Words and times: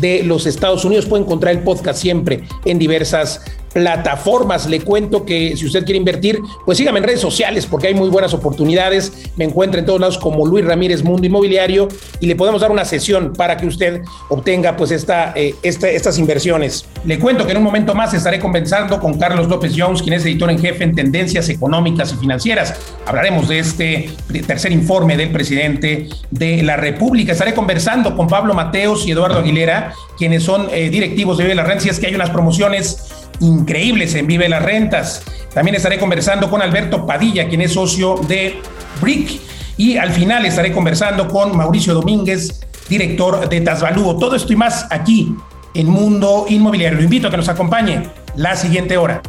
de 0.00 0.22
los 0.22 0.46
Estados 0.46 0.84
Unidos. 0.84 1.06
Puede 1.06 1.24
encontrar 1.24 1.54
el 1.54 1.62
podcast 1.62 2.00
siempre 2.00 2.44
en 2.64 2.78
diversas 2.78 3.42
plataformas. 3.76 4.66
Le 4.70 4.80
cuento 4.80 5.26
que 5.26 5.54
si 5.54 5.66
usted 5.66 5.84
quiere 5.84 5.98
invertir, 5.98 6.40
pues 6.64 6.78
sígame 6.78 6.98
en 6.98 7.04
redes 7.04 7.20
sociales 7.20 7.66
porque 7.66 7.88
hay 7.88 7.94
muy 7.94 8.08
buenas 8.08 8.32
oportunidades. 8.32 9.12
Me 9.36 9.44
encuentra 9.44 9.80
en 9.80 9.84
todos 9.84 10.00
lados 10.00 10.16
como 10.16 10.46
Luis 10.46 10.64
Ramírez 10.64 11.04
Mundo 11.04 11.26
Inmobiliario 11.26 11.86
y 12.18 12.26
le 12.26 12.36
podemos 12.36 12.62
dar 12.62 12.70
una 12.70 12.86
sesión 12.86 13.34
para 13.34 13.58
que 13.58 13.66
usted 13.66 14.00
obtenga 14.30 14.78
pues 14.78 14.92
esta, 14.92 15.34
eh, 15.36 15.54
estas 15.62 16.18
inversiones. 16.18 16.86
Le 17.04 17.18
cuento 17.18 17.44
que 17.44 17.52
en 17.52 17.58
un 17.58 17.64
momento 17.64 17.94
más 17.94 18.14
estaré 18.14 18.40
conversando 18.40 18.98
con 18.98 19.18
Carlos 19.18 19.46
López 19.46 19.74
Jones, 19.76 20.00
quien 20.00 20.14
es 20.14 20.24
editor 20.24 20.50
en 20.50 20.58
jefe 20.58 20.82
en 20.82 20.94
Tendencias 20.94 21.50
Económicas 21.50 22.14
y 22.14 22.16
Financieras. 22.16 22.72
Hablaremos 23.04 23.46
de 23.46 23.58
este 23.58 24.10
tercer 24.46 24.72
informe 24.72 25.18
del 25.18 25.32
presidente 25.32 26.08
de 26.30 26.62
la 26.62 26.78
República. 26.78 27.32
Estaré 27.32 27.52
conversando 27.52 28.16
con 28.16 28.26
Pablo 28.26 28.54
Mateos 28.54 29.06
y 29.06 29.10
Eduardo 29.10 29.40
Aguilera, 29.40 29.92
quienes 30.16 30.44
son 30.44 30.68
eh, 30.72 30.88
directivos 30.88 31.36
de 31.36 31.44
Vive 31.44 31.56
la 31.56 31.64
Renta, 31.64 31.82
si 31.82 31.90
es 31.90 32.00
que 32.00 32.06
hay 32.06 32.14
unas 32.14 32.30
promociones 32.30 33.25
increíbles 33.40 34.14
en 34.14 34.26
Vive 34.26 34.48
las 34.48 34.62
Rentas. 34.62 35.22
También 35.52 35.74
estaré 35.74 35.98
conversando 35.98 36.50
con 36.50 36.62
Alberto 36.62 37.06
Padilla, 37.06 37.48
quien 37.48 37.62
es 37.62 37.72
socio 37.72 38.16
de 38.28 38.60
BRIC. 39.00 39.40
Y 39.78 39.96
al 39.96 40.10
final 40.10 40.46
estaré 40.46 40.72
conversando 40.72 41.28
con 41.28 41.56
Mauricio 41.56 41.94
Domínguez, 41.94 42.60
director 42.88 43.48
de 43.48 43.60
Tasvalúo. 43.60 44.16
Todo 44.18 44.36
esto 44.36 44.52
y 44.52 44.56
más 44.56 44.86
aquí 44.90 45.34
en 45.74 45.88
Mundo 45.88 46.46
Inmobiliario. 46.48 46.98
Lo 46.98 47.04
invito 47.04 47.28
a 47.28 47.30
que 47.30 47.36
nos 47.36 47.48
acompañe 47.48 48.10
la 48.36 48.56
siguiente 48.56 48.96
hora. 48.96 49.22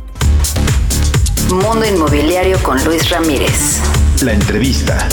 Mundo 1.49 1.85
Inmobiliario 1.85 2.61
con 2.63 2.83
Luis 2.83 3.09
Ramírez. 3.09 3.79
La 4.21 4.33
entrevista. 4.33 5.07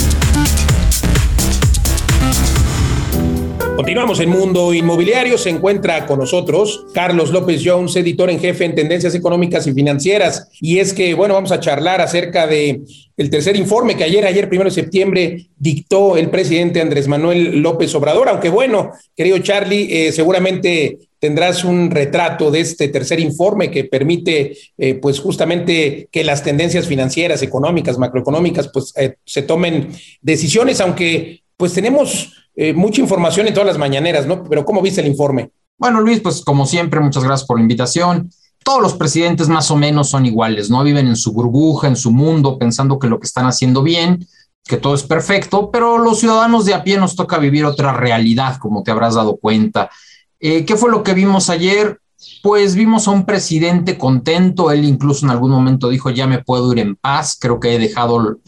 Continuamos 3.75 4.21
en 4.21 4.29
Mundo 4.29 4.73
Inmobiliario. 4.73 5.37
Se 5.37 5.49
encuentra 5.49 6.05
con 6.05 6.19
nosotros 6.19 6.85
Carlos 6.93 7.31
López 7.31 7.61
Jones, 7.63 7.93
editor 7.97 8.29
en 8.29 8.39
jefe 8.39 8.63
en 8.63 8.73
Tendencias 8.73 9.13
Económicas 9.15 9.67
y 9.67 9.73
Financieras. 9.73 10.47
Y 10.61 10.79
es 10.79 10.93
que, 10.93 11.13
bueno, 11.13 11.33
vamos 11.33 11.51
a 11.51 11.59
charlar 11.59 11.99
acerca 11.99 12.47
de 12.47 12.83
el 13.17 13.29
tercer 13.29 13.57
informe 13.57 13.97
que 13.97 14.05
ayer, 14.05 14.25
ayer 14.25 14.47
primero 14.47 14.69
de 14.69 14.75
septiembre, 14.75 15.47
dictó 15.57 16.15
el 16.15 16.29
presidente 16.29 16.79
Andrés 16.79 17.09
Manuel 17.09 17.59
López 17.59 17.93
Obrador. 17.95 18.29
Aunque 18.29 18.47
bueno, 18.47 18.91
querido 19.13 19.39
Charlie, 19.39 20.07
eh, 20.07 20.11
seguramente 20.13 20.97
tendrás 21.19 21.65
un 21.65 21.91
retrato 21.91 22.51
de 22.51 22.61
este 22.61 22.87
tercer 22.87 23.19
informe 23.19 23.71
que 23.71 23.83
permite, 23.83 24.55
eh, 24.77 24.93
pues 24.95 25.19
justamente 25.19 26.07
que 26.11 26.23
las 26.23 26.43
tendencias 26.43 26.87
financieras, 26.87 27.41
económicas, 27.41 27.97
macroeconómicas, 27.97 28.69
pues 28.69 28.93
eh, 28.95 29.15
se 29.25 29.41
tomen 29.41 29.89
decisiones, 30.21 30.79
aunque 30.79 31.41
pues 31.57 31.73
tenemos 31.73 32.44
eh, 32.55 32.73
mucha 32.73 33.01
información 33.01 33.47
en 33.47 33.53
todas 33.53 33.67
las 33.67 33.77
mañaneras, 33.77 34.25
¿no? 34.25 34.43
Pero 34.43 34.63
¿cómo 34.63 34.81
viste 34.81 35.01
el 35.01 35.07
informe? 35.07 35.51
Bueno, 35.77 35.99
Luis, 35.99 36.21
pues 36.21 36.41
como 36.41 36.65
siempre, 36.65 36.99
muchas 36.99 37.23
gracias 37.23 37.45
por 37.45 37.57
la 37.57 37.63
invitación. 37.63 38.29
Todos 38.63 38.81
los 38.81 38.93
presidentes 38.93 39.49
más 39.49 39.69
o 39.71 39.75
menos 39.75 40.09
son 40.09 40.25
iguales, 40.25 40.69
¿no? 40.69 40.83
Viven 40.83 41.07
en 41.07 41.15
su 41.15 41.33
burbuja, 41.33 41.87
en 41.87 41.95
su 41.95 42.11
mundo, 42.11 42.57
pensando 42.57 42.97
que 42.97 43.07
lo 43.07 43.19
que 43.19 43.27
están 43.27 43.45
haciendo 43.45 43.83
bien, 43.83 44.25
que 44.63 44.77
todo 44.77 44.95
es 44.95 45.03
perfecto, 45.03 45.69
pero 45.69 45.97
los 45.97 46.19
ciudadanos 46.19 46.65
de 46.65 46.73
a 46.73 46.83
pie 46.83 46.97
nos 46.97 47.15
toca 47.15 47.37
vivir 47.37 47.65
otra 47.65 47.93
realidad, 47.93 48.57
como 48.57 48.83
te 48.83 48.91
habrás 48.91 49.15
dado 49.15 49.37
cuenta. 49.37 49.89
Eh, 50.39 50.65
¿Qué 50.65 50.75
fue 50.75 50.89
lo 50.89 51.03
que 51.03 51.13
vimos 51.13 51.49
ayer? 51.49 51.99
Pues 52.41 52.73
vimos 52.73 53.07
a 53.07 53.11
un 53.11 53.25
presidente 53.25 53.97
contento, 53.97 54.71
él 54.71 54.85
incluso 54.85 55.25
en 55.25 55.31
algún 55.31 55.51
momento 55.51 55.89
dijo, 55.89 56.09
ya 56.09 56.25
me 56.25 56.43
puedo 56.43 56.71
ir 56.71 56.79
en 56.79 56.95
paz, 56.95 57.37
creo 57.39 57.59
que 57.59 57.75
he 57.75 57.79
dejado 57.79 58.39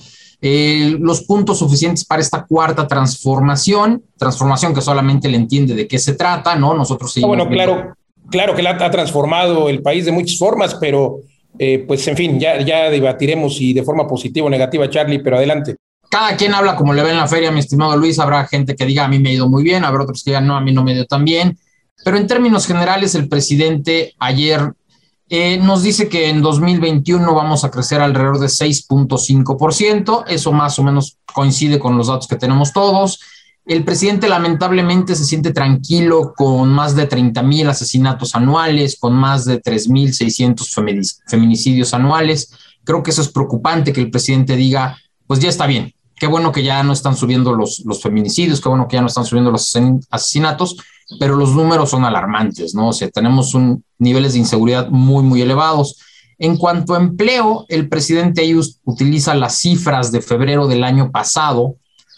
eh, 0.41 0.95
los 0.99 1.23
puntos 1.23 1.59
suficientes 1.59 2.05
para 2.05 2.21
esta 2.21 2.45
cuarta 2.45 2.87
transformación, 2.87 4.03
transformación 4.17 4.73
que 4.73 4.81
solamente 4.81 5.29
le 5.29 5.37
entiende 5.37 5.73
de 5.73 5.87
qué 5.87 5.97
se 5.97 6.13
trata, 6.13 6.55
¿no? 6.55 6.73
Nosotros 6.73 7.11
sí. 7.11 7.21
bueno, 7.21 7.49
claro, 7.49 7.95
claro 8.29 8.53
que 8.55 8.61
la 8.61 8.71
ha 8.71 8.91
transformado 8.91 9.67
el 9.69 9.81
país 9.81 10.05
de 10.05 10.11
muchas 10.11 10.37
formas, 10.37 10.75
pero 10.75 11.21
eh, 11.57 11.83
pues 11.87 12.07
en 12.07 12.15
fin, 12.15 12.39
ya, 12.39 12.61
ya 12.61 12.89
debatiremos 12.89 13.57
si 13.57 13.73
de 13.73 13.83
forma 13.83 14.07
positiva 14.07 14.47
o 14.47 14.49
negativa, 14.49 14.89
Charlie, 14.89 15.19
pero 15.19 15.37
adelante. 15.37 15.75
Cada 16.09 16.37
quien 16.37 16.53
habla 16.53 16.75
como 16.75 16.93
le 16.93 17.03
ve 17.03 17.11
en 17.11 17.17
la 17.17 17.27
feria, 17.27 17.51
mi 17.51 17.59
estimado 17.59 17.97
Luis. 17.97 18.19
Habrá 18.19 18.45
gente 18.45 18.75
que 18.75 18.85
diga 18.85 19.05
a 19.05 19.07
mí 19.07 19.19
me 19.19 19.29
ha 19.29 19.33
ido 19.33 19.49
muy 19.49 19.63
bien, 19.63 19.83
habrá 19.83 20.03
otros 20.03 20.23
que 20.23 20.31
digan 20.31 20.47
no, 20.47 20.55
a 20.55 20.61
mí 20.61 20.71
no 20.71 20.83
me 20.83 20.91
ha 20.91 20.95
ido 20.95 21.05
tan 21.05 21.25
bien. 21.25 21.57
Pero 22.03 22.17
en 22.17 22.27
términos 22.27 22.67
generales, 22.67 23.15
el 23.15 23.27
presidente 23.27 24.13
ayer 24.19 24.71
eh, 25.29 25.57
nos 25.57 25.83
dice 25.83 26.07
que 26.07 26.29
en 26.29 26.41
2021 26.41 27.33
vamos 27.33 27.63
a 27.63 27.71
crecer 27.71 27.99
alrededor 27.99 28.39
de 28.39 28.47
6.5%. 28.47 30.23
Eso 30.27 30.51
más 30.53 30.79
o 30.79 30.83
menos 30.83 31.17
coincide 31.33 31.79
con 31.79 31.97
los 31.97 32.07
datos 32.07 32.27
que 32.27 32.37
tenemos 32.37 32.71
todos. 32.71 33.19
El 33.65 33.83
presidente 33.83 34.29
lamentablemente 34.29 35.13
se 35.15 35.25
siente 35.25 35.51
tranquilo 35.51 36.33
con 36.33 36.69
más 36.69 36.95
de 36.95 37.05
30 37.05 37.43
mil 37.43 37.67
asesinatos 37.67 38.33
anuales, 38.33 38.97
con 38.97 39.13
más 39.13 39.43
de 39.43 39.61
3.600 39.61 41.19
feminicidios 41.27 41.93
anuales. 41.93 42.53
Creo 42.85 43.03
que 43.03 43.11
eso 43.11 43.21
es 43.21 43.27
preocupante 43.27 43.91
que 43.91 43.99
el 43.99 44.09
presidente 44.09 44.55
diga, 44.55 44.97
pues 45.27 45.41
ya 45.41 45.49
está 45.49 45.67
bien, 45.67 45.93
qué 46.15 46.27
bueno 46.27 46.53
que 46.53 46.63
ya 46.63 46.81
no 46.83 46.93
están 46.93 47.17
subiendo 47.17 47.53
los, 47.53 47.83
los 47.85 48.01
feminicidios, 48.01 48.61
qué 48.61 48.69
bueno 48.69 48.87
que 48.87 48.95
ya 48.95 49.01
no 49.01 49.07
están 49.07 49.25
subiendo 49.25 49.51
los 49.51 49.75
asesinatos, 50.09 50.77
pero 51.19 51.35
los 51.35 51.55
números 51.55 51.89
son 51.89 52.05
alarmantes, 52.05 52.75
¿no? 52.75 52.89
O 52.89 52.93
sea, 52.93 53.09
tenemos 53.09 53.53
un, 53.53 53.83
niveles 53.97 54.33
de 54.33 54.39
inseguridad 54.39 54.89
muy, 54.89 55.23
muy 55.23 55.41
elevados. 55.41 55.97
En 56.37 56.57
cuanto 56.57 56.93
a 56.93 56.97
empleo, 56.97 57.65
el 57.69 57.87
presidente 57.87 58.41
Ayus 58.41 58.79
utiliza 58.83 59.33
las 59.33 59.57
cifras 59.57 60.11
de 60.11 60.21
febrero 60.21 60.67
del 60.67 60.83
año 60.83 61.11
pasado, 61.11 61.75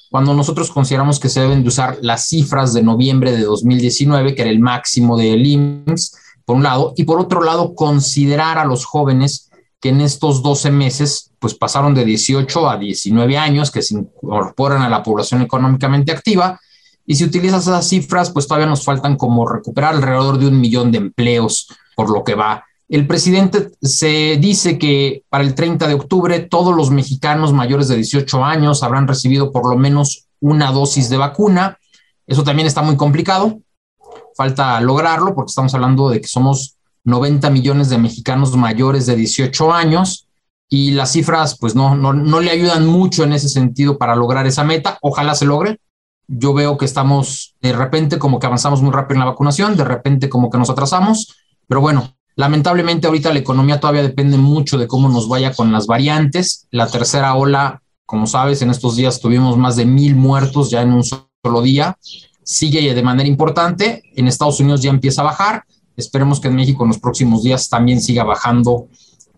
cuando 0.09 0.33
nosotros 0.33 0.71
consideramos 0.71 1.19
que 1.19 1.29
se 1.29 1.39
deben 1.39 1.61
de 1.61 1.67
usar 1.67 1.99
las 2.01 2.25
cifras 2.25 2.73
de 2.73 2.81
noviembre 2.81 3.31
de 3.31 3.43
2019, 3.43 4.33
que 4.33 4.41
era 4.41 4.51
el 4.51 4.59
máximo 4.59 5.17
del 5.17 5.45
IMSS, 5.45 6.17
por 6.45 6.55
un 6.55 6.63
lado, 6.63 6.93
y 6.97 7.03
por 7.03 7.19
otro 7.19 7.43
lado, 7.43 7.75
considerar 7.75 8.57
a 8.57 8.65
los 8.65 8.85
jóvenes 8.85 9.51
que 9.79 9.89
en 9.89 10.01
estos 10.01 10.41
12 10.41 10.71
meses, 10.71 11.31
pues 11.39 11.53
pasaron 11.53 11.93
de 11.93 12.03
18 12.03 12.69
a 12.69 12.77
19 12.77 13.37
años, 13.37 13.71
que 13.71 13.83
se 13.83 13.93
incorporan 13.93 14.81
a 14.81 14.89
la 14.89 15.03
población 15.03 15.41
económicamente 15.41 16.11
activa, 16.11 16.59
y 17.09 17.15
si 17.15 17.23
utilizas 17.23 17.63
esas 17.63 17.89
cifras, 17.89 18.29
pues 18.29 18.47
todavía 18.47 18.67
nos 18.67 18.85
faltan 18.85 19.17
como 19.17 19.47
recuperar 19.47 19.95
alrededor 19.95 20.37
de 20.37 20.45
un 20.45 20.61
millón 20.61 20.91
de 20.91 20.99
empleos 20.99 21.67
por 21.95 22.11
lo 22.11 22.23
que 22.23 22.35
va. 22.35 22.63
El 22.87 23.07
presidente 23.07 23.71
se 23.81 24.37
dice 24.39 24.77
que 24.77 25.23
para 25.27 25.43
el 25.43 25.55
30 25.55 25.87
de 25.87 25.95
octubre 25.95 26.39
todos 26.41 26.75
los 26.75 26.91
mexicanos 26.91 27.51
mayores 27.51 27.87
de 27.87 27.95
18 27.95 28.45
años 28.45 28.83
habrán 28.83 29.07
recibido 29.07 29.51
por 29.51 29.67
lo 29.67 29.75
menos 29.75 30.27
una 30.39 30.71
dosis 30.71 31.09
de 31.09 31.17
vacuna. 31.17 31.79
Eso 32.27 32.43
también 32.43 32.67
está 32.67 32.83
muy 32.83 32.95
complicado. 32.95 33.59
Falta 34.37 34.79
lograrlo 34.79 35.33
porque 35.33 35.49
estamos 35.49 35.73
hablando 35.73 36.11
de 36.11 36.21
que 36.21 36.27
somos 36.27 36.75
90 37.05 37.49
millones 37.49 37.89
de 37.89 37.97
mexicanos 37.97 38.55
mayores 38.55 39.07
de 39.07 39.15
18 39.15 39.73
años 39.73 40.27
y 40.69 40.91
las 40.91 41.13
cifras 41.13 41.57
pues 41.57 41.73
no, 41.73 41.95
no, 41.95 42.13
no 42.13 42.39
le 42.39 42.51
ayudan 42.51 42.85
mucho 42.85 43.23
en 43.23 43.33
ese 43.33 43.49
sentido 43.49 43.97
para 43.97 44.15
lograr 44.15 44.45
esa 44.45 44.63
meta. 44.63 44.99
Ojalá 45.01 45.33
se 45.33 45.45
logre, 45.45 45.79
yo 46.29 46.53
veo 46.53 46.77
que 46.77 46.85
estamos 46.85 47.55
de 47.59 47.73
repente 47.73 48.19
como 48.19 48.39
que 48.39 48.45
avanzamos 48.45 48.81
muy 48.81 48.91
rápido 48.91 49.15
en 49.15 49.19
la 49.21 49.31
vacunación, 49.31 49.75
de 49.75 49.83
repente 49.83 50.29
como 50.29 50.49
que 50.49 50.59
nos 50.59 50.69
atrasamos, 50.69 51.35
pero 51.67 51.81
bueno, 51.81 52.15
lamentablemente 52.35 53.07
ahorita 53.07 53.33
la 53.33 53.39
economía 53.39 53.79
todavía 53.79 54.03
depende 54.03 54.37
mucho 54.37 54.77
de 54.77 54.87
cómo 54.87 55.09
nos 55.09 55.27
vaya 55.27 55.53
con 55.53 55.71
las 55.71 55.87
variantes. 55.87 56.67
La 56.69 56.87
tercera 56.87 57.33
ola, 57.33 57.81
como 58.05 58.27
sabes, 58.27 58.61
en 58.61 58.69
estos 58.69 58.95
días 58.95 59.19
tuvimos 59.19 59.57
más 59.57 59.75
de 59.75 59.85
mil 59.85 60.15
muertos 60.15 60.69
ya 60.69 60.81
en 60.81 60.93
un 60.93 61.03
solo 61.03 61.61
día. 61.63 61.97
Sigue 62.43 62.93
de 62.93 63.03
manera 63.03 63.27
importante. 63.27 64.03
En 64.15 64.27
Estados 64.27 64.59
Unidos 64.59 64.81
ya 64.81 64.89
empieza 64.89 65.21
a 65.21 65.25
bajar. 65.25 65.63
Esperemos 65.97 66.39
que 66.39 66.47
en 66.47 66.55
México 66.55 66.83
en 66.83 66.89
los 66.89 66.99
próximos 66.99 67.43
días 67.43 67.69
también 67.69 68.01
siga 68.01 68.23
bajando 68.23 68.87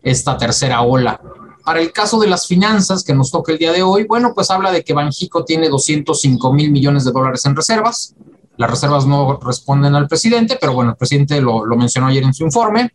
esta 0.03 0.37
tercera 0.37 0.81
ola. 0.81 1.19
Para 1.63 1.79
el 1.79 1.91
caso 1.91 2.19
de 2.19 2.27
las 2.27 2.47
finanzas 2.47 3.03
que 3.03 3.13
nos 3.13 3.31
toca 3.31 3.51
el 3.51 3.57
día 3.57 3.71
de 3.71 3.83
hoy, 3.83 4.05
bueno, 4.05 4.33
pues 4.33 4.49
habla 4.49 4.71
de 4.71 4.83
que 4.83 4.93
Banjico 4.93 5.45
tiene 5.45 5.69
205 5.69 6.53
mil 6.53 6.71
millones 6.71 7.05
de 7.05 7.11
dólares 7.11 7.45
en 7.45 7.55
reservas. 7.55 8.15
las 8.57 8.69
reservas 8.69 9.05
no 9.05 9.39
responden 9.39 9.95
al 9.95 10.07
presidente, 10.07 10.57
pero 10.59 10.73
bueno, 10.73 10.91
el 10.91 10.97
presidente 10.97 11.41
lo, 11.41 11.65
lo 11.65 11.75
mencionó 11.75 12.07
ayer 12.07 12.23
en 12.23 12.33
su 12.33 12.43
informe. 12.43 12.91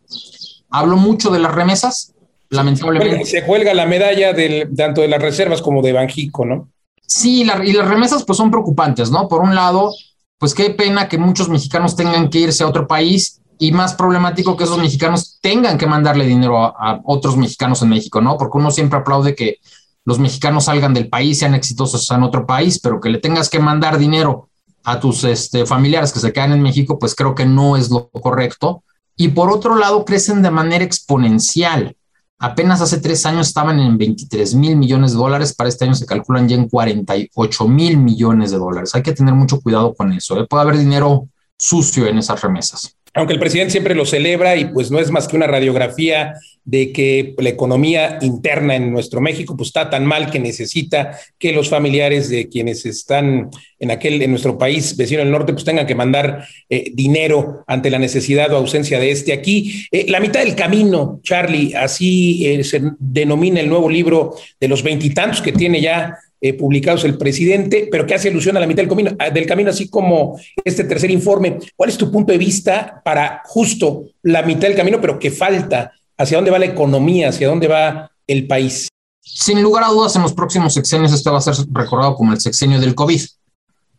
Habló 0.71 0.97
mucho 0.97 1.31
de 1.31 1.39
las 1.39 1.55
remesas, 1.55 2.15
lamentablemente. 2.51 3.25
Se 3.25 3.45
cuelga 3.45 3.75
la 3.75 3.87
medalla 3.87 4.33
del, 4.33 4.75
tanto 4.77 5.01
de 5.01 5.09
las 5.09 5.21
reservas 5.21 5.63
como 5.63 5.83
de 5.83 5.93
Banjico, 5.93 6.45
¿no? 6.45 6.69
Sí, 7.07 7.43
y 7.43 7.73
las 7.73 7.89
remesas 7.89 8.25
pues 8.25 8.37
son 8.37 8.51
preocupantes, 8.51 9.11
¿no? 9.11 9.29
Por 9.29 9.41
un 9.41 9.55
lado, 9.55 9.93
pues 10.39 10.55
qué 10.55 10.71
pena 10.71 11.09
que 11.09 11.19
muchos 11.19 11.49
mexicanos 11.49 11.97
tengan 11.97 12.29
que 12.29 12.41
irse 12.41 12.65
a 12.65 12.69
otro 12.69 12.87
país 12.87 13.41
y 13.59 13.73
más 13.73 13.95
problemático 13.95 14.57
que 14.57 14.65
esos 14.65 14.79
mexicanos 14.79 15.39
tengan 15.41 15.79
que 15.79 15.87
mandarle 15.87 16.27
dinero 16.27 16.59
a, 16.59 17.01
otros 17.05 17.37
mexicanos 17.37 17.83
en 17.83 17.89
México, 17.89 18.21
¿no? 18.21 18.37
Porque 18.37 18.59
uno 18.59 18.71
siempre 18.71 18.99
aplaude 18.99 19.35
que 19.35 19.59
los 20.05 20.19
mexicanos 20.19 20.65
salgan 20.65 20.95
del 20.95 21.09
país, 21.09 21.39
sean 21.39 21.55
exitosos 21.55 22.11
en 22.11 22.23
otro 22.23 22.47
país, 22.47 22.79
pero 22.79 23.01
que 23.01 23.09
le 23.09 23.19
tengas 23.19 23.49
que 23.49 23.59
mandar 23.59 23.99
dinero 23.99 24.49
a 24.85 25.01
tus 25.01 25.25
este, 25.25 25.67
familiares 25.67 26.13
que 26.13 26.21
se 26.21 26.33
quedan 26.33 26.53
en 26.53 26.63
México, 26.63 26.99
pues 26.99 27.15
creo 27.15 27.35
que 27.35 27.45
no 27.45 27.77
es 27.77 27.91
lo 27.91 28.09
correcto. 28.11 28.85
Y 29.17 29.29
por 29.29 29.51
otro 29.51 29.77
lado, 29.77 30.05
crecen 30.05 30.43
de 30.43 30.51
manera 30.51 30.85
exponencial. 30.85 31.97
Apenas 32.39 32.83
hace 32.83 33.01
tres 33.01 33.25
años 33.25 33.49
estaban 33.49 33.81
en 33.81 33.97
23 33.97 34.55
mil 34.55 34.77
millones 34.77 35.13
de 35.13 35.19
dólares, 35.19 35.55
para 35.55 35.71
este 35.71 35.87
año 35.87 35.95
se 35.95 36.05
calculan 36.05 36.49
ya 36.49 36.55
en 36.55 36.69
48 36.69 37.67
mil 37.67 37.97
millones 37.97 38.51
de 38.51 38.59
dólares. 38.59 38.95
Hay 38.95 39.03
que 39.03 39.13
tener 39.13 39.35
mucho 39.35 39.61
cuidado 39.61 39.95
con 39.95 40.13
eso. 40.13 40.39
¿eh? 40.39 40.47
Puede 40.49 40.63
haber 40.63 40.77
dinero 40.77 41.29
sucio 41.59 42.07
en 42.07 42.19
esas 42.19 42.43
remesas 42.43 42.96
aunque 43.17 43.33
el 43.33 43.41
presidente 43.41 43.73
siempre 43.73 43.95
lo 43.95 44.05
celebra 44.05 44.57
y 44.57 44.67
pues 44.67 44.91
no 44.91 45.01
es 45.01 45.11
más 45.11 45.27
que 45.27 45.37
una 45.37 45.47
radiografía 45.47 46.35
de 46.65 46.93
que 46.93 47.35
la 47.39 47.49
economía 47.49 48.19
interna 48.21 48.77
en 48.77 48.93
nuestro 48.93 49.21
México 49.23 49.57
pues 49.57 49.69
está 49.69 49.89
tan 49.89 50.05
mal 50.05 50.31
que 50.31 50.39
necesita 50.39 51.19
que 51.39 51.53
los 51.53 51.71
familiares 51.71 52.29
de 52.29 52.49
quienes 52.49 52.85
están 52.85 53.49
en 53.79 53.91
aquel 53.91 54.21
en 54.21 54.31
nuestro 54.31 54.59
país 54.59 54.97
vecino 54.97 55.21
del 55.21 55.31
norte 55.31 55.55
pues 55.55 55.65
tengan 55.65 55.87
que 55.87 55.95
mandar 55.95 56.47
eh, 56.69 56.91
dinero 56.93 57.65
ante 57.67 57.91
la 57.91 57.99
necesidad 57.99 58.53
o 58.53 58.57
ausencia 58.57 59.01
de 59.01 59.11
este 59.11 59.33
aquí. 59.33 59.87
Eh, 59.91 60.07
la 60.09 60.21
mitad 60.21 60.41
del 60.41 60.55
camino, 60.55 61.21
Charlie, 61.23 61.75
así 61.75 62.47
eh, 62.47 62.65
se 62.65 62.83
denomina 62.99 63.61
el 63.61 63.69
nuevo 63.69 63.89
libro 63.89 64.35
de 64.61 64.69
los 64.69 64.83
veintitantos 64.83 65.41
que 65.41 65.53
tiene 65.53 65.81
ya 65.81 66.19
eh, 66.49 66.55
publicados 66.55 67.05
el 67.05 67.17
presidente, 67.19 67.89
pero 67.91 68.07
que 68.07 68.15
hace 68.15 68.29
alusión 68.29 68.57
a 68.57 68.61
la 68.61 68.67
mitad 68.67 68.83
del 68.83 68.89
camino, 68.89 69.11
del 69.33 69.47
camino, 69.47 69.71
así 69.71 69.89
como 69.89 70.39
este 70.65 70.85
tercer 70.85 71.11
informe. 71.11 71.59
¿Cuál 71.75 71.91
es 71.91 71.97
tu 71.97 72.11
punto 72.11 72.33
de 72.33 72.39
vista 72.39 73.01
para 73.05 73.43
justo 73.45 74.05
la 74.23 74.43
mitad 74.43 74.69
del 74.69 74.77
camino, 74.77 75.01
pero 75.01 75.19
que 75.19 75.31
falta? 75.31 75.93
¿Hacia 76.19 76.39
dónde 76.39 76.51
va 76.51 76.59
la 76.59 76.67
economía? 76.67 77.29
¿Hacia 77.29 77.49
dónde 77.49 77.69
va 77.69 78.11
el 78.27 78.47
país? 78.47 78.89
Sin 79.21 79.63
lugar 79.63 79.85
a 79.85 79.89
dudas, 79.89 80.15
en 80.17 80.23
los 80.23 80.33
próximos 80.33 80.73
sexenios 80.73 81.13
este 81.13 81.31
va 81.31 81.39
a 81.39 81.41
ser 81.41 81.55
recordado 81.73 82.15
como 82.15 82.33
el 82.33 82.41
sexenio 82.41 82.81
del 82.81 82.95
COVID. 82.95 83.21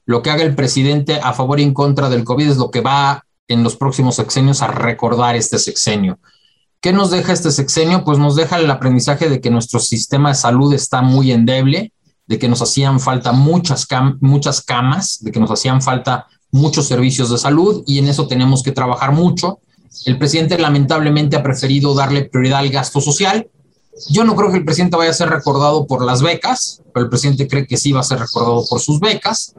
Lo 0.05 0.21
que 0.21 0.29
haga 0.29 0.44
el 0.44 0.55
presidente 0.55 1.19
a 1.21 1.33
favor 1.33 1.59
y 1.59 1.63
en 1.63 1.73
contra 1.73 2.09
del 2.09 2.23
COVID 2.23 2.49
es 2.49 2.57
lo 2.57 2.71
que 2.71 2.81
va 2.81 3.25
en 3.47 3.63
los 3.63 3.75
próximos 3.75 4.15
sexenios 4.15 4.61
a 4.61 4.67
recordar 4.67 5.35
este 5.35 5.59
sexenio. 5.59 6.19
¿Qué 6.81 6.94
nos 6.94 7.11
deja 7.11 7.33
este 7.33 7.51
sexenio? 7.51 8.03
Pues 8.03 8.19
nos 8.19 8.35
deja 8.35 8.57
el 8.59 8.69
aprendizaje 8.69 9.29
de 9.29 9.41
que 9.41 9.49
nuestro 9.49 9.79
sistema 9.79 10.29
de 10.29 10.35
salud 10.35 10.73
está 10.73 11.01
muy 11.01 11.31
endeble, 11.31 11.91
de 12.27 12.38
que 12.38 12.47
nos 12.47 12.62
hacían 12.62 13.00
falta 13.00 13.31
muchas, 13.31 13.88
muchas 14.19 14.62
camas, 14.62 15.18
de 15.21 15.31
que 15.31 15.39
nos 15.39 15.50
hacían 15.50 15.81
falta 15.81 16.27
muchos 16.51 16.88
servicios 16.88 17.29
de 17.29 17.38
salud 17.38 17.83
y 17.88 18.00
en 18.00 18.07
eso 18.07 18.27
tenemos 18.27 18.63
que 18.63 18.71
trabajar 18.71 19.13
mucho. 19.13 19.59
El 20.06 20.18
presidente 20.18 20.57
lamentablemente 20.57 21.35
ha 21.35 21.44
preferido 21.44 21.95
darle 21.95 22.25
prioridad 22.25 22.59
al 22.59 22.69
gasto 22.69 23.01
social. 23.01 23.47
Yo 24.09 24.24
no 24.24 24.35
creo 24.35 24.51
que 24.51 24.57
el 24.57 24.65
presidente 24.65 24.97
vaya 24.97 25.12
a 25.12 25.13
ser 25.13 25.29
recordado 25.29 25.88
por 25.88 26.06
las 26.06 26.21
becas, 26.21 26.81
pero 26.94 27.06
el 27.06 27.09
presidente 27.09 27.47
cree 27.47 27.65
que 27.65 27.77
sí 27.77 27.91
va 27.91 28.01
a 28.01 28.03
ser 28.03 28.19
recordado 28.19 28.63
por 28.69 28.80
sus 28.80 29.00
becas. 29.00 29.56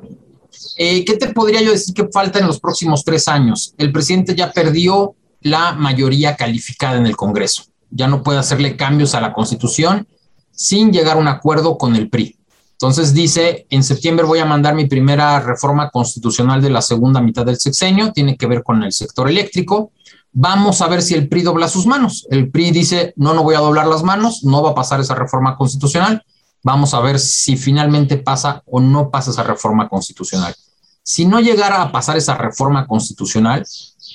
Eh, 0.76 1.04
¿Qué 1.04 1.16
te 1.16 1.32
podría 1.32 1.60
yo 1.60 1.72
decir 1.72 1.94
que 1.94 2.08
falta 2.08 2.38
en 2.38 2.46
los 2.46 2.60
próximos 2.60 3.04
tres 3.04 3.26
años? 3.26 3.74
El 3.78 3.90
presidente 3.90 4.36
ya 4.36 4.52
perdió 4.52 5.14
la 5.40 5.72
mayoría 5.72 6.36
calificada 6.36 6.98
en 6.98 7.06
el 7.06 7.16
Congreso. 7.16 7.64
Ya 7.90 8.06
no 8.06 8.22
puede 8.22 8.38
hacerle 8.38 8.76
cambios 8.76 9.14
a 9.14 9.20
la 9.20 9.32
Constitución 9.32 10.06
sin 10.52 10.92
llegar 10.92 11.16
a 11.16 11.20
un 11.20 11.28
acuerdo 11.28 11.78
con 11.78 11.96
el 11.96 12.08
PRI. 12.08 12.37
Entonces 12.80 13.12
dice, 13.12 13.66
en 13.70 13.82
septiembre 13.82 14.24
voy 14.24 14.38
a 14.38 14.44
mandar 14.44 14.76
mi 14.76 14.86
primera 14.86 15.40
reforma 15.40 15.90
constitucional 15.90 16.62
de 16.62 16.70
la 16.70 16.80
segunda 16.80 17.20
mitad 17.20 17.44
del 17.44 17.58
sexenio, 17.58 18.12
tiene 18.12 18.36
que 18.36 18.46
ver 18.46 18.62
con 18.62 18.84
el 18.84 18.92
sector 18.92 19.28
eléctrico. 19.28 19.90
Vamos 20.30 20.80
a 20.80 20.86
ver 20.86 21.02
si 21.02 21.14
el 21.14 21.28
PRI 21.28 21.42
dobla 21.42 21.66
sus 21.66 21.86
manos. 21.86 22.28
El 22.30 22.52
PRI 22.52 22.70
dice, 22.70 23.14
no, 23.16 23.34
no 23.34 23.42
voy 23.42 23.56
a 23.56 23.58
doblar 23.58 23.88
las 23.88 24.04
manos, 24.04 24.44
no 24.44 24.62
va 24.62 24.70
a 24.70 24.74
pasar 24.76 25.00
esa 25.00 25.16
reforma 25.16 25.56
constitucional. 25.56 26.22
Vamos 26.62 26.94
a 26.94 27.00
ver 27.00 27.18
si 27.18 27.56
finalmente 27.56 28.16
pasa 28.16 28.62
o 28.64 28.78
no 28.78 29.10
pasa 29.10 29.32
esa 29.32 29.42
reforma 29.42 29.88
constitucional. 29.88 30.54
Si 31.02 31.26
no 31.26 31.40
llegara 31.40 31.82
a 31.82 31.90
pasar 31.90 32.16
esa 32.16 32.36
reforma 32.36 32.86
constitucional, 32.86 33.66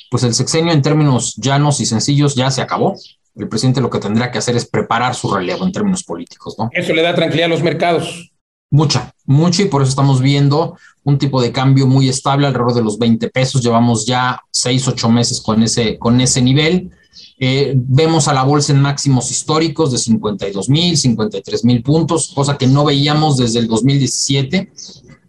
pues 0.10 0.24
el 0.24 0.34
sexenio 0.34 0.72
en 0.72 0.82
términos 0.82 1.36
llanos 1.36 1.82
y 1.82 1.86
sencillos 1.86 2.34
ya 2.36 2.50
se 2.50 2.62
acabó. 2.62 2.96
El 3.36 3.50
presidente 3.50 3.82
lo 3.82 3.90
que 3.90 4.00
tendrá 4.00 4.32
que 4.32 4.38
hacer 4.38 4.56
es 4.56 4.66
preparar 4.66 5.16
su 5.16 5.34
relevo 5.34 5.66
en 5.66 5.74
términos 5.74 6.06
políticos, 6.06 6.56
¿no? 6.58 6.70
Eso 6.72 6.94
le 6.94 7.02
da 7.02 7.14
tranquilidad 7.14 7.48
a 7.48 7.50
los 7.50 7.62
mercados. 7.62 8.33
Mucha, 8.74 9.14
mucha, 9.28 9.62
y 9.62 9.66
por 9.66 9.84
eso 9.84 9.90
estamos 9.90 10.20
viendo 10.20 10.76
un 11.04 11.20
tipo 11.20 11.40
de 11.40 11.52
cambio 11.52 11.86
muy 11.86 12.10
estable 12.10 12.48
alrededor 12.48 12.74
de 12.74 12.82
los 12.82 12.98
20 12.98 13.30
pesos. 13.30 13.62
Llevamos 13.62 14.04
ya 14.08 14.42
6, 14.50 14.88
8 14.88 15.10
meses 15.10 15.42
con 15.42 15.62
ese, 15.62 16.00
con 16.00 16.20
ese 16.20 16.42
nivel. 16.42 16.90
Eh, 17.38 17.74
vemos 17.76 18.28
a 18.28 18.34
la 18.34 18.42
bolsa 18.42 18.74
en 18.74 18.82
máximos 18.82 19.30
históricos 19.30 19.92
de 19.92 20.00
52 20.00 20.70
mil, 20.70 20.98
53 20.98 21.66
mil 21.66 21.84
puntos, 21.84 22.32
cosa 22.34 22.58
que 22.58 22.66
no 22.66 22.84
veíamos 22.84 23.38
desde 23.38 23.60
el 23.60 23.68
2017. 23.68 24.74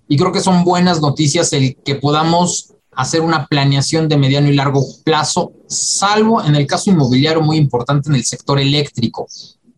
Y 0.08 0.16
creo 0.16 0.32
que 0.32 0.40
son 0.40 0.64
buenas 0.64 1.02
noticias 1.02 1.52
el 1.52 1.76
que 1.84 1.96
podamos 1.96 2.72
hacer 2.92 3.20
una 3.20 3.46
planeación 3.46 4.08
de 4.08 4.16
mediano 4.16 4.48
y 4.48 4.54
largo 4.54 4.82
plazo, 5.04 5.52
salvo 5.68 6.42
en 6.42 6.56
el 6.56 6.66
caso 6.66 6.90
inmobiliario 6.90 7.42
muy 7.42 7.58
importante 7.58 8.08
en 8.08 8.14
el 8.14 8.24
sector 8.24 8.58
eléctrico. 8.58 9.26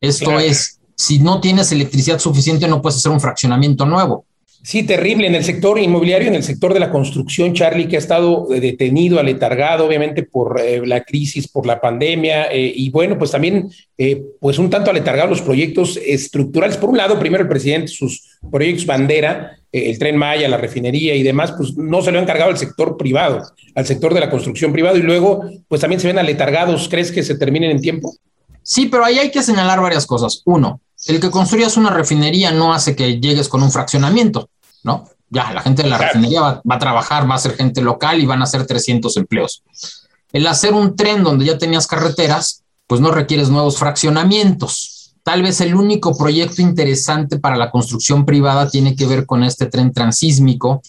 Esto 0.00 0.38
es 0.38 0.75
si 0.96 1.18
no 1.18 1.40
tienes 1.40 1.70
electricidad 1.72 2.18
suficiente 2.18 2.66
no 2.66 2.82
puedes 2.82 2.96
hacer 2.96 3.12
un 3.12 3.20
fraccionamiento 3.20 3.86
nuevo. 3.86 4.24
Sí, 4.66 4.82
terrible 4.82 5.28
en 5.28 5.36
el 5.36 5.44
sector 5.44 5.78
inmobiliario, 5.78 6.26
en 6.26 6.34
el 6.34 6.42
sector 6.42 6.74
de 6.74 6.80
la 6.80 6.90
construcción, 6.90 7.54
Charlie, 7.54 7.86
que 7.86 7.94
ha 7.94 8.00
estado 8.00 8.52
eh, 8.52 8.58
detenido, 8.58 9.20
aletargado, 9.20 9.86
obviamente, 9.86 10.24
por 10.24 10.60
eh, 10.60 10.84
la 10.84 11.04
crisis, 11.04 11.46
por 11.46 11.66
la 11.66 11.80
pandemia, 11.80 12.46
eh, 12.46 12.72
y 12.74 12.90
bueno, 12.90 13.16
pues 13.16 13.30
también, 13.30 13.70
pues 14.40 14.58
un 14.58 14.68
tanto 14.68 14.90
aletargado 14.90 15.28
los 15.28 15.40
proyectos 15.40 16.00
estructurales. 16.04 16.78
Por 16.78 16.90
un 16.90 16.96
lado, 16.96 17.16
primero 17.16 17.44
el 17.44 17.48
presidente, 17.48 17.86
sus 17.86 18.38
proyectos 18.50 18.86
bandera, 18.86 19.56
el 19.70 19.96
tren 20.00 20.16
Maya, 20.16 20.48
la 20.48 20.56
refinería 20.56 21.14
y 21.14 21.22
demás, 21.22 21.52
pues 21.52 21.76
no 21.76 22.02
se 22.02 22.10
lo 22.10 22.18
ha 22.18 22.22
encargado 22.22 22.50
al 22.50 22.58
sector 22.58 22.96
privado, 22.96 23.42
al 23.72 23.86
sector 23.86 24.14
de 24.14 24.20
la 24.20 24.30
construcción 24.30 24.72
privado, 24.72 24.96
y 24.96 25.02
luego, 25.02 25.48
pues 25.68 25.80
también 25.80 26.00
se 26.00 26.08
ven 26.08 26.18
aletargados. 26.18 26.88
¿Crees 26.88 27.12
que 27.12 27.22
se 27.22 27.36
terminen 27.38 27.70
en 27.70 27.80
tiempo? 27.80 28.16
Sí, 28.64 28.86
pero 28.86 29.04
ahí 29.04 29.20
hay 29.20 29.30
que 29.30 29.44
señalar 29.44 29.80
varias 29.80 30.06
cosas. 30.06 30.42
Uno, 30.44 30.80
el 31.06 31.20
que 31.20 31.30
construyas 31.30 31.76
una 31.76 31.90
refinería 31.90 32.50
no 32.50 32.72
hace 32.72 32.96
que 32.96 33.20
llegues 33.20 33.48
con 33.48 33.62
un 33.62 33.70
fraccionamiento, 33.70 34.50
¿no? 34.82 35.08
Ya, 35.28 35.52
la 35.52 35.60
gente 35.60 35.82
de 35.82 35.88
la 35.88 35.98
refinería 35.98 36.40
va, 36.40 36.62
a 36.68 36.78
trabajar, 36.78 37.28
va 37.28 37.34
a 37.34 37.38
ser 37.38 37.56
gente 37.56 37.80
local 37.82 38.20
y 38.20 38.26
van 38.26 38.42
a 38.42 38.46
ser 38.46 38.66
300 38.66 39.16
empleos. 39.16 39.62
El 40.32 40.46
hacer 40.46 40.72
un 40.72 40.94
tren 40.94 41.24
donde 41.24 41.44
ya 41.44 41.58
tenías 41.58 41.86
carreteras, 41.86 42.62
pues 42.86 43.00
no 43.00 43.10
requieres 43.10 43.48
nuevos 43.48 43.78
fraccionamientos. 43.78 45.14
Tal 45.24 45.42
vez 45.42 45.60
el 45.60 45.74
único 45.74 46.16
proyecto 46.16 46.62
interesante 46.62 47.40
para 47.40 47.56
la 47.56 47.72
construcción 47.72 48.24
privada 48.24 48.70
tiene 48.70 48.94
que 48.94 49.06
ver 49.06 49.26
con 49.26 49.42
este 49.42 49.66
tren 49.66 49.92
transísmico 49.92 50.82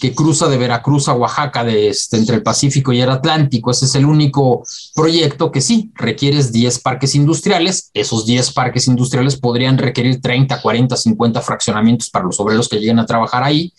que 0.00 0.14
cruza 0.14 0.48
de 0.48 0.58
Veracruz 0.58 1.08
a 1.08 1.14
Oaxaca, 1.14 1.64
de 1.64 1.88
este, 1.88 2.16
entre 2.16 2.36
el 2.36 2.42
Pacífico 2.42 2.92
y 2.92 3.00
el 3.00 3.10
Atlántico. 3.10 3.70
Ese 3.70 3.86
es 3.86 3.94
el 3.94 4.06
único 4.06 4.64
proyecto 4.94 5.50
que 5.52 5.60
sí, 5.60 5.92
requieres 5.94 6.52
10 6.52 6.80
parques 6.80 7.14
industriales. 7.14 7.90
Esos 7.94 8.26
10 8.26 8.52
parques 8.52 8.88
industriales 8.88 9.36
podrían 9.36 9.78
requerir 9.78 10.20
30, 10.20 10.60
40, 10.60 10.96
50 10.96 11.40
fraccionamientos 11.40 12.10
para 12.10 12.24
los 12.24 12.38
obreros 12.40 12.68
que 12.68 12.78
lleguen 12.78 12.98
a 12.98 13.06
trabajar 13.06 13.42
ahí. 13.42 13.72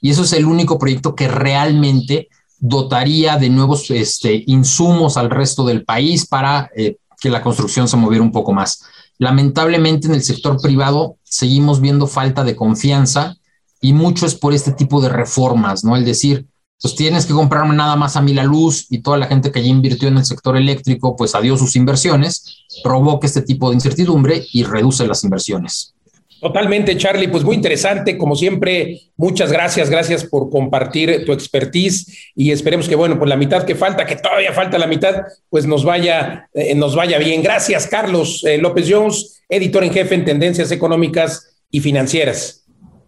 Y 0.00 0.10
eso 0.10 0.22
es 0.22 0.32
el 0.32 0.46
único 0.46 0.78
proyecto 0.78 1.14
que 1.14 1.28
realmente 1.28 2.28
dotaría 2.58 3.36
de 3.36 3.50
nuevos 3.50 3.90
este, 3.90 4.44
insumos 4.46 5.16
al 5.16 5.30
resto 5.30 5.64
del 5.64 5.84
país 5.84 6.26
para 6.26 6.70
eh, 6.76 6.96
que 7.20 7.30
la 7.30 7.42
construcción 7.42 7.88
se 7.88 7.96
moviera 7.96 8.22
un 8.22 8.32
poco 8.32 8.52
más. 8.52 8.82
Lamentablemente 9.18 10.06
en 10.06 10.14
el 10.14 10.22
sector 10.22 10.60
privado 10.60 11.16
seguimos 11.24 11.80
viendo 11.80 12.06
falta 12.06 12.44
de 12.44 12.56
confianza 12.56 13.36
y 13.80 13.92
mucho 13.92 14.26
es 14.26 14.34
por 14.34 14.54
este 14.54 14.72
tipo 14.72 15.00
de 15.00 15.08
reformas, 15.08 15.84
¿no? 15.84 15.96
El 15.96 16.04
decir, 16.04 16.46
pues 16.80 16.94
tienes 16.94 17.26
que 17.26 17.32
comprarme 17.32 17.74
nada 17.74 17.96
más 17.96 18.16
a 18.16 18.22
mí 18.22 18.34
la 18.34 18.44
luz 18.44 18.86
y 18.90 18.98
toda 18.98 19.16
la 19.16 19.26
gente 19.26 19.50
que 19.50 19.62
ya 19.62 19.68
invirtió 19.68 20.08
en 20.08 20.18
el 20.18 20.24
sector 20.24 20.56
eléctrico, 20.56 21.16
pues 21.16 21.34
adiós 21.34 21.58
sus 21.58 21.76
inversiones, 21.76 22.66
provoca 22.82 23.26
este 23.26 23.42
tipo 23.42 23.70
de 23.70 23.76
incertidumbre 23.76 24.44
y 24.52 24.64
reduce 24.64 25.06
las 25.06 25.24
inversiones. 25.24 25.94
Totalmente, 26.40 26.96
Charlie. 26.98 27.28
Pues 27.28 27.44
muy 27.44 27.56
interesante, 27.56 28.18
como 28.18 28.36
siempre. 28.36 29.00
Muchas 29.16 29.50
gracias, 29.50 29.88
gracias 29.88 30.24
por 30.24 30.50
compartir 30.50 31.24
tu 31.24 31.32
expertise 31.32 32.30
y 32.34 32.50
esperemos 32.50 32.88
que, 32.88 32.94
bueno, 32.94 33.18
pues 33.18 33.28
la 33.28 33.36
mitad 33.36 33.64
que 33.64 33.74
falta, 33.74 34.04
que 34.04 34.16
todavía 34.16 34.52
falta 34.52 34.76
la 34.76 34.86
mitad, 34.86 35.22
pues 35.48 35.66
nos 35.66 35.82
vaya, 35.84 36.48
eh, 36.52 36.74
nos 36.74 36.94
vaya 36.94 37.18
bien. 37.18 37.42
Gracias, 37.42 37.86
Carlos 37.86 38.44
eh, 38.44 38.58
López 38.58 38.86
Jones, 38.88 39.42
editor 39.48 39.82
en 39.82 39.92
jefe 39.92 40.14
en 40.14 40.24
Tendencias 40.26 40.70
Económicas 40.70 41.56
y 41.70 41.80
Financieras. 41.80 42.65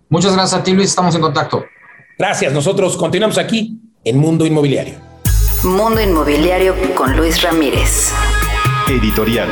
Muchas 0.09 0.33
gracias 0.33 0.61
a 0.61 0.65
ti, 0.65 0.73
Luis. 0.73 0.91
Estamos 0.91 1.15
en 1.15 1.21
contacto. 1.21 1.65
Gracias. 2.19 2.53
Nosotros 2.53 2.97
continuamos 2.97 3.39
aquí 3.39 3.79
en 4.05 4.19
Mundo 4.19 4.47
Inmobiliario. 4.47 4.95
Mundo 5.65 6.01
Inmobiliario 6.01 6.75
con 6.95 7.17
Luis 7.17 7.43
Ramírez. 7.43 8.13
Editorial. 8.89 9.49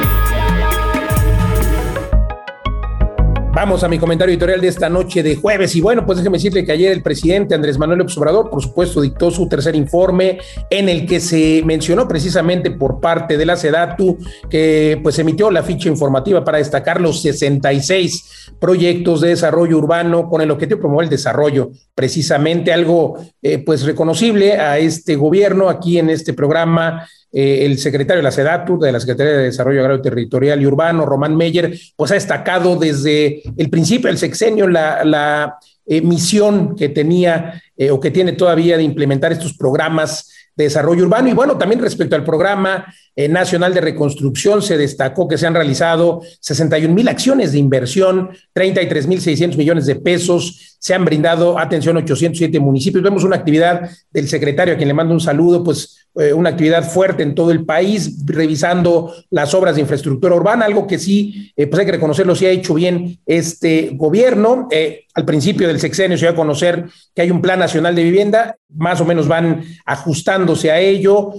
Vamos 3.56 3.82
a 3.82 3.88
mi 3.88 3.98
comentario 3.98 4.34
editorial 4.34 4.60
de 4.60 4.68
esta 4.68 4.90
noche 4.90 5.22
de 5.22 5.34
jueves. 5.34 5.74
Y 5.74 5.80
bueno, 5.80 6.04
pues 6.04 6.18
déjeme 6.18 6.36
decirle 6.36 6.62
que 6.62 6.72
ayer 6.72 6.92
el 6.92 7.02
presidente 7.02 7.54
Andrés 7.54 7.78
Manuel 7.78 8.00
López 8.00 8.18
Obrador, 8.18 8.50
por 8.50 8.62
supuesto, 8.62 9.00
dictó 9.00 9.30
su 9.30 9.48
tercer 9.48 9.74
informe 9.74 10.40
en 10.68 10.90
el 10.90 11.06
que 11.06 11.20
se 11.20 11.62
mencionó 11.64 12.06
precisamente 12.06 12.70
por 12.70 13.00
parte 13.00 13.38
de 13.38 13.46
la 13.46 13.56
SEDATU 13.56 14.18
que 14.50 15.00
pues 15.02 15.18
emitió 15.18 15.50
la 15.50 15.62
ficha 15.62 15.88
informativa 15.88 16.44
para 16.44 16.58
destacar 16.58 17.00
los 17.00 17.22
66 17.22 18.52
proyectos 18.60 19.22
de 19.22 19.28
desarrollo 19.28 19.78
urbano 19.78 20.28
con 20.28 20.42
el 20.42 20.50
objetivo 20.50 20.76
de 20.76 20.82
promover 20.82 21.04
el 21.04 21.10
desarrollo, 21.10 21.70
precisamente 21.96 22.74
algo 22.74 23.18
eh, 23.40 23.56
pues 23.58 23.82
reconocible 23.82 24.58
a 24.58 24.78
este 24.78 25.16
gobierno 25.16 25.70
aquí 25.70 25.98
en 25.98 26.10
este 26.10 26.34
programa 26.34 27.08
eh, 27.32 27.64
el 27.64 27.78
secretario 27.78 28.18
de 28.18 28.22
la 28.22 28.30
SEDATU, 28.30 28.78
de 28.78 28.92
la 28.92 29.00
Secretaría 29.00 29.32
de 29.32 29.44
Desarrollo 29.44 29.80
Agrario 29.80 30.02
Territorial 30.02 30.60
y 30.60 30.66
Urbano, 30.66 31.06
Román 31.06 31.34
Meyer, 31.34 31.74
pues 31.96 32.10
ha 32.10 32.14
destacado 32.14 32.76
desde 32.76 33.42
el 33.56 33.70
principio 33.70 34.08
del 34.08 34.18
sexenio 34.18 34.68
la, 34.68 35.58
eh, 35.86 36.02
misión 36.02 36.76
que 36.76 36.90
tenía 36.90 37.62
o 37.90 38.00
que 38.00 38.10
tiene 38.10 38.32
todavía 38.32 38.76
de 38.76 38.82
implementar 38.82 39.32
estos 39.32 39.54
programas 39.54 40.30
de 40.54 40.64
desarrollo 40.64 41.04
urbano. 41.04 41.28
Y 41.28 41.34
bueno, 41.34 41.56
también 41.58 41.80
respecto 41.80 42.16
al 42.16 42.24
programa 42.24 42.86
nacional 43.28 43.74
de 43.74 43.82
reconstrucción, 43.82 44.62
se 44.62 44.78
destacó 44.78 45.28
que 45.28 45.36
se 45.36 45.46
han 45.46 45.54
realizado 45.54 46.22
61 46.40 46.94
mil 46.94 47.06
acciones 47.08 47.52
de 47.52 47.58
inversión, 47.58 48.30
33 48.54 49.06
mil 49.06 49.20
600 49.20 49.58
millones 49.58 49.84
de 49.84 49.96
pesos, 49.96 50.75
se 50.86 50.94
han 50.94 51.04
brindado 51.04 51.58
atención 51.58 51.96
a 51.96 51.98
807 51.98 52.60
municipios. 52.60 53.02
Vemos 53.02 53.24
una 53.24 53.34
actividad 53.34 53.90
del 54.08 54.28
secretario 54.28 54.72
a 54.72 54.76
quien 54.76 54.86
le 54.86 54.94
mando 54.94 55.14
un 55.14 55.20
saludo, 55.20 55.64
pues 55.64 56.06
eh, 56.14 56.32
una 56.32 56.50
actividad 56.50 56.88
fuerte 56.88 57.24
en 57.24 57.34
todo 57.34 57.50
el 57.50 57.64
país, 57.64 58.24
revisando 58.24 59.12
las 59.30 59.52
obras 59.52 59.74
de 59.74 59.80
infraestructura 59.80 60.36
urbana, 60.36 60.64
algo 60.64 60.86
que 60.86 61.00
sí, 61.00 61.52
eh, 61.56 61.66
pues 61.66 61.80
hay 61.80 61.86
que 61.86 61.92
reconocerlo, 61.92 62.36
sí 62.36 62.46
ha 62.46 62.50
hecho 62.50 62.74
bien 62.74 63.18
este 63.26 63.90
gobierno. 63.94 64.68
Eh, 64.70 65.06
al 65.14 65.24
principio 65.24 65.66
del 65.66 65.80
sexenio 65.80 66.16
se 66.16 66.26
dio 66.26 66.30
a 66.34 66.36
conocer 66.36 66.84
que 67.12 67.22
hay 67.22 67.32
un 67.32 67.42
plan 67.42 67.58
nacional 67.58 67.96
de 67.96 68.04
vivienda, 68.04 68.56
más 68.72 69.00
o 69.00 69.04
menos 69.04 69.26
van 69.26 69.64
ajustándose 69.86 70.70
a 70.70 70.78
ello. 70.78 71.32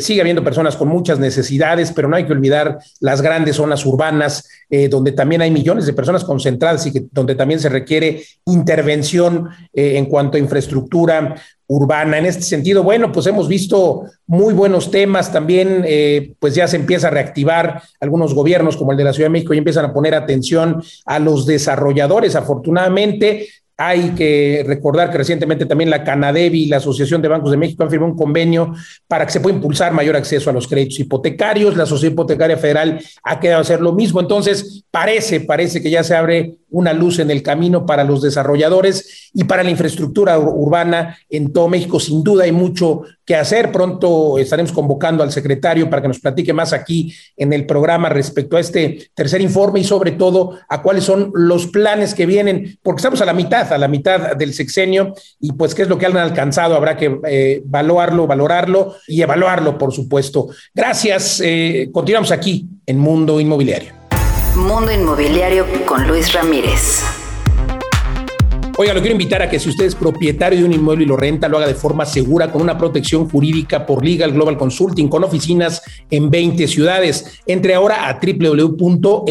Sigue 0.00 0.20
habiendo 0.20 0.42
personas 0.42 0.76
con 0.76 0.88
muchas 0.88 1.18
necesidades, 1.18 1.92
pero 1.92 2.08
no 2.08 2.16
hay 2.16 2.26
que 2.26 2.32
olvidar 2.32 2.78
las 3.00 3.22
grandes 3.22 3.56
zonas 3.56 3.86
urbanas, 3.86 4.48
donde 4.90 5.12
también 5.12 5.40
hay 5.40 5.50
millones 5.50 5.86
de 5.86 5.92
personas 5.92 6.24
concentradas 6.24 6.84
y 6.86 6.92
que, 6.92 7.06
donde 7.12 7.34
también 7.34 7.60
se 7.60 7.68
requiere 7.68 8.22
intervención 8.46 9.48
en 9.72 10.06
cuanto 10.06 10.36
a 10.36 10.40
infraestructura 10.40 11.36
urbana. 11.68 12.18
En 12.18 12.26
este 12.26 12.42
sentido, 12.42 12.82
bueno, 12.82 13.12
pues 13.12 13.26
hemos 13.26 13.46
visto 13.46 14.04
muy 14.26 14.54
buenos 14.54 14.90
temas 14.90 15.30
también, 15.30 15.84
eh, 15.86 16.32
pues 16.40 16.54
ya 16.54 16.66
se 16.66 16.76
empieza 16.76 17.08
a 17.08 17.10
reactivar 17.10 17.82
algunos 18.00 18.34
gobiernos 18.34 18.76
como 18.76 18.92
el 18.92 18.98
de 18.98 19.04
la 19.04 19.12
Ciudad 19.12 19.26
de 19.26 19.32
México 19.32 19.54
y 19.54 19.58
empiezan 19.58 19.84
a 19.84 19.92
poner 19.92 20.14
atención 20.14 20.82
a 21.04 21.18
los 21.18 21.44
desarrolladores. 21.46 22.34
Afortunadamente, 22.36 23.48
hay 23.80 24.10
que 24.10 24.64
recordar 24.66 25.08
que 25.08 25.18
recientemente 25.18 25.64
también 25.64 25.88
la 25.88 26.02
Canadevi 26.02 26.64
y 26.64 26.66
la 26.66 26.78
Asociación 26.78 27.22
de 27.22 27.28
Bancos 27.28 27.52
de 27.52 27.56
México 27.56 27.84
han 27.84 27.90
firmado 27.90 28.10
un 28.10 28.18
convenio 28.18 28.74
para 29.06 29.24
que 29.24 29.30
se 29.30 29.38
pueda 29.38 29.54
impulsar 29.54 29.92
mayor 29.92 30.16
acceso 30.16 30.50
a 30.50 30.52
los 30.52 30.66
créditos 30.66 30.98
hipotecarios. 30.98 31.76
La 31.76 31.86
Sociedad 31.86 32.12
Hipotecaria 32.12 32.56
Federal 32.56 33.00
ha 33.22 33.38
quedado 33.38 33.58
a 33.58 33.62
hacer 33.62 33.80
lo 33.80 33.92
mismo. 33.92 34.20
Entonces, 34.20 34.84
parece, 34.90 35.40
parece 35.40 35.80
que 35.80 35.90
ya 35.90 36.02
se 36.02 36.16
abre 36.16 36.56
una 36.70 36.92
luz 36.92 37.18
en 37.18 37.30
el 37.30 37.42
camino 37.42 37.86
para 37.86 38.04
los 38.04 38.22
desarrolladores 38.22 39.30
y 39.32 39.44
para 39.44 39.62
la 39.62 39.70
infraestructura 39.70 40.38
urbana 40.38 41.18
en 41.28 41.52
todo 41.52 41.68
México. 41.68 42.00
Sin 42.00 42.22
duda 42.22 42.44
hay 42.44 42.52
mucho 42.52 43.02
que 43.24 43.34
hacer. 43.34 43.70
Pronto 43.72 44.38
estaremos 44.38 44.72
convocando 44.72 45.22
al 45.22 45.32
secretario 45.32 45.88
para 45.88 46.02
que 46.02 46.08
nos 46.08 46.20
platique 46.20 46.52
más 46.52 46.72
aquí 46.72 47.14
en 47.36 47.52
el 47.52 47.66
programa 47.66 48.08
respecto 48.08 48.56
a 48.56 48.60
este 48.60 49.10
tercer 49.14 49.40
informe 49.40 49.80
y 49.80 49.84
sobre 49.84 50.12
todo 50.12 50.58
a 50.68 50.82
cuáles 50.82 51.04
son 51.04 51.30
los 51.34 51.66
planes 51.66 52.14
que 52.14 52.26
vienen, 52.26 52.78
porque 52.82 53.00
estamos 53.00 53.20
a 53.20 53.26
la 53.26 53.34
mitad, 53.34 53.72
a 53.72 53.78
la 53.78 53.88
mitad 53.88 54.36
del 54.36 54.54
sexenio 54.54 55.14
y 55.40 55.52
pues 55.52 55.74
qué 55.74 55.82
es 55.82 55.88
lo 55.88 55.98
que 55.98 56.06
han 56.06 56.16
alcanzado. 56.16 56.74
Habrá 56.74 56.96
que 56.96 57.18
eh, 57.26 57.62
evaluarlo, 57.64 58.26
valorarlo 58.26 58.96
y 59.06 59.22
evaluarlo, 59.22 59.76
por 59.76 59.92
supuesto. 59.92 60.48
Gracias. 60.74 61.40
Eh, 61.44 61.90
continuamos 61.92 62.30
aquí 62.30 62.66
en 62.86 62.98
Mundo 62.98 63.40
Inmobiliario. 63.40 63.97
Mundo 64.58 64.90
Inmobiliario 64.90 65.64
con 65.86 66.06
Luis 66.08 66.32
Ramírez. 66.32 67.04
Oiga, 68.76 68.92
lo 68.92 69.00
quiero 69.00 69.12
invitar 69.12 69.40
a 69.40 69.48
que 69.48 69.58
si 69.58 69.68
usted 69.68 69.86
es 69.86 69.94
propietario 69.94 70.58
de 70.58 70.64
un 70.64 70.72
inmueble 70.72 71.04
y 71.04 71.06
lo 71.06 71.16
renta, 71.16 71.48
lo 71.48 71.58
haga 71.58 71.66
de 71.66 71.74
forma 71.74 72.04
segura 72.04 72.50
con 72.50 72.62
una 72.62 72.76
protección 72.76 73.28
jurídica 73.28 73.86
por 73.86 74.04
Legal 74.04 74.32
Global 74.32 74.56
Consulting 74.56 75.08
con 75.08 75.24
oficinas 75.24 75.82
en 76.10 76.30
20 76.30 76.66
ciudades. 76.68 77.40
Entre 77.46 77.74
ahora 77.74 78.08
a 78.08 78.20
www.lgc.com.mx 78.20 79.28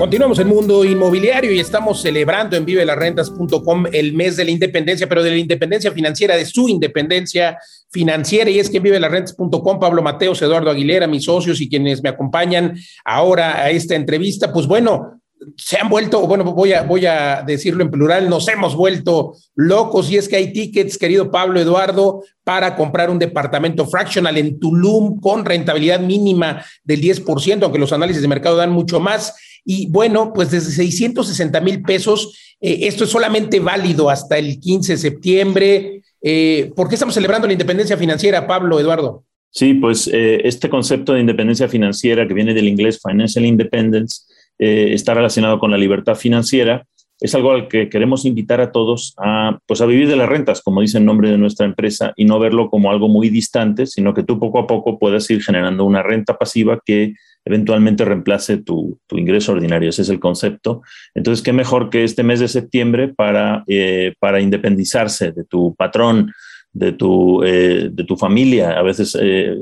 Continuamos 0.05 0.39
en 0.39 0.49
Mundo 0.49 0.85
Inmobiliario 0.85 1.51
y 1.51 1.61
estamos 1.61 2.03
celebrando 2.03 2.59
en 2.59 2.67
vivelarrentas.com 2.67 3.87
el 3.91 4.13
mes 4.13 4.37
de 4.37 4.45
la 4.45 4.51
independencia, 4.51 5.09
pero 5.09 5.23
de 5.23 5.31
la 5.31 5.39
independencia 5.39 5.91
financiera, 5.93 6.37
de 6.37 6.45
su 6.45 6.69
independencia 6.69 7.57
financiera. 7.91 8.51
Y 8.51 8.59
es 8.59 8.69
que 8.69 8.77
en 8.77 8.83
vivelarrentas.com, 8.83 9.81
Pablo 9.81 10.03
Mateos, 10.03 10.43
Eduardo 10.43 10.69
Aguilera, 10.69 11.07
mis 11.07 11.25
socios 11.25 11.59
y 11.63 11.71
quienes 11.71 12.03
me 12.03 12.11
acompañan 12.11 12.77
ahora 13.03 13.63
a 13.63 13.71
esta 13.71 13.95
entrevista, 13.95 14.53
pues 14.53 14.67
bueno, 14.67 15.23
se 15.57 15.79
han 15.79 15.89
vuelto, 15.89 16.27
bueno, 16.27 16.45
voy 16.45 16.73
a, 16.73 16.83
voy 16.83 17.07
a 17.07 17.43
decirlo 17.47 17.83
en 17.83 17.91
plural, 17.91 18.29
nos 18.29 18.49
hemos 18.49 18.75
vuelto 18.75 19.37
locos 19.55 20.11
y 20.11 20.17
es 20.17 20.29
que 20.29 20.37
hay 20.37 20.53
tickets, 20.53 20.99
querido 20.99 21.31
Pablo 21.31 21.61
Eduardo, 21.61 22.23
para 22.45 22.77
comprar 22.77 23.11
un 23.11 23.19
departamento 23.19 23.87
fractional 23.87 24.37
en 24.39 24.59
Tulum 24.59 25.21
con 25.21 25.45
rentabilidad 25.45 26.01
mínima 26.01 26.65
del 26.83 27.01
10%, 27.01 27.63
aunque 27.63 27.79
los 27.79 27.93
análisis 27.93 28.23
de 28.23 28.29
mercado 28.29 28.57
dan 28.57 28.71
mucho 28.71 29.01
más. 29.01 29.35
Y 29.65 29.89
bueno, 29.89 30.33
pues 30.33 30.51
desde 30.51 30.73
660 30.73 31.61
mil 31.61 31.83
pesos, 31.83 32.39
eh, 32.61 32.81
esto 32.83 33.05
es 33.05 33.11
solamente 33.11 33.61
válido 33.61 34.11
hasta 34.11 34.39
el 34.39 34.61
15 34.61 34.93
de 34.93 34.99
septiembre. 34.99 36.03
Eh, 36.21 36.73
¿Por 36.77 36.89
qué 36.89 36.95
estamos 36.95 37.15
celebrando 37.15 37.47
la 37.47 37.55
independencia 37.55 37.97
financiera, 37.97 38.47
Pablo 38.47 38.79
Eduardo? 38.79 39.25
Sí, 39.51 39.75
pues 39.75 40.11
eh, 40.13 40.41
este 40.45 40.69
concepto 40.69 41.15
de 41.15 41.21
independencia 41.21 41.69
financiera 41.69 42.27
que 42.27 42.35
viene 42.35 42.55
del 42.55 42.67
inglés 42.67 43.01
Financial 43.01 43.45
Independence 43.45 44.23
eh, 44.59 44.91
está 44.93 45.15
relacionado 45.15 45.59
con 45.59 45.71
la 45.71 45.79
libertad 45.79 46.15
financiera, 46.15 46.85
es 47.21 47.35
algo 47.35 47.53
al 47.53 47.69
que 47.69 47.89
queremos 47.89 48.25
invitar 48.25 48.61
a 48.61 48.73
todos 48.73 49.15
a, 49.19 49.59
pues 49.67 49.81
a 49.81 49.87
vivir 49.87 50.09
de 50.09 50.17
las 50.17 50.29
rentas, 50.29 50.61
como 50.63 50.81
dice 50.81 50.99
el 50.99 51.05
nombre 51.05 51.31
de 51.31 51.39
nuestra 51.39 51.65
empresa, 51.65 52.13
y 52.17 52.25
no 52.25 52.39
verlo 52.39 52.69
como 52.69 52.91
algo 52.91 53.09
muy 53.09 53.29
distante, 53.29 53.87
sino 53.87 54.15
que 54.15 54.25
tú 54.25 54.39
poco 54.39 54.59
a 54.59 54.67
poco 54.67 54.99
puedas 54.99 55.31
ir 55.31 55.43
generando 55.43 55.85
una 55.85 56.03
renta 56.03 56.37
pasiva 56.37 56.81
que 56.85 57.15
eventualmente 57.45 58.05
reemplace 58.05 58.59
tu, 58.59 58.99
ingreso 59.11 59.53
ordinario. 59.53 59.91
Ese 59.91 60.03
es 60.03 60.09
el 60.09 60.19
concepto. 60.19 60.83
Entonces, 61.15 61.43
¿qué 61.43 61.53
mejor 61.53 61.89
que 61.89 62.05
este 62.05 62.23
mes 62.23 62.41
de 62.41 62.49
septiembre 62.49 63.09
para, 63.09 63.65
eh, 63.69 64.15
para 64.19 64.41
independizarse 64.41 65.31
de 65.33 65.45
tu 65.45 65.75
patrón, 65.77 66.33
de 66.73 66.93
tu, 66.93 67.45
eh, 67.45 67.91
de 67.93 68.05
tu 68.05 68.17
familia? 68.17 68.73
A 68.73 68.83
veces 68.83 69.17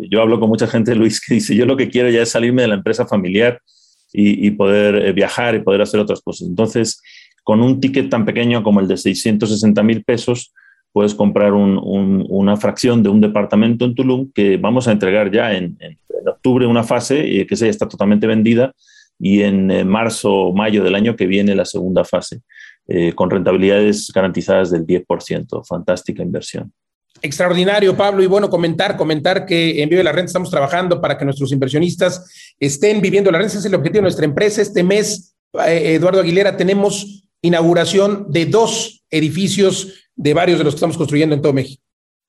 yo 0.09 0.23
hablo 0.23 0.41
con 0.41 0.49
mucha 0.49 0.67
gente, 0.67 0.95
Luis, 0.95 1.21
que 1.21 1.35
dice, 1.35 1.55
yo 1.55 1.67
lo 1.67 1.77
que 1.77 1.91
quiero 1.91 2.09
ya 2.09 2.23
es 2.23 2.31
salirme 2.31 2.63
de 2.63 2.69
la 2.69 2.77
empresa 2.77 3.07
familiar 3.07 3.61
y, 4.13 4.51
poder 4.53 4.97
eh, 4.97 5.13
viajar 5.13 5.55
y 5.55 5.61
poder 5.61 5.83
hacer 5.83 6.01
otras 6.01 6.21
cosas. 6.21 6.49
Entonces, 6.49 7.01
con 7.43 7.63
un 7.63 7.81
ticket 7.81 8.11
tan 8.11 8.25
pequeño 8.25 8.63
como 8.63 8.81
el 8.81 8.89
de 8.89 8.97
660 8.97 9.83
mil 9.83 10.05
pesos, 10.05 10.53
puedes 10.93 11.15
comprar 11.15 11.55
una 11.55 12.57
fracción 12.57 13.03
de 13.03 13.09
un 13.09 13.21
departamento 13.21 13.87
en 13.87 13.95
Tulum 13.95 14.31
que 14.33 14.59
vamos 14.59 14.87
a 14.87 14.93
entregar 14.93 15.33
ya 15.33 15.55
en, 15.55 15.79
octubre 16.27 16.67
una 16.67 16.85
fase 16.85 17.47
que 17.49 17.57
se 17.57 17.65
ya 17.65 17.71
está 17.71 17.89
totalmente 17.89 18.27
vendida 18.27 18.73
y 19.19 19.41
en 19.43 19.89
marzo 19.89 20.33
o 20.33 20.55
mayo 20.55 20.85
del 20.85 20.95
año 20.95 21.17
que 21.17 21.27
viene 21.27 21.55
la 21.55 21.65
segunda 21.65 22.05
fase, 22.05 22.43
con 23.15 23.31
rentabilidades 23.31 24.13
garantizadas 24.15 24.71
del 24.71 24.87
10%. 24.87 25.67
Fantástica 25.67 26.23
inversión. 26.23 26.73
Extraordinario, 27.23 27.97
Pablo. 27.97 28.23
Y 28.23 28.27
bueno, 28.27 28.51
comentar, 28.51 28.97
comentar 28.97 29.47
que 29.47 29.81
en 29.81 29.89
Vive 29.89 30.03
la 30.03 30.13
Renta 30.13 30.27
estamos 30.27 30.51
trabajando 30.51 31.01
para 31.01 31.17
que 31.17 31.25
nuestros 31.25 31.53
inversionistas 31.53 32.55
estén 32.59 33.01
viviendo 33.01 33.31
la 33.31 33.39
renta. 33.39 33.53
Ese 33.53 33.59
es 33.61 33.65
el 33.65 33.75
objetivo 33.77 33.99
de 33.99 34.03
nuestra 34.03 34.25
empresa. 34.25 34.61
Este 34.61 34.83
mes, 34.83 35.37
eh, 35.67 35.95
Eduardo 35.95 36.21
Aguilera, 36.21 36.57
tenemos 36.57 37.29
inauguración 37.41 38.27
de 38.29 38.47
dos 38.47 39.05
edificios 39.11 40.11
de 40.17 40.35
varios 40.35 40.59
de 40.59 40.65
los 40.65 40.75
que 40.75 40.79
estamos 40.79 40.97
construyendo 40.97 41.35
en 41.35 41.43
todo 41.43 41.53
México. 41.53 41.82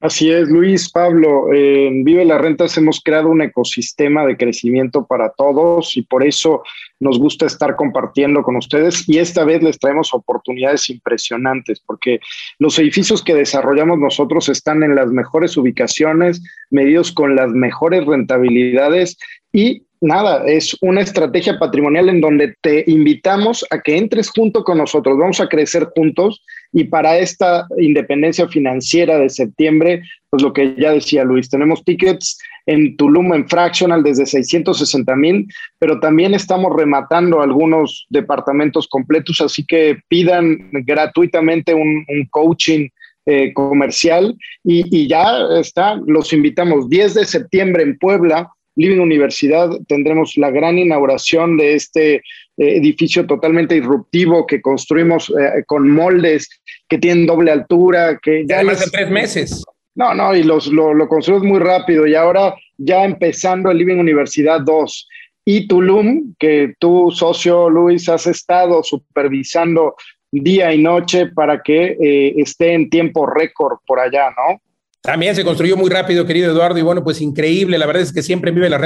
Así 0.04 0.30
es, 0.30 0.50
Luis, 0.50 0.92
Pablo. 0.92 1.54
En 1.54 2.04
Vive 2.04 2.26
las 2.26 2.42
Rentas 2.42 2.78
hemos 2.78 3.00
creado 3.00 3.30
un 3.30 3.42
ecosistema 3.42 4.26
de 4.26 4.36
crecimiento 4.36 5.08
para 5.08 5.30
todos 5.30 5.96
y 5.96 6.02
por 6.02 6.26
eso 6.26 6.62
nos 7.00 7.18
gusta 7.18 7.46
estar 7.46 7.78
compartiendo 7.78 8.44
con 8.44 8.58
ustedes 8.58 9.08
y 9.08 9.20
esta 9.20 9.46
vez 9.46 9.64
les 9.64 9.80
traemos 9.80 10.14
oportunidades 10.14 10.90
impresionantes 10.90 11.80
porque 11.80 12.20
los 12.60 12.78
edificios 12.80 13.24
que 13.24 13.34
desarrollamos 13.34 13.98
nosotros 13.98 14.50
están 14.50 14.84
en 14.84 14.94
las 14.94 15.08
mejores 15.08 15.56
ubicaciones, 15.56 16.44
medidos 16.70 17.14
con 17.14 17.38
las 17.38 17.52
mejores 17.52 18.06
rentabilidades 18.06 19.18
y 19.54 19.84
nada, 20.04 20.46
es 20.46 20.78
una 20.82 21.02
estrategia 21.02 21.58
patrimonial 21.58 22.10
en 22.10 22.22
donde 22.22 22.56
te 22.62 22.84
invitamos 22.88 23.66
a 23.72 23.80
que 23.80 23.98
entres 23.98 24.30
junto 24.30 24.64
con 24.64 24.78
nosotros, 24.78 25.18
vamos 25.18 25.40
a 25.40 25.48
crecer 25.48 25.88
juntos 25.96 26.44
y 26.74 26.84
para 26.84 27.18
esta 27.18 27.68
independencia 27.78 28.48
financiera 28.48 29.18
de 29.18 29.30
septiembre, 29.30 30.02
pues 30.30 30.44
lo 30.44 30.52
que 30.52 30.76
ya 30.78 30.92
decía 30.92 31.24
Luis, 31.24 31.50
tenemos 31.50 31.84
tickets 31.86 32.38
en 32.66 32.98
Tulum 32.98 33.34
en 33.34 33.48
Fractional 33.48 34.04
desde 34.04 34.26
660 34.26 35.16
mil, 35.16 35.48
pero 35.80 36.00
también 36.00 36.34
estamos 36.34 36.76
rematando 36.76 37.42
algunos 37.42 38.06
departamentos 38.10 38.88
completos, 38.88 39.40
así 39.40 39.66
que 39.66 39.98
pidan 40.10 40.70
gratuitamente 40.72 41.74
un, 41.74 42.06
coaching 42.30 42.90
eh, 43.26 43.54
comercial 43.54 44.36
y, 44.64 44.84
y 44.96 45.08
ya 45.08 45.38
está, 45.58 45.96
los 46.06 46.34
invitamos. 46.34 46.90
10 46.90 47.14
de 47.14 47.26
septiembre 47.26 47.84
en 47.84 47.98
Puebla 47.98 48.50
Living 48.76 49.00
Universidad 49.00 49.70
tendremos 49.88 50.36
la 50.38 50.50
gran 50.52 50.78
inauguración 50.78 51.58
de 51.58 51.76
este 51.76 52.16
eh, 52.16 52.22
edificio 52.58 53.26
totalmente 53.26 53.76
disruptivo 53.76 54.46
que 54.48 54.62
construimos 54.62 55.30
eh, 55.30 55.64
con 55.66 55.90
moldes 55.90 56.50
que 56.88 56.98
tienen 56.98 57.26
doble 57.26 57.52
altura, 57.52 58.20
que 58.22 58.46
ya... 58.48 58.58
Además 58.58 58.80
de 58.80 58.92
tres 58.92 59.10
meses. 59.10 59.64
No, 59.96 60.14
no, 60.14 60.36
y 60.36 60.44
los, 60.44 60.68
lo, 60.68 60.94
lo 60.94 61.08
construimos 61.08 61.46
muy 61.46 61.60
rápido 61.60 62.08
y 62.08 62.16
ahora 62.16 62.56
ya 62.78 63.04
empezando 63.04 63.70
el 63.70 63.78
Living 63.78 63.98
Universidad 63.98 64.62
2 64.62 65.08
y 65.46 65.68
Tulum, 65.68 66.34
que 66.40 66.74
tú, 66.80 67.12
socio 67.12 67.70
Luis, 67.70 68.08
has 68.10 68.28
estado 68.28 68.82
supervisando 68.82 69.96
día 70.32 70.74
y 70.74 70.82
noche 70.82 71.28
para 71.28 71.62
que 71.62 71.98
eh, 72.02 72.34
esté 72.38 72.74
en 72.74 72.90
tiempo 72.90 73.28
récord 73.28 73.78
por 73.86 74.00
allá, 74.00 74.30
¿no? 74.32 74.62
También 75.04 75.36
se 75.36 75.44
construyó 75.44 75.76
muy 75.76 75.90
rápido, 75.90 76.26
querido 76.26 76.50
Eduardo, 76.50 76.80
y 76.80 76.82
bueno, 76.82 77.04
pues 77.04 77.20
increíble. 77.20 77.78
La 77.78 77.86
verdad 77.86 78.04
es 78.04 78.14
que 78.14 78.24
siempre 78.24 78.52
vive 78.52 78.70
la 78.70 78.78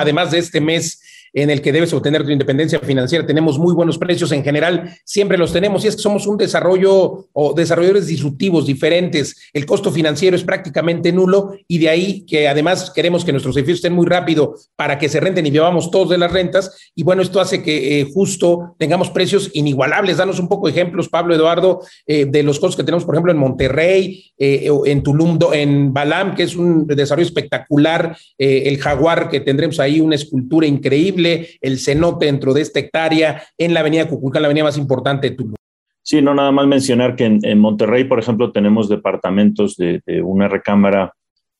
además 0.00 0.30
de 0.30 0.38
este 0.38 0.60
mes 0.60 1.02
en 1.32 1.50
el 1.50 1.62
que 1.62 1.72
debes 1.72 1.92
obtener 1.92 2.24
tu 2.24 2.30
independencia 2.30 2.78
financiera. 2.80 3.26
Tenemos 3.26 3.58
muy 3.58 3.74
buenos 3.74 3.98
precios 3.98 4.32
en 4.32 4.42
general, 4.42 4.96
siempre 5.04 5.38
los 5.38 5.52
tenemos 5.52 5.84
y 5.84 5.88
es 5.88 5.96
que 5.96 6.02
somos 6.02 6.26
un 6.26 6.36
desarrollo 6.36 7.28
o 7.32 7.54
desarrolladores 7.54 8.06
disruptivos 8.06 8.66
diferentes. 8.66 9.36
El 9.52 9.66
costo 9.66 9.90
financiero 9.92 10.36
es 10.36 10.44
prácticamente 10.44 11.12
nulo 11.12 11.54
y 11.68 11.78
de 11.78 11.88
ahí 11.88 12.24
que 12.26 12.48
además 12.48 12.90
queremos 12.94 13.24
que 13.24 13.32
nuestros 13.32 13.56
edificios 13.56 13.78
estén 13.78 13.92
muy 13.92 14.06
rápido 14.06 14.56
para 14.76 14.98
que 14.98 15.08
se 15.08 15.20
renten 15.20 15.46
y 15.46 15.50
vivamos 15.50 15.90
todos 15.90 16.10
de 16.10 16.18
las 16.18 16.32
rentas. 16.32 16.90
Y 16.94 17.02
bueno, 17.02 17.22
esto 17.22 17.40
hace 17.40 17.62
que 17.62 18.00
eh, 18.00 18.08
justo 18.12 18.74
tengamos 18.78 19.10
precios 19.10 19.50
inigualables. 19.54 20.16
Danos 20.16 20.38
un 20.38 20.48
poco 20.48 20.66
de 20.66 20.72
ejemplos, 20.72 21.08
Pablo 21.08 21.34
Eduardo, 21.34 21.80
eh, 22.06 22.26
de 22.26 22.42
los 22.42 22.58
costos 22.58 22.76
que 22.76 22.84
tenemos, 22.84 23.04
por 23.04 23.14
ejemplo, 23.14 23.32
en 23.32 23.38
Monterrey, 23.38 24.24
eh, 24.38 24.68
en 24.86 25.02
Tulum, 25.02 25.38
en 25.52 25.92
Balam, 25.92 26.34
que 26.34 26.44
es 26.44 26.56
un 26.56 26.86
desarrollo 26.86 27.26
espectacular, 27.26 28.16
el 28.38 28.78
Jaguar, 28.78 29.28
que 29.28 29.40
tendremos 29.40 29.78
ahí 29.80 30.00
una 30.00 30.14
escultura 30.14 30.66
increíble 30.66 31.19
el 31.24 31.78
cenote 31.78 32.26
dentro 32.26 32.54
de 32.54 32.62
esta 32.62 32.80
hectárea 32.80 33.42
en 33.58 33.74
la 33.74 33.80
avenida 33.80 34.08
Cuculcán, 34.08 34.42
la 34.42 34.48
avenida 34.48 34.64
más 34.64 34.78
importante 34.78 35.30
de 35.30 35.36
Tulum. 35.36 35.54
Sí, 36.02 36.22
no, 36.22 36.34
nada 36.34 36.50
más 36.50 36.66
mencionar 36.66 37.14
que 37.14 37.24
en, 37.24 37.58
Monterrey, 37.58 38.04
por 38.04 38.18
ejemplo, 38.18 38.52
tenemos 38.52 38.88
departamentos 38.88 39.76
de, 39.76 40.02
una 40.22 40.48
recámara 40.48 41.12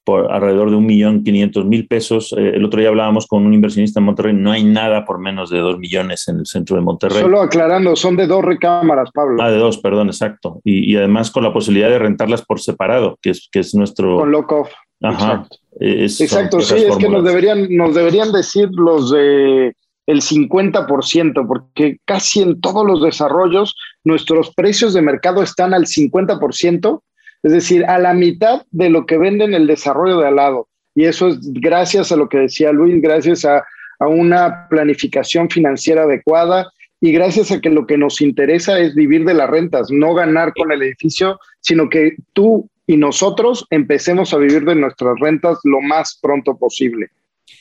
por 0.02 0.32
alrededor 0.32 0.70
de 0.70 0.76
un 0.76 0.86
millón 0.86 1.22
quinientos 1.22 1.66
mil 1.66 1.86
pesos. 1.86 2.34
Eh, 2.36 2.52
el 2.54 2.64
otro 2.64 2.80
día 2.80 2.88
hablábamos 2.88 3.26
con 3.26 3.44
un 3.44 3.52
inversionista 3.52 4.00
en 4.00 4.06
Monterrey, 4.06 4.32
no 4.32 4.50
hay 4.50 4.64
nada 4.64 5.04
por 5.04 5.20
menos 5.20 5.50
de 5.50 5.58
dos 5.58 5.78
millones 5.78 6.26
en 6.28 6.40
el 6.40 6.46
centro 6.46 6.76
de 6.76 6.82
Monterrey. 6.82 7.20
Solo 7.20 7.42
aclarando, 7.42 7.94
son 7.94 8.16
de 8.16 8.26
dos 8.26 8.42
recámaras, 8.42 9.10
Pablo. 9.12 9.42
Ah, 9.42 9.50
de 9.50 9.58
dos, 9.58 9.78
perdón, 9.78 10.08
exacto. 10.08 10.60
Y, 10.64 10.96
además 10.96 11.30
con 11.30 11.44
la 11.44 11.52
posibilidad 11.52 11.90
de 11.90 11.98
rentarlas 11.98 12.44
por 12.44 12.60
separado, 12.60 13.18
que 13.20 13.30
es, 13.30 13.48
que 13.52 13.60
es 13.60 13.74
nuestro... 13.74 14.16
Con 14.16 14.32
lock-off. 14.32 14.70
Ajá. 15.02 15.32
Exacto, 15.32 15.56
sí, 15.80 16.24
es 16.24 16.96
que 16.98 17.08
nos 17.08 17.24
deberían, 17.24 17.74
nos 17.74 17.94
deberían 17.94 18.32
decir 18.32 18.68
los 18.72 19.10
de 19.10 19.74
el 20.06 20.22
50%, 20.22 21.46
porque 21.46 21.98
casi 22.04 22.42
en 22.42 22.60
todos 22.60 22.84
los 22.84 23.02
desarrollos 23.02 23.76
nuestros 24.02 24.52
precios 24.54 24.92
de 24.92 25.02
mercado 25.02 25.42
están 25.42 25.72
al 25.72 25.86
50%, 25.86 27.02
es 27.44 27.52
decir, 27.52 27.84
a 27.84 27.98
la 27.98 28.12
mitad 28.12 28.62
de 28.70 28.90
lo 28.90 29.06
que 29.06 29.18
venden 29.18 29.54
el 29.54 29.66
desarrollo 29.66 30.18
de 30.18 30.26
al 30.26 30.36
lado. 30.36 30.68
Y 30.94 31.04
eso 31.04 31.28
es 31.28 31.38
gracias 31.40 32.10
a 32.10 32.16
lo 32.16 32.28
que 32.28 32.38
decía 32.38 32.72
Luis, 32.72 33.00
gracias 33.00 33.44
a, 33.44 33.64
a 34.00 34.08
una 34.08 34.66
planificación 34.68 35.48
financiera 35.48 36.02
adecuada 36.02 36.70
y 37.00 37.12
gracias 37.12 37.50
a 37.52 37.60
que 37.60 37.70
lo 37.70 37.86
que 37.86 37.96
nos 37.96 38.20
interesa 38.20 38.78
es 38.78 38.94
vivir 38.94 39.24
de 39.24 39.34
las 39.34 39.48
rentas, 39.48 39.90
no 39.90 40.12
ganar 40.12 40.52
con 40.54 40.72
el 40.72 40.82
edificio, 40.82 41.38
sino 41.60 41.88
que 41.88 42.16
tú 42.32 42.68
y 42.90 42.96
nosotros 42.96 43.66
empecemos 43.70 44.34
a 44.34 44.38
vivir 44.38 44.64
de 44.64 44.74
nuestras 44.74 45.14
rentas 45.20 45.58
lo 45.62 45.80
más 45.80 46.18
pronto 46.20 46.58
posible. 46.58 47.06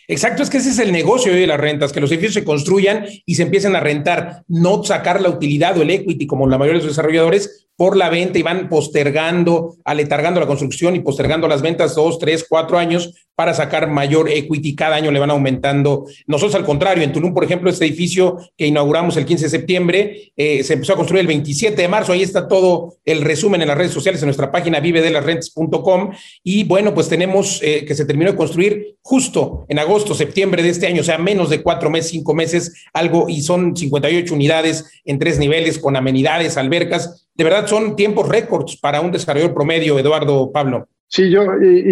Exacto, 0.07 0.41
es 0.41 0.49
que 0.49 0.57
ese 0.57 0.71
es 0.71 0.79
el 0.79 0.91
negocio 0.91 1.31
de 1.31 1.45
las 1.45 1.59
rentas, 1.59 1.93
que 1.93 1.99
los 1.99 2.09
edificios 2.09 2.33
se 2.33 2.43
construyan 2.43 3.05
y 3.27 3.35
se 3.35 3.43
empiecen 3.43 3.75
a 3.75 3.79
rentar, 3.79 4.41
no 4.47 4.83
sacar 4.83 5.21
la 5.21 5.29
utilidad 5.29 5.77
o 5.77 5.83
el 5.83 5.91
equity 5.91 6.25
como 6.25 6.47
la 6.47 6.57
mayoría 6.57 6.79
de 6.79 6.85
los 6.85 6.95
desarrolladores 6.95 7.67
por 7.75 7.95
la 7.95 8.09
venta 8.09 8.39
y 8.39 8.41
van 8.41 8.69
postergando, 8.69 9.75
aletargando 9.85 10.39
la 10.39 10.47
construcción 10.47 10.95
y 10.95 11.01
postergando 11.01 11.47
las 11.47 11.61
ventas 11.61 11.93
dos, 11.93 12.17
tres, 12.17 12.47
cuatro 12.49 12.79
años 12.79 13.13
para 13.39 13.53
sacar 13.53 13.89
mayor 13.89 14.29
equity. 14.29 14.75
Cada 14.75 14.97
año 14.97 15.11
le 15.11 15.19
van 15.19 15.31
aumentando. 15.31 16.05
Nosotros, 16.27 16.55
al 16.55 16.65
contrario, 16.65 17.05
en 17.05 17.13
Tulum, 17.13 17.33
por 17.33 17.45
ejemplo, 17.45 17.69
este 17.69 17.85
edificio 17.85 18.37
que 18.57 18.67
inauguramos 18.67 19.15
el 19.15 19.25
15 19.25 19.45
de 19.45 19.49
septiembre, 19.49 20.33
eh, 20.35 20.61
se 20.61 20.73
empezó 20.73 20.91
a 20.91 20.95
construir 20.97 21.21
el 21.21 21.27
27 21.27 21.81
de 21.81 21.87
marzo. 21.87 22.11
Ahí 22.11 22.21
está 22.21 22.49
todo 22.49 22.97
el 23.05 23.21
resumen 23.21 23.61
en 23.61 23.69
las 23.69 23.77
redes 23.77 23.93
sociales, 23.93 24.21
en 24.21 24.25
nuestra 24.25 24.51
página 24.51 24.81
vivedelasrentes.com. 24.81 26.11
Y 26.43 26.65
bueno, 26.65 26.93
pues 26.93 27.07
tenemos 27.07 27.61
eh, 27.63 27.85
que 27.85 27.95
se 27.95 28.03
terminó 28.03 28.29
de 28.29 28.35
construir 28.35 28.97
justo 29.01 29.65
en 29.69 29.79
agosto, 29.79 30.13
septiembre 30.13 30.61
de 30.61 30.71
este 30.71 30.87
año, 30.87 30.99
o 30.99 31.05
sea, 31.05 31.17
menos 31.17 31.49
de 31.49 31.63
cuatro 31.63 31.89
meses, 31.89 32.11
cinco 32.11 32.33
meses, 32.33 32.87
algo, 32.91 33.29
y 33.29 33.41
son 33.41 33.73
58 33.73 34.33
unidades 34.33 34.83
en 35.05 35.17
tres 35.17 35.39
niveles 35.39 35.79
con 35.79 35.95
amenidades, 35.95 36.57
albercas 36.57 37.25
de 37.39 37.45
verdad 37.45 37.67
son 37.67 37.95
tiempos 37.95 38.27
récords 38.27 38.75
para 38.75 38.99
un 38.99 39.13
desarrollador 39.13 39.53
promedio, 39.53 39.97
Eduardo 39.97 40.51
Pablo. 40.51 40.89
Sí, 41.09 41.29
yo, 41.29 41.43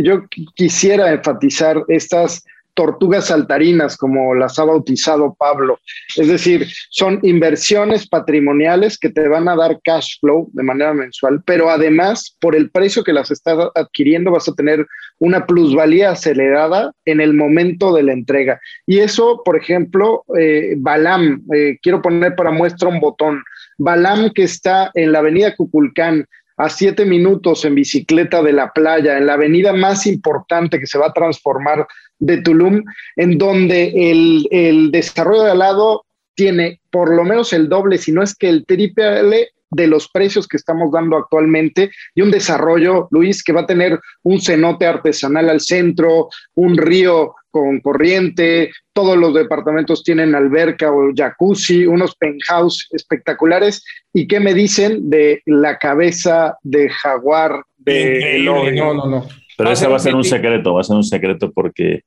yo 0.04 0.24
quisiera 0.56 1.12
enfatizar 1.12 1.84
estas 1.88 2.44
tortugas 2.78 3.26
saltarinas, 3.26 3.98
como 3.98 4.36
las 4.36 4.60
ha 4.60 4.64
bautizado 4.64 5.34
Pablo. 5.34 5.80
Es 6.16 6.28
decir, 6.28 6.68
son 6.92 7.20
inversiones 7.24 8.08
patrimoniales 8.08 9.00
que 9.00 9.10
te 9.10 9.28
van 9.28 9.50
a 9.50 9.56
dar 9.56 9.80
cash 9.84 10.20
flow 10.20 10.48
de 10.54 10.62
manera 10.62 10.94
mensual, 10.94 11.42
pero 11.44 11.72
además, 11.72 12.38
por 12.40 12.56
el 12.56 12.70
precio 12.70 13.04
que 13.04 13.14
las 13.14 13.32
estás 13.32 13.58
adquiriendo, 13.74 14.30
vas 14.30 14.48
a 14.48 14.54
tener 14.54 14.86
una 15.18 15.48
plusvalía 15.48 16.12
acelerada 16.12 16.94
en 17.06 17.20
el 17.20 17.34
momento 17.34 17.96
de 17.96 18.04
la 18.04 18.14
entrega. 18.14 18.62
Y 18.86 19.00
eso, 19.00 19.42
por 19.44 19.58
ejemplo, 19.58 20.24
eh, 20.38 20.76
Balam, 20.78 21.42
eh, 21.56 21.80
quiero 21.82 22.04
poner 22.04 22.36
para 22.36 22.52
muestra 22.52 22.90
un 22.90 23.00
botón. 23.00 23.44
Balam, 23.80 24.30
que 24.34 24.44
está 24.44 24.92
en 24.94 25.12
la 25.12 25.20
avenida 25.20 25.56
Cuculcán, 25.56 26.28
a 26.58 26.70
siete 26.70 27.06
minutos 27.06 27.64
en 27.66 27.76
bicicleta 27.76 28.42
de 28.42 28.54
la 28.54 28.72
playa, 28.74 29.18
en 29.18 29.28
la 29.28 29.34
avenida 29.34 29.74
más 29.74 30.06
importante 30.08 30.80
que 30.80 30.88
se 30.88 30.98
va 30.98 31.08
a 31.08 31.14
transformar 31.14 31.88
de 32.20 32.42
Tulum, 32.42 32.84
en 33.16 33.38
donde 33.38 34.12
el, 34.12 34.48
el 34.52 34.92
desarrollo 34.92 35.44
de 35.44 35.52
al 35.52 35.60
lado 35.60 36.06
tiene 36.36 36.82
por 36.92 37.14
lo 37.14 37.24
menos 37.24 37.54
el 37.54 37.70
doble, 37.70 37.98
si 37.98 38.12
no 38.12 38.24
es 38.24 38.36
que 38.36 38.50
el 38.50 38.66
triple 38.66 39.50
de 39.70 39.88
los 39.88 40.10
precios 40.10 40.48
que 40.48 40.58
estamos 40.58 40.92
dando 40.92 41.18
actualmente 41.18 41.92
y 42.16 42.22
un 42.22 42.32
desarrollo, 42.32 43.08
Luis, 43.12 43.44
que 43.44 43.54
va 43.54 43.62
a 43.62 43.68
tener 43.68 44.00
un 44.24 44.40
cenote 44.40 44.86
artesanal 44.86 45.50
al 45.50 45.62
centro, 45.62 46.30
un 46.56 46.78
río 46.78 47.36
con 47.60 47.80
corriente, 47.80 48.72
todos 48.94 49.18
los 49.18 49.34
departamentos 49.34 50.04
tienen 50.04 50.36
alberca 50.36 50.92
o 50.92 51.12
jacuzzi, 51.16 51.86
unos 51.86 52.16
penthouse 52.16 52.88
espectaculares. 52.92 53.84
¿Y 54.14 54.28
qué 54.28 54.40
me 54.40 54.54
dicen 54.54 55.10
de 55.10 55.42
la 55.46 55.78
cabeza 55.78 56.58
de 56.64 56.90
jaguar 56.90 57.64
de 57.78 58.42
No, 58.44 58.72
no, 58.72 59.08
no. 59.08 59.28
Pero 59.58 59.72
ese 59.72 59.88
va 59.88 59.96
a 59.96 60.00
ser 60.00 60.16
un 60.16 60.24
secreto, 60.24 60.76
va 60.76 60.82
a 60.82 60.84
ser 60.84 60.96
un 60.96 61.04
secreto 61.04 61.52
porque 61.52 62.02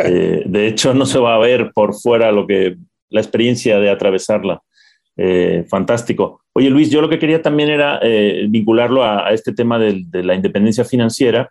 Eh, 0.00 0.42
de 0.44 0.66
hecho, 0.66 0.94
no 0.94 1.06
se 1.06 1.18
va 1.18 1.34
a 1.34 1.38
ver 1.38 1.70
por 1.72 1.94
fuera 1.94 2.32
lo 2.32 2.46
que 2.46 2.76
la 3.10 3.20
experiencia 3.20 3.78
de 3.78 3.90
atravesarla. 3.90 4.62
Eh, 5.16 5.64
fantástico. 5.68 6.42
Oye, 6.52 6.70
Luis, 6.70 6.90
yo 6.90 7.00
lo 7.00 7.08
que 7.08 7.18
quería 7.18 7.42
también 7.42 7.70
era 7.70 7.98
eh, 8.02 8.46
vincularlo 8.48 9.02
a, 9.02 9.32
este 9.32 9.52
tema 9.52 9.78
de, 9.78 10.04
la 10.22 10.34
independencia 10.34 10.84
financiera. 10.84 11.50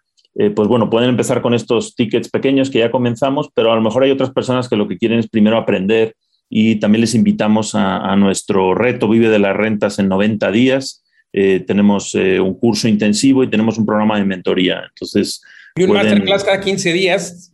Pues 0.56 0.68
bueno, 0.68 0.90
pueden 0.90 1.10
empezar 1.10 1.42
con 1.42 1.54
estos 1.54 1.96
tickets 1.96 2.30
pequeños 2.30 2.70
que 2.70 2.80
ya 2.80 2.92
comenzamos, 2.92 3.50
pero 3.54 3.72
a 3.72 3.76
lo 3.76 3.82
mejor 3.82 4.04
hay 4.04 4.12
otras 4.12 4.32
personas 4.32 4.70
que 4.70 4.76
lo 4.76 4.88
que 4.88 4.98
quieren 4.98 5.20
es 5.20 5.28
primero 5.28 5.58
aprender 5.58 6.16
y 6.50 6.76
también 6.76 7.02
les 7.02 7.16
invitamos 7.16 7.74
a, 7.74 8.16
nuestro 8.16 8.76
reto 8.76 9.10
Vive 9.10 9.30
de 9.30 9.40
las 9.40 9.56
Rentas 9.56 10.00
en 10.00 10.08
90 10.08 10.52
días. 10.52 11.04
tenemos 11.32 12.14
un 12.16 12.54
curso 12.58 12.88
intensivo 12.88 13.44
y 13.44 13.50
tenemos 13.50 13.78
un 13.78 13.86
programa 13.86 14.18
de 14.18 14.26
mentoría. 14.26 14.84
Entonces, 14.90 15.42
y 15.78 15.84
un 15.84 15.94
masterclass 15.94 16.44
cada 16.44 16.60
15 16.60 16.94
días 16.94 17.52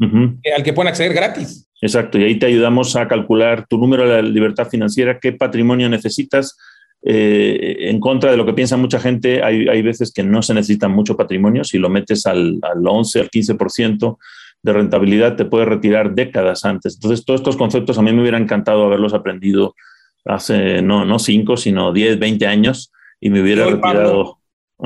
al 0.55 0.63
que 0.63 0.73
pueden 0.73 0.89
acceder 0.89 1.13
gratis. 1.13 1.67
Exacto, 1.81 2.17
y 2.17 2.23
ahí 2.23 2.39
te 2.39 2.45
ayudamos 2.45 2.95
a 2.95 3.09
calcular 3.09 3.67
tu 3.67 3.77
número 3.77 4.07
de 4.07 4.21
la 4.21 4.29
libertad 4.29 4.69
financiera, 4.69 5.19
qué 5.19 5.33
patrimonio 5.33 5.89
necesitas. 5.89 6.57
Eh, 7.05 7.89
en 7.89 7.99
contra 7.99 8.31
de 8.31 8.37
lo 8.37 8.45
que 8.45 8.53
piensa 8.53 8.77
mucha 8.77 8.99
gente, 8.99 9.43
hay, 9.43 9.67
hay, 9.67 9.81
veces 9.81 10.13
que 10.13 10.23
no 10.23 10.41
se 10.41 10.53
necesita 10.53 10.87
mucho 10.87 11.17
patrimonio. 11.17 11.63
Si 11.63 11.77
lo 11.77 11.89
metes 11.89 12.25
al, 12.25 12.59
al 12.61 12.85
11, 12.85 13.19
al 13.19 13.29
15% 13.29 14.17
de 14.61 14.73
rentabilidad, 14.73 15.35
te 15.35 15.45
puedes 15.45 15.67
retirar 15.67 16.15
décadas 16.15 16.63
antes. 16.63 16.95
Entonces, 16.95 17.25
todos 17.25 17.41
estos 17.41 17.57
conceptos 17.57 17.97
a 17.97 18.01
mí 18.01 18.13
me 18.13 18.21
hubiera 18.21 18.37
encantado 18.37 18.85
haberlos 18.85 19.13
aprendido 19.13 19.75
hace 20.25 20.81
no, 20.81 21.03
no 21.03 21.19
5, 21.19 21.57
sino 21.57 21.91
10, 21.91 22.19
20 22.19 22.47
años 22.47 22.91
y 23.19 23.29
me 23.29 23.41
hubiera 23.41 23.65
retirado. 23.65 24.39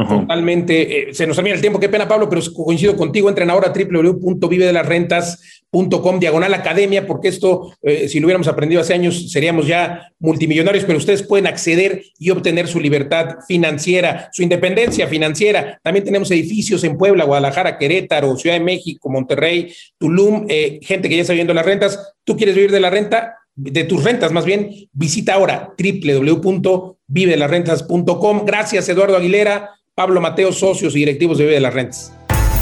Totalmente. 0.06 1.10
Eh, 1.10 1.14
se 1.14 1.26
nos 1.26 1.36
termina 1.36 1.56
el 1.56 1.62
tiempo, 1.62 1.80
qué 1.80 1.90
pena, 1.90 2.08
Pablo, 2.08 2.30
pero 2.30 2.40
coincido 2.54 2.96
contigo. 2.96 3.30
Entren 3.30 3.50
ahora 3.50 3.70
a 3.70 3.74
www.vivedelasrentas.com, 3.74 6.20
diagonal 6.20 6.54
academia, 6.54 7.08
porque 7.08 7.30
esto, 7.30 7.74
eh, 7.82 8.08
si 8.08 8.20
lo 8.20 8.28
hubiéramos 8.28 8.48
aprendido 8.48 8.80
hace 8.80 8.94
años, 8.94 9.32
seríamos 9.32 9.66
ya 9.66 10.12
multimillonarios, 10.20 10.86
pero 10.86 11.00
ustedes 11.00 11.24
pueden 11.24 11.48
acceder 11.48 12.04
y 12.20 12.30
obtener 12.30 12.68
su 12.68 12.80
libertad 12.80 13.38
financiera, 13.48 14.30
su 14.32 14.44
independencia 14.44 15.08
financiera. 15.08 15.80
También 15.82 16.06
tenemos 16.06 16.30
edificios 16.30 16.84
en 16.84 16.96
Puebla, 16.96 17.24
Guadalajara, 17.24 17.80
Querétaro, 17.80 18.38
Ciudad 18.38 18.56
de 18.56 18.64
México, 18.64 19.10
Monterrey, 19.10 19.74
Tulum, 19.98 20.46
eh, 20.48 20.78
gente 20.84 21.10
que 21.10 21.16
ya 21.16 21.22
está 21.22 21.34
viviendo 21.34 21.56
las 21.56 21.66
rentas. 21.66 22.14
¿Tú 22.24 22.38
quieres 22.38 22.54
vivir 22.54 22.70
de 22.72 22.82
la 22.82 22.92
renta? 22.92 23.34
de 23.60 23.86
tus 23.86 24.04
rentas, 24.04 24.32
más 24.32 24.46
bien, 24.46 24.70
visita 24.94 25.34
ahora 25.34 25.74
www.vivedelasrentas.com. 25.80 28.46
Gracias, 28.46 28.88
Eduardo 28.88 29.18
Aguilera. 29.18 29.77
Pablo 29.98 30.22
Mateo, 30.22 30.52
socios 30.52 30.96
y 30.96 31.00
directivos 31.00 31.40
de 31.40 31.46
Vive 31.46 31.56
de 31.56 31.60
las 31.60 31.74
Rentas. 31.74 32.14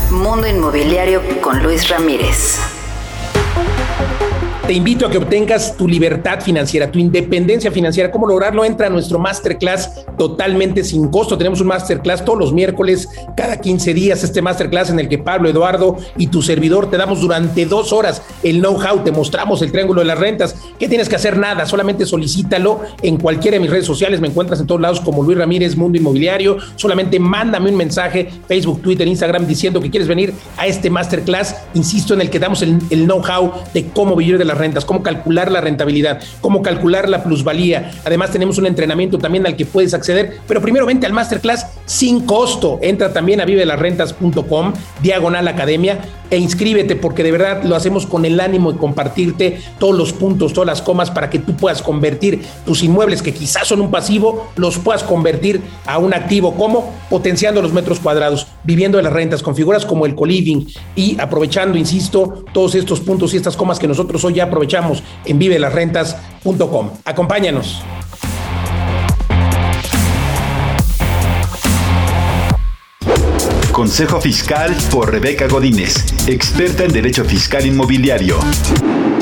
Mundo 0.09 0.47
Inmobiliario 0.47 1.21
con 1.41 1.61
Luis 1.61 1.89
Ramírez. 1.89 2.61
Te 4.67 4.73
invito 4.73 5.05
a 5.05 5.11
que 5.11 5.19
obtengas 5.19 5.77
tu 5.77 5.87
libertad 5.87 6.41
financiera, 6.41 6.91
tu 6.91 6.97
independencia 6.97 7.69
financiera. 7.69 8.09
¿Cómo 8.09 8.25
lograrlo? 8.25 8.65
Entra 8.65 8.87
a 8.87 8.89
nuestro 8.89 9.19
masterclass 9.19 10.07
totalmente 10.17 10.83
sin 10.83 11.09
costo. 11.09 11.37
Tenemos 11.37 11.61
un 11.61 11.67
masterclass 11.67 12.25
todos 12.25 12.39
los 12.39 12.51
miércoles, 12.51 13.07
cada 13.37 13.61
15 13.61 13.93
días. 13.93 14.23
Este 14.23 14.41
masterclass 14.41 14.89
en 14.89 14.99
el 14.99 15.07
que 15.07 15.19
Pablo, 15.19 15.49
Eduardo 15.49 15.97
y 16.17 16.27
tu 16.27 16.41
servidor 16.41 16.89
te 16.89 16.97
damos 16.97 17.21
durante 17.21 17.67
dos 17.67 17.93
horas 17.93 18.23
el 18.41 18.59
know-how, 18.59 19.03
te 19.03 19.11
mostramos 19.11 19.61
el 19.61 19.71
triángulo 19.71 20.01
de 20.01 20.07
las 20.07 20.17
rentas. 20.17 20.55
¿Qué 20.79 20.89
tienes 20.89 21.09
que 21.09 21.17
hacer? 21.17 21.37
Nada, 21.37 21.67
solamente 21.67 22.07
solicítalo 22.07 22.81
en 23.03 23.17
cualquiera 23.17 23.57
de 23.57 23.59
mis 23.61 23.69
redes 23.69 23.85
sociales. 23.85 24.19
Me 24.19 24.29
encuentras 24.29 24.59
en 24.59 24.65
todos 24.65 24.81
lados 24.81 24.99
como 24.99 25.21
Luis 25.21 25.37
Ramírez, 25.37 25.77
Mundo 25.77 25.99
Inmobiliario. 25.99 26.57
Solamente 26.75 27.19
mándame 27.19 27.69
un 27.69 27.77
mensaje, 27.77 28.31
Facebook, 28.47 28.81
Twitter, 28.81 29.07
Instagram, 29.07 29.45
diciendo 29.45 29.79
que 29.79 29.91
quieres 29.91 30.07
venir 30.07 30.33
a 30.57 30.65
este 30.65 30.89
masterclass. 30.89 31.55
Insisto, 31.75 32.15
en 32.15 32.21
el 32.21 32.31
que 32.31 32.39
damos 32.39 32.63
el, 32.63 32.79
el 32.89 33.05
know-how 33.05 33.51
de 33.71 33.89
cómo 33.89 34.15
vivir 34.15 34.39
de 34.39 34.45
la 34.45 34.54
rentas, 34.57 34.85
cómo 34.85 35.03
calcular 35.03 35.51
la 35.51 35.61
rentabilidad, 35.61 36.21
cómo 36.41 36.61
calcular 36.61 37.09
la 37.09 37.23
plusvalía. 37.23 37.91
Además, 38.05 38.31
tenemos 38.31 38.57
un 38.57 38.65
entrenamiento 38.65 39.17
también 39.17 39.45
al 39.45 39.55
que 39.55 39.65
puedes 39.65 39.93
acceder, 39.93 40.39
pero 40.47 40.61
primero 40.61 40.85
vente 40.85 41.05
al 41.05 41.13
masterclass 41.13 41.67
sin 41.85 42.21
costo. 42.21 42.79
Entra 42.81 43.13
también 43.13 43.41
a 43.41 43.45
vivelasrentas.com, 43.45 44.73
diagonal 45.01 45.47
academia, 45.47 45.99
e 46.29 46.37
inscríbete 46.37 46.95
porque 46.95 47.23
de 47.23 47.31
verdad 47.31 47.63
lo 47.63 47.75
hacemos 47.75 48.05
con 48.05 48.25
el 48.25 48.39
ánimo 48.39 48.71
de 48.71 48.79
compartirte 48.79 49.59
todos 49.79 49.95
los 49.95 50.13
puntos, 50.13 50.53
todas 50.53 50.67
las 50.67 50.81
comas 50.81 51.11
para 51.11 51.29
que 51.29 51.39
tú 51.39 51.55
puedas 51.55 51.81
convertir 51.81 52.41
tus 52.65 52.83
inmuebles 52.83 53.21
que 53.21 53.33
quizás 53.33 53.67
son 53.67 53.81
un 53.81 53.91
pasivo, 53.91 54.47
los 54.55 54.79
puedas 54.79 55.03
convertir 55.03 55.61
a 55.85 55.97
un 55.97 56.13
activo. 56.13 56.55
como 56.55 56.93
Potenciando 57.09 57.61
los 57.61 57.71
metros 57.71 57.99
cuadrados, 57.99 58.47
viviendo 58.63 58.97
de 58.97 59.03
las 59.03 59.13
rentas, 59.13 59.43
con 59.43 59.55
figuras 59.55 59.85
como 59.85 60.05
el 60.05 60.15
coliving 60.15 60.67
y 60.95 61.19
aprovechando, 61.19 61.77
insisto, 61.77 62.45
todos 62.51 62.75
estos 62.75 62.99
puntos 62.99 63.33
y 63.33 63.37
estas 63.37 63.55
comas 63.55 63.79
que 63.79 63.87
nosotros 63.87 64.23
hoy 64.25 64.33
ya 64.33 64.44
aprovechamos 64.45 65.03
en 65.25 65.39
vivelasrentas.com. 65.39 66.91
Acompáñanos. 67.05 67.83
Consejo 73.75 74.21
Fiscal 74.21 74.73
por 74.89 75.11
Rebeca 75.11 75.47
Godínez, 75.47 76.05
experta 76.27 76.85
en 76.85 76.93
Derecho 76.93 77.25
Fiscal 77.25 77.65
Inmobiliario. 77.65 78.39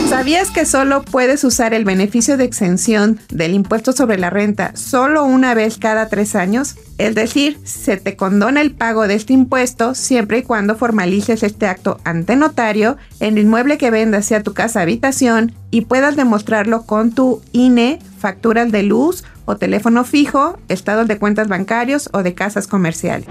¿Sabías 0.08 0.52
que 0.52 0.68
solo 0.68 1.02
puedes 1.02 1.44
usar 1.44 1.74
el 1.74 1.86
beneficio 1.86 2.38
de 2.38 2.44
exención 2.44 3.20
del 3.30 3.56
impuesto 3.56 3.94
sobre 3.94 4.20
la 4.20 4.30
renta 4.30 4.76
solo 4.76 5.24
una 5.24 5.56
vez 5.56 5.80
cada 5.80 6.08
tres 6.08 6.36
años? 6.36 6.76
Es 6.98 7.16
decir, 7.16 7.58
se 7.64 7.98
te 7.98 8.16
condona 8.16 8.62
el 8.62 8.72
pago 8.72 9.08
de 9.08 9.16
este 9.16 9.34
impuesto 9.34 9.96
siempre 9.96 10.40
y 10.40 10.44
cuando 10.44 10.76
formalices 10.76 11.44
este 11.44 11.68
acto 11.68 12.00
ante 12.04 12.36
notario 12.36 12.98
en 13.20 13.38
el 13.38 13.46
inmueble 13.46 13.78
que 13.78 13.92
vendas 13.92 14.26
sea 14.26 14.44
tu 14.44 14.54
casa 14.54 14.82
habitación 14.82 15.54
y 15.72 15.82
puedas 15.82 16.16
demostrarlo 16.16 16.84
con 16.84 17.12
tu 17.12 17.42
INE, 17.52 18.00
facturas 18.20 18.72
de 18.72 18.84
luz 18.84 19.24
o 19.46 19.58
teléfono 19.58 20.04
fijo, 20.04 20.58
estados 20.70 21.08
de 21.08 21.18
cuentas 21.18 21.48
bancarios 21.48 22.10
o 22.14 22.24
de 22.24 22.34
casas 22.34 22.68
comerciales. 22.68 23.28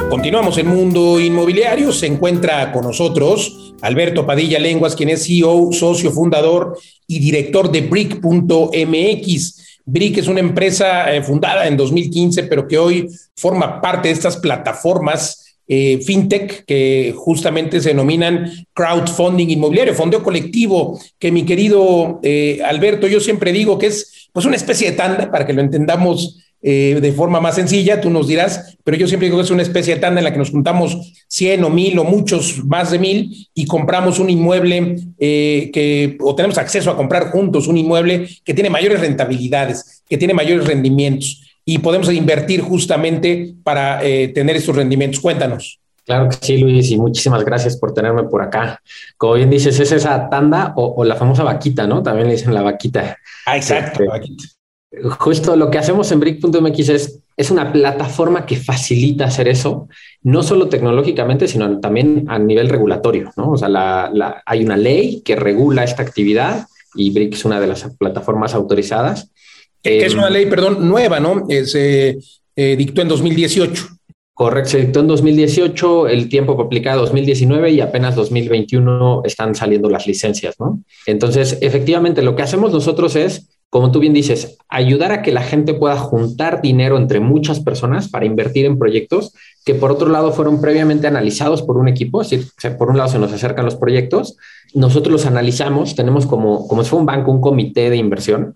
Continuamos 0.09 0.57
en 0.57 0.67
Mundo 0.67 1.17
Inmobiliario. 1.19 1.91
Se 1.91 2.05
encuentra 2.07 2.71
con 2.71 2.83
nosotros 2.83 3.73
Alberto 3.81 4.25
Padilla 4.25 4.59
Lenguas, 4.59 4.95
quien 4.95 5.09
es 5.09 5.25
CEO, 5.25 5.71
socio 5.71 6.11
fundador 6.11 6.77
y 7.07 7.19
director 7.19 7.71
de 7.71 7.81
Brick.mx. 7.81 9.68
Brick 9.91 10.17
es 10.17 10.27
una 10.27 10.39
empresa 10.39 11.13
eh, 11.13 11.21
fundada 11.23 11.67
en 11.67 11.77
2015, 11.77 12.43
pero 12.43 12.67
que 12.67 12.77
hoy 12.77 13.07
forma 13.35 13.81
parte 13.81 14.09
de 14.09 14.13
estas 14.13 14.37
plataformas 14.37 15.57
eh, 15.67 15.99
fintech 16.03 16.65
que 16.65 17.13
justamente 17.15 17.79
se 17.79 17.89
denominan 17.89 18.51
crowdfunding 18.73 19.49
inmobiliario, 19.49 19.93
fondo 19.93 20.23
colectivo, 20.23 20.99
que 21.19 21.31
mi 21.31 21.45
querido 21.45 22.19
eh, 22.23 22.59
Alberto, 22.65 23.07
yo 23.07 23.19
siempre 23.19 23.51
digo 23.51 23.77
que 23.77 23.87
es 23.87 24.29
pues 24.33 24.45
una 24.45 24.55
especie 24.55 24.91
de 24.91 24.97
tanda 24.97 25.31
para 25.31 25.45
que 25.45 25.53
lo 25.53 25.61
entendamos 25.61 26.39
eh, 26.61 26.99
de 27.01 27.11
forma 27.13 27.39
más 27.39 27.55
sencilla, 27.55 28.01
tú 28.01 28.09
nos 28.09 28.27
dirás, 28.27 28.77
pero 28.83 28.97
yo 28.97 29.07
siempre 29.07 29.27
digo 29.27 29.37
que 29.37 29.43
es 29.43 29.51
una 29.51 29.61
especie 29.61 29.95
de 29.95 30.01
tanda 30.01 30.19
en 30.19 30.25
la 30.25 30.31
que 30.31 30.39
nos 30.39 30.51
juntamos 30.51 31.23
100 31.27 31.63
o 31.63 31.69
1000 31.69 31.99
o 31.99 32.03
muchos 32.03 32.63
más 32.65 32.91
de 32.91 32.99
1000 32.99 33.49
y 33.53 33.65
compramos 33.65 34.19
un 34.19 34.29
inmueble 34.29 34.95
que, 35.17 36.17
o 36.19 36.35
tenemos 36.35 36.57
acceso 36.57 36.91
a 36.91 36.97
comprar 36.97 37.31
juntos 37.31 37.67
un 37.67 37.77
inmueble 37.77 38.27
que 38.43 38.53
tiene 38.53 38.69
mayores 38.69 38.99
rentabilidades, 38.99 40.03
que 40.09 40.17
tiene 40.17 40.33
mayores 40.33 40.67
rendimientos 40.67 41.43
y 41.69 41.77
podemos 41.77 42.11
invertir 42.11 42.61
justamente 42.61 43.53
para 43.63 44.03
eh, 44.03 44.29
tener 44.29 44.55
estos 44.55 44.75
rendimientos. 44.75 45.19
Cuéntanos. 45.19 45.79
Claro 46.03 46.27
que 46.27 46.37
sí, 46.41 46.57
Luis, 46.57 46.89
y 46.89 46.97
muchísimas 46.97 47.45
gracias 47.45 47.77
por 47.77 47.93
tenerme 47.93 48.23
por 48.23 48.41
acá. 48.41 48.81
Como 49.17 49.35
bien 49.35 49.51
dices, 49.51 49.79
es 49.79 49.91
esa 49.91 50.29
tanda 50.29 50.73
o, 50.75 51.03
la 51.03 51.13
famosa 51.15 51.43
vaquita, 51.43 51.85
¿no? 51.85 52.01
También 52.01 52.27
le 52.27 52.33
dicen 52.33 52.55
la 52.55 52.63
vaquita. 52.63 53.15
Ah, 53.45 53.55
exacto, 53.55 54.03
la 54.03 54.13
vaquita. 54.13 54.45
Justo 55.19 55.55
lo 55.55 55.69
que 55.69 55.77
hacemos 55.77 56.11
en 56.11 56.19
Brick.mx 56.19 56.89
es, 56.89 57.19
es 57.37 57.51
una 57.51 57.71
plataforma 57.71 58.45
que 58.45 58.57
facilita 58.57 59.25
hacer 59.25 59.47
eso, 59.47 59.87
no 60.23 60.41
solo 60.41 60.67
tecnológicamente, 60.67 61.47
sino 61.47 61.79
también 61.79 62.25
a 62.27 62.39
nivel 62.39 62.69
regulatorio, 62.69 63.31
¿no? 63.37 63.51
O 63.51 63.57
sea, 63.57 63.69
la, 63.69 64.41
hay 64.45 64.63
una 64.63 64.77
ley 64.77 65.21
que 65.23 65.35
regula 65.35 65.83
esta 65.83 66.01
actividad 66.01 66.65
y 66.95 67.11
Brick 67.11 67.35
es 67.35 67.45
una 67.45 67.59
de 67.59 67.67
las 67.67 67.83
plataformas 67.97 68.55
autorizadas 68.55 69.31
es 69.83 70.13
una 70.13 70.27
em, 70.27 70.33
ley, 70.33 70.45
perdón, 70.45 70.87
nueva, 70.87 71.19
¿no? 71.19 71.45
Eh, 71.49 71.65
se 71.65 72.17
eh, 72.55 72.75
dictó 72.75 73.01
en 73.01 73.07
2018. 73.07 73.87
Correcto, 74.33 74.69
se 74.69 74.79
dictó 74.79 75.01
en 75.01 75.07
2018, 75.07 76.07
el 76.07 76.29
tiempo 76.29 76.59
aplica 76.61 76.95
2019 76.95 77.71
y 77.71 77.81
apenas 77.81 78.15
2021 78.15 79.23
están 79.25 79.53
saliendo 79.53 79.89
las 79.89 80.07
licencias, 80.07 80.55
¿no? 80.59 80.81
Entonces, 81.05 81.57
efectivamente, 81.59 82.21
lo 82.21 82.37
que 82.37 82.43
hacemos 82.43 82.71
nosotros 82.71 83.17
es, 83.17 83.49
como 83.69 83.91
tú 83.91 83.99
bien 83.99 84.13
dices, 84.13 84.57
ayudar 84.67 85.11
a 85.11 85.21
que 85.21 85.31
la 85.31 85.43
gente 85.43 85.75
pueda 85.75 85.95
juntar 85.97 86.61
dinero 86.61 86.97
entre 86.97 87.19
muchas 87.19 87.59
personas 87.59 88.09
para 88.09 88.25
invertir 88.25 88.65
en 88.65 88.79
proyectos 88.79 89.33
que 89.63 89.75
por 89.75 89.91
otro 89.91 90.09
lado 90.09 90.31
fueron 90.31 90.59
previamente 90.59 91.05
analizados 91.05 91.61
por 91.61 91.77
un 91.77 91.87
equipo, 91.87 92.21
es 92.21 92.31
decir, 92.31 92.77
por 92.77 92.89
un 92.89 92.97
lado 92.97 93.09
se 93.09 93.19
nos 93.19 93.31
acercan 93.31 93.65
los 93.65 93.75
proyectos, 93.75 94.37
nosotros 94.73 95.11
los 95.11 95.25
analizamos, 95.27 95.95
tenemos 95.95 96.25
como, 96.25 96.67
como 96.67 96.83
si 96.83 96.89
fuera 96.89 97.01
un 97.01 97.05
banco, 97.05 97.31
un 97.31 97.41
comité 97.41 97.91
de 97.91 97.97
inversión, 97.97 98.55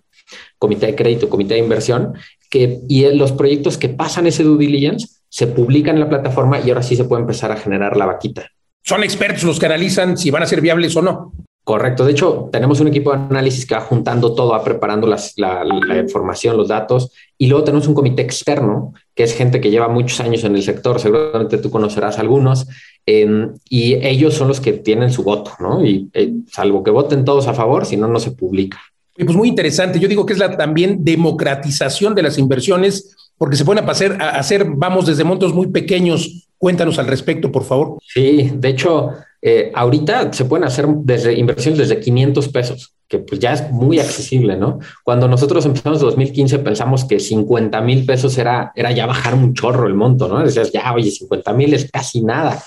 comité 0.58 0.88
de 0.88 0.96
crédito, 0.96 1.30
comité 1.30 1.56
de 1.56 1.60
inversión, 1.60 2.14
que, 2.50 2.80
y 2.88 3.08
los 3.14 3.32
proyectos 3.34 3.78
que 3.78 3.90
pasan 3.90 4.26
ese 4.26 4.44
due 4.44 4.58
diligence 4.58 5.08
se 5.30 5.48
publican 5.48 5.96
en 5.96 6.02
la 6.02 6.10
plataforma 6.10 6.60
y 6.60 6.70
ahora 6.70 6.84
sí 6.84 6.96
se 6.96 7.06
puede 7.06 7.22
empezar 7.22 7.52
a 7.52 7.58
generar 7.58 7.98
la 7.98 8.06
vaquita. 8.06 8.48
Son 8.84 9.04
expertos 9.04 9.44
los 9.44 9.60
que 9.60 9.66
analizan 9.68 10.18
si 10.18 10.32
van 10.32 10.44
a 10.44 10.48
ser 10.48 10.62
viables 10.62 10.96
o 10.96 11.02
no. 11.02 11.34
Correcto. 11.64 12.04
De 12.04 12.12
hecho, 12.12 12.50
tenemos 12.52 12.82
un 12.82 12.90
equipo 12.90 13.12
de 13.12 13.18
análisis 13.18 13.66
que 13.66 13.74
va 13.74 13.82
juntando 13.82 14.36
todo, 14.36 14.52
va 14.52 14.64
preparando 14.64 15.08
la, 15.08 15.98
información, 15.98 16.58
los 16.58 16.68
datos, 16.68 17.12
y 17.38 17.48
luego 17.48 17.64
tenemos 17.64 17.88
un 17.88 17.94
comité 17.94 18.22
externo, 18.22 18.94
que 19.16 19.24
es 19.24 19.34
gente 19.34 19.62
que 19.62 19.72
lleva 19.72 19.88
muchos 19.88 20.20
años 20.20 20.44
en 20.44 20.56
el 20.56 20.64
sector, 20.64 21.00
seguramente 21.00 21.58
tú 21.60 21.72
conocerás 21.72 22.20
algunos, 22.20 22.68
em, 23.06 23.54
y 23.70 23.94
ellos 24.06 24.34
son 24.34 24.50
los 24.50 24.60
que 24.60 24.74
tienen 24.74 25.10
su 25.10 25.24
voto, 25.24 25.52
¿no? 25.60 25.86
Y 25.86 26.10
eh, 26.14 26.34
salvo 26.52 26.84
que 26.84 26.92
voten 26.92 27.24
todos 27.24 27.48
a 27.48 27.54
favor, 27.54 27.86
si 27.86 27.96
no, 27.96 28.10
no 28.10 28.20
se 28.20 28.32
publica. 28.32 28.82
Pues 29.16 29.36
muy 29.36 29.48
interesante. 29.48 30.00
Yo 30.00 30.10
digo 30.10 30.26
que 30.26 30.34
es 30.34 30.40
la 30.40 30.58
también 30.58 31.06
democratización 31.06 32.14
de 32.14 32.24
las 32.24 32.38
inversiones, 32.38 33.16
porque 33.38 33.56
se 33.56 33.64
pueden 33.64 33.88
hacer, 33.90 34.22
a 34.22 34.32
hacer, 34.32 34.66
vamos, 34.66 35.06
desde 35.06 35.24
montos 35.24 35.54
muy 35.54 35.68
pequeños. 35.68 36.50
Cuéntanos 36.58 37.00
al 37.00 37.08
respecto, 37.08 37.52
por 37.52 37.64
favor. 37.64 38.00
Sí, 38.02 38.52
de 38.54 38.70
hecho, 38.70 39.12
eh, 39.46 39.72
ahorita 39.76 40.32
se 40.32 40.46
pueden 40.46 40.64
hacer 40.64 40.88
desde 40.88 41.38
inversiones 41.38 41.78
desde 41.78 42.00
500 42.00 42.48
pesos, 42.48 42.94
que 43.08 43.20
pues 43.20 43.42
ya 43.42 43.54
es 43.54 43.70
muy 43.72 44.00
accesible, 44.00 44.56
¿no? 44.56 44.80
Cuando 45.04 45.28
nosotros 45.28 45.66
empezamos 45.66 46.00
en 46.00 46.06
2015 46.06 46.60
pensamos 46.60 47.06
que 47.06 47.20
50 47.20 47.82
mil 47.82 48.06
pesos 48.06 48.38
era, 48.38 48.72
era 48.76 48.92
ya 48.92 49.06
bajar 49.06 49.36
un 49.36 49.54
chorro 49.54 49.86
el 49.88 49.96
monto, 49.96 50.28
¿no? 50.28 50.40
Decías, 50.40 50.72
ya, 50.72 50.94
oye, 50.94 51.12
50 51.12 51.52
mil 51.54 51.74
es 51.74 51.92
casi 51.92 52.22
nada. 52.22 52.64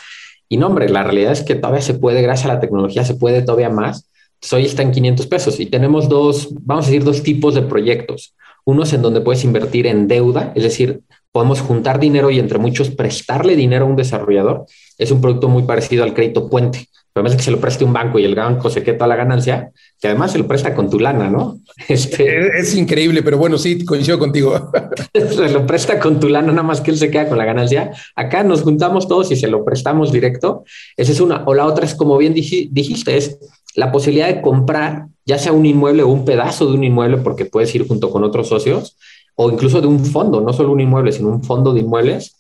Y 0.49 0.59
no, 0.59 0.67
hombre, 0.67 0.89
la 0.89 1.03
realidad 1.03 1.33
es 1.33 1.43
que 1.43 1.55
todavía 1.55 1.81
se 1.81 1.95
puede, 1.95 2.23
gracias 2.23 2.51
a 2.51 2.55
la 2.55 2.61
tecnología, 2.61 3.05
se 3.05 3.15
puede 3.15 3.43
todavía 3.43 3.71
más 3.71 4.07
hoy 4.53 4.65
está 4.65 4.83
en 4.83 4.93
500 4.93 5.27
pesos 5.27 5.61
y 5.61 5.67
tenemos 5.67 6.09
dos, 6.09 6.49
vamos 6.61 6.87
a 6.87 6.89
decir, 6.89 7.05
dos 7.05 7.23
tipos 7.23 7.55
de 7.55 7.63
proyectos. 7.63 8.35
Unos 8.65 8.93
en 8.93 9.03
donde 9.03 9.21
puedes 9.21 9.45
invertir 9.45 9.87
en 9.87 10.09
deuda, 10.09 10.53
es 10.55 10.63
decir, 10.63 11.01
podemos 11.37 11.61
juntar 11.61 12.01
dinero 12.01 12.31
y 12.31 12.39
entre 12.39 12.59
muchos 12.59 12.89
prestarle 12.89 13.57
dinero 13.57 13.85
a 13.85 13.89
un 13.89 13.95
desarrollador. 13.95 14.65
Es 14.97 15.11
un 15.11 15.21
producto 15.21 15.51
muy 15.51 15.65
parecido 15.65 16.03
al 16.03 16.15
crédito 16.15 16.49
puente. 16.49 16.89
Pero 17.13 17.29
que 17.29 17.43
se 17.43 17.51
lo 17.51 17.61
preste 17.61 17.85
un 17.85 17.93
banco 17.93 18.19
y 18.19 18.25
el 18.25 18.35
banco 18.35 18.71
se 18.71 18.83
queda 18.83 18.97
toda 18.97 19.09
la 19.09 19.17
ganancia, 19.17 19.71
que 20.01 20.09
además 20.09 20.33
se 20.33 20.39
lo 20.39 20.49
presta 20.49 20.75
con 20.75 20.89
tu 20.89 20.99
lana, 20.99 21.29
¿no? 21.29 21.59
Este, 21.89 22.59
es, 22.59 22.75
increíble, 22.75 23.23
pero 23.23 23.37
bueno, 23.37 23.59
sí, 23.59 23.85
coincido 23.85 24.19
contigo. 24.19 24.71
se 25.13 25.51
lo 25.51 25.67
presta 25.67 26.01
con 26.01 26.19
tu 26.19 26.31
lana, 26.31 26.53
nada 26.53 26.63
más 26.63 26.81
que 26.81 26.91
él 26.91 26.97
se 26.97 27.11
queda 27.11 27.29
con 27.29 27.37
la 27.37 27.45
ganancia. 27.45 27.91
Acá 28.15 28.43
nos 28.43 28.63
juntamos 28.63 29.07
todos 29.07 29.31
y 29.31 29.37
se 29.37 29.49
lo 29.49 29.63
prestamos 29.63 30.13
directo. 30.13 30.65
Esa 30.97 31.13
es 31.13 31.21
una. 31.21 31.45
O 31.45 31.53
la 31.53 31.67
otra 31.67 31.85
es, 31.85 31.95
como 31.95 32.17
bien 32.17 32.33
dijiste, 32.33 33.15
es 33.15 33.39
la 33.75 33.93
posibilidad 33.93 34.29
de 34.29 34.41
comprar 34.41 35.09
ya 35.27 35.39
sea 35.39 35.53
un 35.53 35.67
inmueble 35.67 36.05
o 36.05 36.09
un 36.09 36.25
pedazo 36.25 36.67
de 36.67 36.75
un 36.75 36.85
inmueble, 36.85 37.19
porque 37.19 37.45
puedes 37.45 37.75
ir 37.75 37.87
junto 37.87 38.11
con 38.11 38.23
otros 38.23 38.49
socios, 38.49 38.97
o 39.37 39.51
incluso 39.51 39.81
de 39.81 39.87
un 39.87 40.05
fondo, 40.05 40.41
no 40.41 40.53
solo 40.53 40.73
un 40.73 40.81
inmueble, 40.81 41.13
sino 41.13 41.29
un 41.29 41.45
fondo 41.45 41.73
de 41.73 41.81
inmuebles, 41.81 42.37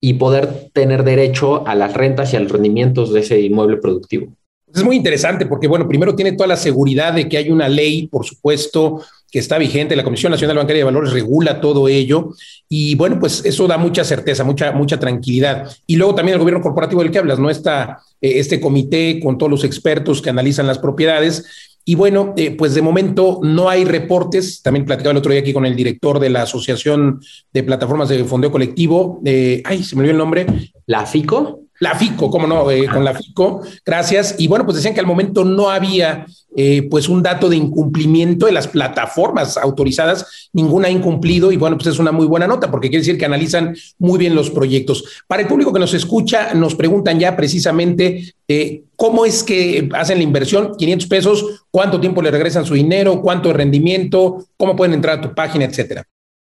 y 0.00 0.14
poder 0.14 0.70
tener 0.72 1.04
derecho 1.04 1.66
a 1.66 1.74
las 1.74 1.94
rentas 1.94 2.32
y 2.32 2.36
a 2.36 2.40
los 2.40 2.50
rendimientos 2.50 3.12
de 3.12 3.20
ese 3.20 3.40
inmueble 3.40 3.76
productivo. 3.76 4.28
Es 4.74 4.84
muy 4.84 4.96
interesante 4.96 5.46
porque, 5.46 5.66
bueno, 5.66 5.88
primero 5.88 6.14
tiene 6.14 6.32
toda 6.32 6.46
la 6.46 6.56
seguridad 6.56 7.12
de 7.12 7.28
que 7.28 7.36
hay 7.36 7.50
una 7.50 7.68
ley, 7.68 8.06
por 8.06 8.24
supuesto, 8.24 9.02
que 9.30 9.38
está 9.38 9.58
vigente. 9.58 9.96
La 9.96 10.04
Comisión 10.04 10.30
Nacional 10.30 10.56
Bancaria 10.56 10.80
de 10.80 10.84
Valores 10.84 11.12
regula 11.12 11.60
todo 11.60 11.88
ello. 11.88 12.30
Y 12.68 12.94
bueno, 12.94 13.18
pues 13.18 13.44
eso 13.44 13.66
da 13.66 13.78
mucha 13.78 14.04
certeza, 14.04 14.44
mucha, 14.44 14.72
mucha 14.72 14.98
tranquilidad. 14.98 15.68
Y 15.86 15.96
luego 15.96 16.14
también 16.14 16.34
el 16.34 16.40
gobierno 16.40 16.62
corporativo 16.62 17.02
del 17.02 17.10
que 17.10 17.18
hablas, 17.18 17.38
¿no? 17.38 17.50
Está 17.50 17.98
eh, 18.20 18.34
este 18.36 18.60
comité 18.60 19.18
con 19.20 19.38
todos 19.38 19.50
los 19.50 19.64
expertos 19.64 20.22
que 20.22 20.30
analizan 20.30 20.68
las 20.68 20.78
propiedades. 20.78 21.69
Y 21.84 21.94
bueno, 21.94 22.34
eh, 22.36 22.52
pues 22.52 22.74
de 22.74 22.82
momento 22.82 23.40
no 23.42 23.68
hay 23.68 23.84
reportes. 23.84 24.62
También 24.62 24.84
platicaba 24.84 25.12
el 25.12 25.18
otro 25.18 25.32
día 25.32 25.40
aquí 25.40 25.52
con 25.52 25.66
el 25.66 25.74
director 25.74 26.18
de 26.20 26.30
la 26.30 26.42
Asociación 26.42 27.20
de 27.52 27.62
Plataformas 27.62 28.08
de 28.08 28.22
Fondeo 28.24 28.52
Colectivo. 28.52 29.20
Eh, 29.24 29.62
ay, 29.64 29.82
se 29.82 29.96
me 29.96 30.00
olvidó 30.00 30.12
el 30.12 30.18
nombre. 30.18 30.46
¿La 30.86 31.06
FICO? 31.06 31.60
La 31.80 31.94
FICO, 31.94 32.30
cómo 32.30 32.46
no, 32.46 32.70
eh, 32.70 32.86
con 32.86 33.04
la 33.04 33.14
FICO, 33.14 33.62
gracias. 33.84 34.36
Y 34.38 34.48
bueno, 34.48 34.66
pues 34.66 34.76
decían 34.76 34.92
que 34.92 35.00
al 35.00 35.06
momento 35.06 35.44
no 35.44 35.70
había 35.70 36.26
eh, 36.54 36.86
pues 36.90 37.08
un 37.08 37.22
dato 37.22 37.48
de 37.48 37.56
incumplimiento 37.56 38.44
de 38.44 38.52
las 38.52 38.68
plataformas 38.68 39.56
autorizadas, 39.56 40.50
ninguna 40.52 40.88
ha 40.88 40.90
incumplido 40.90 41.50
y 41.52 41.56
bueno, 41.56 41.78
pues 41.78 41.86
es 41.88 41.98
una 41.98 42.12
muy 42.12 42.26
buena 42.26 42.46
nota 42.46 42.70
porque 42.70 42.90
quiere 42.90 43.00
decir 43.00 43.16
que 43.16 43.24
analizan 43.24 43.74
muy 43.98 44.18
bien 44.18 44.34
los 44.34 44.50
proyectos. 44.50 45.22
Para 45.26 45.40
el 45.40 45.48
público 45.48 45.72
que 45.72 45.80
nos 45.80 45.94
escucha, 45.94 46.52
nos 46.52 46.74
preguntan 46.74 47.18
ya 47.18 47.34
precisamente 47.34 48.34
eh, 48.46 48.82
cómo 48.96 49.24
es 49.24 49.42
que 49.42 49.88
hacen 49.94 50.18
la 50.18 50.24
inversión, 50.24 50.74
500 50.76 51.08
pesos, 51.08 51.64
cuánto 51.70 51.98
tiempo 51.98 52.20
le 52.20 52.30
regresan 52.30 52.66
su 52.66 52.74
dinero, 52.74 53.22
cuánto 53.22 53.48
de 53.48 53.54
rendimiento, 53.54 54.44
cómo 54.58 54.76
pueden 54.76 54.92
entrar 54.92 55.18
a 55.18 55.20
tu 55.22 55.34
página, 55.34 55.64
etcétera. 55.64 56.04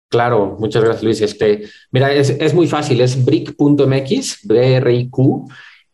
Claro, 0.08 0.56
muchas 0.60 0.84
gracias 0.84 1.02
Luis. 1.02 1.20
Este, 1.20 1.64
mira, 1.90 2.12
es, 2.12 2.30
es 2.30 2.54
muy 2.54 2.66
fácil, 2.68 3.00
es 3.00 3.24
brick.mx, 3.24 4.46
B-R-I-Q, 4.46 5.48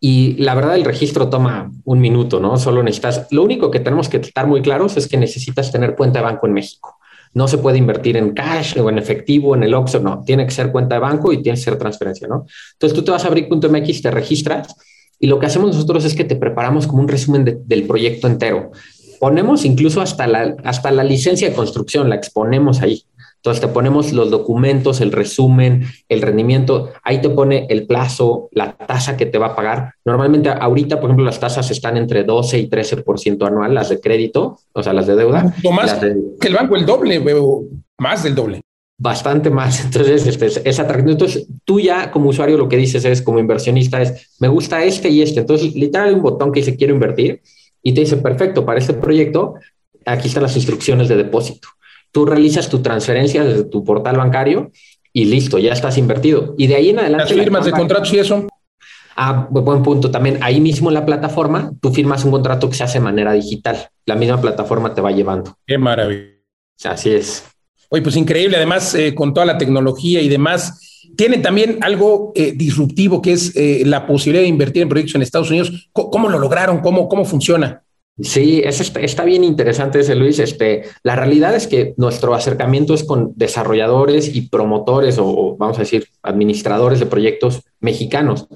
y 0.04 0.34
la 0.42 0.54
verdad 0.54 0.74
el 0.74 0.84
registro 0.84 1.28
toma 1.30 1.70
un 1.84 2.00
minuto, 2.00 2.40
¿no? 2.40 2.58
Solo 2.58 2.82
necesitas, 2.82 3.28
lo 3.30 3.42
único 3.42 3.70
que 3.70 3.80
tenemos 3.80 4.08
que 4.08 4.18
estar 4.18 4.46
muy 4.46 4.60
claros 4.60 4.96
es 4.96 5.06
que 5.06 5.16
necesitas 5.16 5.70
tener 5.70 5.94
cuenta 5.94 6.18
de 6.18 6.24
banco 6.24 6.46
en 6.46 6.52
México. 6.52 6.98
No 7.34 7.48
se 7.48 7.56
puede 7.56 7.78
invertir 7.78 8.16
en 8.16 8.32
cash 8.32 8.76
o 8.78 8.90
en 8.90 8.98
efectivo, 8.98 9.54
en 9.54 9.62
el 9.62 9.72
OXXO, 9.72 10.00
no, 10.00 10.22
tiene 10.26 10.44
que 10.44 10.50
ser 10.50 10.72
cuenta 10.72 10.96
de 10.96 11.00
banco 11.00 11.32
y 11.32 11.40
tiene 11.40 11.56
que 11.56 11.64
ser 11.64 11.78
transferencia, 11.78 12.28
¿no? 12.28 12.46
Entonces 12.72 12.98
tú 12.98 13.04
te 13.04 13.12
vas 13.12 13.24
a 13.24 13.30
brick.mx, 13.30 14.02
te 14.02 14.10
registras 14.10 14.74
y 15.18 15.28
lo 15.28 15.38
que 15.38 15.46
hacemos 15.46 15.74
nosotros 15.74 16.04
es 16.04 16.14
que 16.14 16.24
te 16.24 16.36
preparamos 16.36 16.86
como 16.86 17.00
un 17.00 17.08
resumen 17.08 17.62
del 17.64 17.84
proyecto 17.84 18.26
entero. 18.26 18.72
Ponemos 19.20 19.64
incluso 19.64 20.00
hasta 20.00 20.26
la, 20.26 20.56
hasta 20.64 20.90
la 20.90 21.04
licencia 21.04 21.48
de 21.48 21.54
construcción, 21.54 22.10
la 22.10 22.16
exponemos 22.16 22.82
ahí 22.82 23.04
Entonces 23.42 23.60
te 23.60 23.66
ponemos 23.66 24.12
los 24.12 24.30
documentos, 24.30 25.00
el 25.00 25.10
resumen, 25.10 25.84
el 26.08 26.22
rendimiento, 26.22 26.90
ahí 27.02 27.20
te 27.20 27.28
pone 27.28 27.66
el 27.70 27.88
plazo, 27.88 28.48
la 28.52 28.76
tasa 28.76 29.16
que 29.16 29.26
te 29.26 29.36
va 29.36 29.48
a 29.48 29.56
pagar. 29.56 29.94
Normalmente 30.04 30.48
ahorita, 30.48 31.00
por 31.00 31.10
ejemplo, 31.10 31.24
las 31.24 31.40
tasas 31.40 31.68
están 31.72 31.96
entre 31.96 32.22
12 32.22 32.60
y 32.60 32.70
13% 32.70 33.44
anual, 33.44 33.74
las 33.74 33.88
de 33.88 33.98
crédito, 33.98 34.60
o 34.72 34.82
sea, 34.84 34.92
las 34.92 35.08
de 35.08 35.16
deuda. 35.16 35.52
más 35.72 35.94
que 35.94 36.46
el 36.46 36.54
banco, 36.54 36.76
el 36.76 36.86
doble, 36.86 37.18
veo 37.18 37.64
más 37.98 38.22
del 38.22 38.36
doble. 38.36 38.60
Bastante 38.96 39.50
más. 39.50 39.84
Entonces, 39.86 40.24
este, 40.24 40.68
es 40.68 40.78
atractivo. 40.78 41.10
Entonces, 41.10 41.48
tú 41.64 41.80
ya 41.80 42.12
como 42.12 42.28
usuario 42.28 42.56
lo 42.56 42.68
que 42.68 42.76
dices 42.76 43.04
es, 43.04 43.22
como 43.22 43.40
inversionista, 43.40 44.00
es, 44.00 44.36
me 44.38 44.46
gusta 44.46 44.84
este 44.84 45.08
y 45.08 45.20
este. 45.20 45.40
Entonces, 45.40 45.74
literal 45.74 46.10
hay 46.10 46.14
un 46.14 46.22
botón 46.22 46.52
que 46.52 46.60
dice 46.60 46.76
quiero 46.76 46.94
invertir 46.94 47.42
y 47.82 47.92
te 47.92 48.02
dice, 48.02 48.18
perfecto, 48.18 48.64
para 48.64 48.78
este 48.78 48.94
proyecto, 48.94 49.54
aquí 50.06 50.28
están 50.28 50.44
las 50.44 50.54
instrucciones 50.54 51.08
de 51.08 51.16
depósito 51.16 51.66
tú 52.12 52.26
realizas 52.26 52.68
tu 52.68 52.80
transferencia 52.80 53.42
desde 53.42 53.64
tu 53.64 53.84
portal 53.84 54.16
bancario 54.16 54.70
y 55.12 55.24
listo, 55.24 55.58
ya 55.58 55.72
estás 55.72 55.98
invertido. 55.98 56.54
Y 56.56 56.68
de 56.68 56.76
ahí 56.76 56.90
en 56.90 57.00
adelante... 57.00 57.34
Las 57.34 57.42
firmas 57.44 57.64
de 57.64 57.72
contratos 57.72 58.12
y 58.12 58.18
eso. 58.18 58.46
Ah, 59.16 59.46
buen 59.50 59.82
punto. 59.82 60.10
También 60.10 60.38
ahí 60.42 60.60
mismo 60.60 60.88
en 60.90 60.94
la 60.94 61.04
plataforma, 61.04 61.72
tú 61.80 61.92
firmas 61.92 62.24
un 62.24 62.30
contrato 62.30 62.68
que 62.70 62.76
se 62.76 62.84
hace 62.84 62.98
de 62.98 63.04
manera 63.04 63.32
digital. 63.32 63.88
La 64.06 64.14
misma 64.14 64.40
plataforma 64.40 64.94
te 64.94 65.00
va 65.00 65.10
llevando. 65.10 65.56
Qué 65.66 65.76
maravilla. 65.76 66.32
Así 66.84 67.10
es. 67.10 67.44
Oye, 67.90 68.02
pues 68.02 68.16
increíble. 68.16 68.56
Además, 68.56 68.94
eh, 68.94 69.14
con 69.14 69.34
toda 69.34 69.44
la 69.44 69.58
tecnología 69.58 70.22
y 70.22 70.28
demás, 70.28 71.02
tienen 71.16 71.42
también 71.42 71.78
algo 71.82 72.32
eh, 72.34 72.52
disruptivo 72.52 73.20
que 73.20 73.32
es 73.32 73.54
eh, 73.54 73.82
la 73.84 74.06
posibilidad 74.06 74.42
de 74.42 74.48
invertir 74.48 74.82
en 74.82 74.88
proyectos 74.88 75.14
en 75.16 75.22
Estados 75.22 75.50
Unidos. 75.50 75.90
¿Cómo, 75.92 76.30
lo 76.30 76.38
lograron? 76.38 76.78
¿Cómo, 76.80 77.08
cómo 77.08 77.26
funciona? 77.26 77.81
Sí, 78.20 78.62
está, 78.64 79.24
bien 79.24 79.42
interesante 79.42 80.00
ese, 80.00 80.14
Luis. 80.14 80.38
Este, 80.38 80.82
la 81.02 81.16
realidad 81.16 81.54
es 81.54 81.66
que 81.66 81.94
nuestro 81.96 82.34
acercamiento 82.34 82.92
es 82.92 83.04
con 83.04 83.32
desarrolladores 83.36 84.34
y 84.34 84.42
promotores 84.42 85.16
o, 85.18 85.56
vamos 85.58 85.78
a 85.78 85.80
decir, 85.80 86.06
administradores 86.22 87.00
de 87.00 87.06
proyectos 87.06 87.62
mexicanos. 87.80 88.48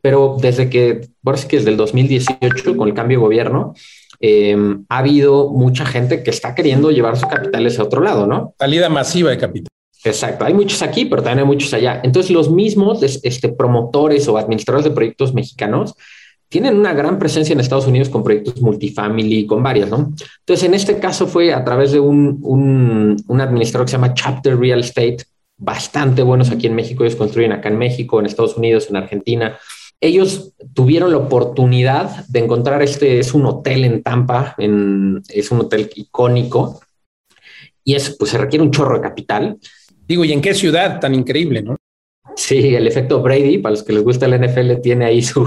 Pero 0.00 0.36
desde 0.40 0.70
que, 0.70 1.08
por 1.22 1.36
que 1.44 1.56
desde 1.56 1.70
el 1.70 1.76
2018, 1.76 2.76
con 2.76 2.88
el 2.88 2.94
cambio 2.94 3.18
de 3.18 3.24
gobierno, 3.24 3.74
em, 4.20 4.84
ha 4.88 4.98
habido 4.98 5.50
mucha 5.50 5.84
gente 5.84 6.22
que 6.22 6.30
está 6.30 6.54
queriendo 6.54 6.90
llevar 6.92 7.16
sus 7.16 7.28
capitales 7.28 7.78
a 7.78 7.82
otro 7.82 8.02
lado, 8.02 8.26
¿no? 8.26 8.54
Salida 8.58 8.88
masiva 8.88 9.30
de 9.30 9.38
capital. 9.38 9.70
Exacto, 10.04 10.46
hay 10.46 10.54
muchos 10.54 10.80
aquí, 10.82 11.04
pero 11.04 11.22
también 11.22 11.40
hay 11.40 11.44
muchos 11.44 11.74
allá. 11.74 12.00
Entonces, 12.02 12.30
los 12.30 12.50
mismos 12.50 13.02
este, 13.02 13.48
promotores 13.50 14.26
o 14.28 14.38
administradores 14.38 14.84
de 14.84 14.94
proyectos 14.94 15.34
mexicanos 15.34 15.94
tienen 16.50 16.76
una 16.76 16.92
gran 16.92 17.18
presencia 17.18 17.52
en 17.52 17.60
Estados 17.60 17.86
Unidos 17.86 18.08
con 18.08 18.24
proyectos 18.24 18.60
multifamily, 18.60 19.46
con 19.46 19.62
varias, 19.62 19.88
¿no? 19.88 20.12
Entonces, 20.40 20.64
en 20.64 20.74
este 20.74 20.98
caso 20.98 21.28
fue 21.28 21.54
a 21.54 21.64
través 21.64 21.92
de 21.92 22.00
un, 22.00 22.40
un, 22.42 23.40
administrador 23.40 23.86
que 23.86 23.92
se 23.92 23.96
llama 23.96 24.14
Chapter 24.14 24.58
Real 24.58 24.80
Estate, 24.80 25.18
bastante 25.56 26.22
buenos 26.22 26.50
aquí 26.50 26.66
en 26.66 26.74
México, 26.74 27.04
ellos 27.04 27.14
construyen 27.14 27.52
acá 27.52 27.68
en 27.68 27.78
México, 27.78 28.18
en 28.18 28.26
Estados 28.26 28.56
Unidos, 28.56 28.88
en 28.90 28.96
Argentina. 28.96 29.56
Ellos 30.00 30.52
tuvieron 30.74 31.12
la 31.12 31.18
oportunidad 31.18 32.26
de 32.26 32.40
encontrar 32.40 32.82
este, 32.82 33.20
es 33.20 33.32
un 33.32 33.46
hotel 33.46 33.84
en 33.84 34.02
Tampa, 34.02 34.56
es 34.58 35.50
un 35.52 35.60
hotel 35.60 35.88
icónico, 35.94 36.80
y 37.84 37.94
es, 37.94 38.16
pues 38.18 38.32
se 38.32 38.38
requiere 38.38 38.64
un 38.64 38.72
chorro 38.72 38.96
de 38.96 39.02
capital. 39.02 39.58
Digo, 40.08 40.24
¿y 40.24 40.32
en 40.32 40.40
qué 40.40 40.54
ciudad 40.54 40.98
tan 40.98 41.14
increíble, 41.14 41.62
no? 41.62 41.76
Sí, 42.40 42.74
el 42.74 42.86
efecto 42.86 43.20
Brady, 43.20 43.58
para 43.58 43.72
los 43.72 43.82
que 43.82 43.92
les 43.92 44.02
gusta 44.02 44.24
el 44.24 44.40
NFL, 44.40 44.80
tiene 44.82 45.04
ahí 45.04 45.20
su, 45.22 45.44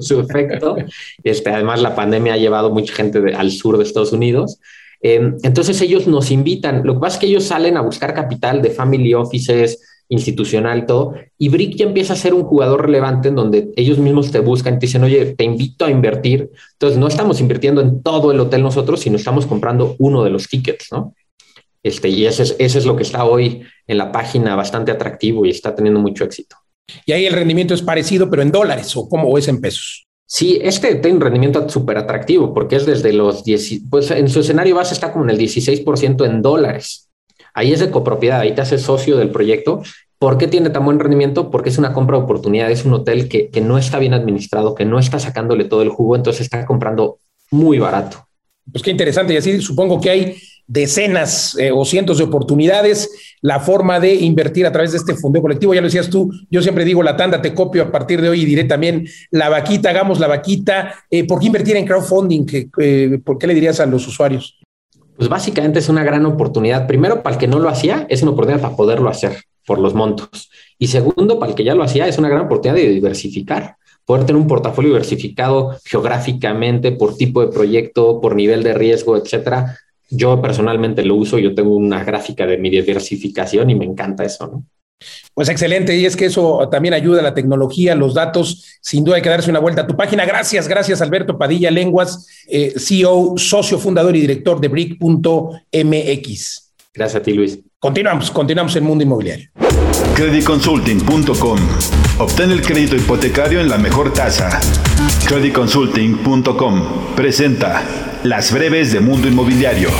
su, 0.00 0.20
efecto. 0.20 0.76
Este, 1.22 1.50
además, 1.50 1.80
la 1.80 1.94
pandemia 1.94 2.34
ha 2.34 2.36
llevado 2.36 2.70
mucha 2.70 2.92
gente 2.92 3.20
al 3.34 3.52
sur 3.52 3.78
de 3.78 3.84
Estados 3.84 4.12
Unidos. 4.12 4.58
Em, 5.00 5.36
entonces, 5.44 5.80
ellos 5.80 6.08
nos 6.08 6.32
invitan. 6.32 6.82
Lo 6.84 6.94
que 6.94 7.00
pasa 7.00 7.16
es 7.16 7.20
que 7.20 7.26
ellos 7.28 7.44
salen 7.44 7.76
a 7.76 7.80
buscar 7.80 8.12
capital 8.12 8.60
de 8.60 8.70
family 8.70 9.14
offices, 9.14 9.80
institucional 10.08 10.84
todo. 10.84 11.14
Y 11.38 11.48
Brick 11.48 11.76
ya 11.76 11.86
empieza 11.86 12.14
a 12.14 12.16
ser 12.16 12.34
un 12.34 12.42
jugador 12.42 12.86
relevante 12.86 13.28
en 13.28 13.36
donde 13.36 13.72
ellos 13.76 13.98
mismos 13.98 14.32
te 14.32 14.40
buscan 14.40 14.80
te 14.80 14.86
dicen, 14.86 15.04
oye, 15.04 15.36
te 15.36 15.44
invito 15.44 15.84
a 15.84 15.90
invertir. 15.92 16.50
Entonces, 16.72 16.98
no 16.98 17.06
estamos 17.06 17.40
invirtiendo 17.40 17.80
en 17.80 18.02
todo 18.02 18.32
el 18.32 18.40
hotel 18.40 18.62
nosotros, 18.62 18.98
sino 18.98 19.16
estamos 19.16 19.46
comprando 19.46 19.94
uno 20.00 20.24
de 20.24 20.30
los 20.30 20.48
tickets, 20.48 20.88
¿no? 20.90 21.14
Este, 21.82 22.08
y 22.08 22.26
eso 22.26 22.42
es, 22.42 22.54
eso 22.58 22.78
es 22.78 22.86
lo 22.86 22.96
que 22.96 23.02
está 23.02 23.24
hoy 23.24 23.62
en 23.86 23.98
la 23.98 24.12
página 24.12 24.54
bastante 24.54 24.92
atractivo 24.92 25.44
y 25.44 25.50
está 25.50 25.74
teniendo 25.74 26.00
mucho 26.00 26.24
éxito. 26.24 26.56
Y 27.06 27.12
ahí 27.12 27.26
el 27.26 27.32
rendimiento 27.32 27.74
es 27.74 27.82
parecido, 27.82 28.30
pero 28.30 28.42
en 28.42 28.52
dólares 28.52 28.96
o 28.96 29.08
cómo 29.08 29.36
es 29.38 29.48
en 29.48 29.60
pesos. 29.60 30.06
Sí, 30.26 30.58
este 30.62 30.94
tiene 30.94 31.16
un 31.16 31.20
rendimiento 31.20 31.68
súper 31.68 31.98
atractivo 31.98 32.54
porque 32.54 32.76
es 32.76 32.86
desde 32.86 33.12
los 33.12 33.44
10, 33.44 33.82
pues 33.90 34.10
en 34.10 34.28
su 34.28 34.40
escenario 34.40 34.76
base 34.76 34.94
está 34.94 35.12
como 35.12 35.24
en 35.24 35.30
el 35.30 35.38
16% 35.38 36.24
en 36.24 36.40
dólares. 36.40 37.10
Ahí 37.54 37.72
es 37.72 37.80
de 37.80 37.90
copropiedad, 37.90 38.40
ahí 38.40 38.54
te 38.54 38.62
haces 38.62 38.82
socio 38.82 39.18
del 39.18 39.30
proyecto. 39.30 39.82
¿Por 40.18 40.38
qué 40.38 40.46
tiene 40.46 40.70
tan 40.70 40.84
buen 40.84 41.00
rendimiento? 41.00 41.50
Porque 41.50 41.68
es 41.68 41.78
una 41.78 41.92
compra 41.92 42.16
de 42.16 42.24
oportunidad, 42.24 42.70
es 42.70 42.84
un 42.84 42.94
hotel 42.94 43.28
que, 43.28 43.50
que 43.50 43.60
no 43.60 43.76
está 43.76 43.98
bien 43.98 44.14
administrado, 44.14 44.74
que 44.74 44.84
no 44.84 44.98
está 44.98 45.18
sacándole 45.18 45.64
todo 45.64 45.82
el 45.82 45.90
jugo, 45.90 46.16
entonces 46.16 46.42
está 46.42 46.64
comprando 46.64 47.18
muy 47.50 47.78
barato. 47.78 48.26
Pues 48.70 48.82
qué 48.82 48.90
interesante. 48.90 49.34
Y 49.34 49.36
así 49.36 49.60
supongo 49.60 50.00
que 50.00 50.10
hay 50.10 50.36
decenas 50.72 51.54
eh, 51.58 51.70
o 51.70 51.84
cientos 51.84 52.16
de 52.16 52.24
oportunidades, 52.24 53.36
la 53.42 53.60
forma 53.60 54.00
de 54.00 54.14
invertir 54.14 54.64
a 54.64 54.72
través 54.72 54.92
de 54.92 54.98
este 54.98 55.14
fondo 55.14 55.42
colectivo. 55.42 55.74
Ya 55.74 55.82
lo 55.82 55.86
decías 55.86 56.08
tú, 56.08 56.32
yo 56.50 56.62
siempre 56.62 56.86
digo 56.86 57.02
la 57.02 57.14
tanda, 57.14 57.42
te 57.42 57.52
copio 57.52 57.82
a 57.82 57.92
partir 57.92 58.22
de 58.22 58.30
hoy 58.30 58.40
y 58.40 58.44
diré 58.46 58.64
también 58.64 59.06
la 59.30 59.50
vaquita, 59.50 59.90
hagamos 59.90 60.18
la 60.18 60.28
vaquita. 60.28 60.94
Eh, 61.10 61.26
¿Por 61.26 61.40
qué 61.40 61.46
invertir 61.46 61.76
en 61.76 61.84
crowdfunding? 61.84 62.46
¿Por 63.22 63.38
qué 63.38 63.46
le 63.46 63.54
dirías 63.54 63.80
a 63.80 63.86
los 63.86 64.06
usuarios? 64.08 64.58
Pues 65.14 65.28
básicamente 65.28 65.78
es 65.78 65.90
una 65.90 66.04
gran 66.04 66.24
oportunidad. 66.24 66.86
Primero, 66.86 67.22
para 67.22 67.34
el 67.34 67.40
que 67.40 67.48
no 67.48 67.58
lo 67.58 67.68
hacía, 67.68 68.06
es 68.08 68.22
una 68.22 68.30
oportunidad 68.30 68.62
para 68.62 68.74
poderlo 68.74 69.10
hacer 69.10 69.42
por 69.66 69.78
los 69.78 69.92
montos. 69.92 70.50
Y 70.78 70.86
segundo, 70.86 71.38
para 71.38 71.50
el 71.50 71.56
que 71.56 71.64
ya 71.64 71.74
lo 71.74 71.84
hacía, 71.84 72.08
es 72.08 72.16
una 72.16 72.30
gran 72.30 72.46
oportunidad 72.46 72.76
de 72.76 72.88
diversificar 72.88 73.76
poder 74.04 74.26
tener 74.26 74.40
un 74.40 74.48
portafolio 74.48 74.90
diversificado 74.90 75.76
geográficamente, 75.84 76.92
por 76.92 77.16
tipo 77.16 77.40
de 77.40 77.52
proyecto, 77.52 78.20
por 78.20 78.34
nivel 78.34 78.62
de 78.62 78.74
riesgo, 78.74 79.16
etcétera, 79.16 79.78
yo 80.14 80.40
personalmente 80.40 81.04
lo 81.04 81.16
uso, 81.16 81.38
yo 81.38 81.54
tengo 81.54 81.74
una 81.74 82.04
gráfica 82.04 82.46
de 82.46 82.58
mi 82.58 82.70
diversificación 82.70 83.70
y 83.70 83.74
me 83.74 83.86
encanta 83.86 84.24
eso, 84.24 84.46
¿no? 84.46 84.64
Pues 85.34 85.48
excelente, 85.48 85.96
y 85.96 86.06
es 86.06 86.14
que 86.14 86.26
eso 86.26 86.68
también 86.70 86.94
ayuda 86.94 87.18
a 87.20 87.22
la 87.22 87.34
tecnología, 87.34 87.96
los 87.96 88.14
datos, 88.14 88.78
sin 88.80 89.02
duda 89.02 89.16
hay 89.16 89.22
que 89.22 89.30
darse 89.30 89.50
una 89.50 89.58
vuelta 89.58 89.82
a 89.82 89.86
tu 89.86 89.96
página. 89.96 90.24
Gracias, 90.24 90.68
gracias 90.68 91.02
Alberto 91.02 91.36
Padilla 91.38 91.72
Lenguas, 91.72 92.28
eh, 92.46 92.74
CEO, 92.76 93.34
socio 93.36 93.78
fundador 93.78 94.14
y 94.14 94.20
director 94.20 94.60
de 94.60 94.68
Brick.mx. 94.68 95.02
Gracias 96.94 97.20
a 97.20 97.24
ti, 97.24 97.32
Luis. 97.32 97.58
Continuamos, 97.78 98.30
continuamos 98.30 98.76
en 98.76 98.84
Mundo 98.84 99.02
Inmobiliario. 99.02 99.48
Creditconsulting.com. 100.14 101.58
Obtén 102.18 102.50
el 102.50 102.60
crédito 102.60 102.94
hipotecario 102.94 103.60
en 103.60 103.68
la 103.70 103.78
mejor 103.78 104.12
tasa. 104.12 104.60
Creditconsulting.com 105.26 107.14
presenta 107.16 108.11
las 108.24 108.52
breves 108.52 108.92
de 108.92 109.00
Mundo 109.00 109.26
Inmobiliario. 109.26 109.90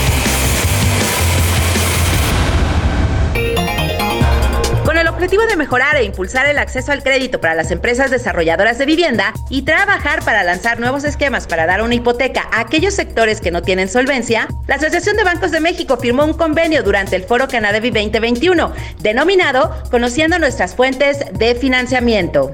Con 4.84 4.96
el 4.96 5.08
objetivo 5.08 5.44
de 5.46 5.56
mejorar 5.56 5.96
e 5.96 6.04
impulsar 6.04 6.46
el 6.46 6.58
acceso 6.58 6.92
al 6.92 7.02
crédito 7.02 7.40
para 7.40 7.54
las 7.54 7.72
empresas 7.72 8.12
desarrolladoras 8.12 8.78
de 8.78 8.86
vivienda 8.86 9.32
y 9.50 9.62
trabajar 9.62 10.24
para 10.24 10.44
lanzar 10.44 10.78
nuevos 10.78 11.02
esquemas 11.02 11.48
para 11.48 11.66
dar 11.66 11.82
una 11.82 11.96
hipoteca 11.96 12.48
a 12.52 12.60
aquellos 12.60 12.94
sectores 12.94 13.40
que 13.40 13.50
no 13.50 13.62
tienen 13.62 13.88
solvencia, 13.88 14.46
la 14.68 14.76
Asociación 14.76 15.16
de 15.16 15.24
Bancos 15.24 15.50
de 15.50 15.60
México 15.60 15.96
firmó 15.96 16.24
un 16.24 16.34
convenio 16.34 16.84
durante 16.84 17.16
el 17.16 17.24
Foro 17.24 17.48
Canadevi 17.48 17.90
2021, 17.90 18.72
denominado 19.00 19.82
Conociendo 19.90 20.38
nuestras 20.38 20.76
fuentes 20.76 21.24
de 21.32 21.56
financiamiento. 21.56 22.52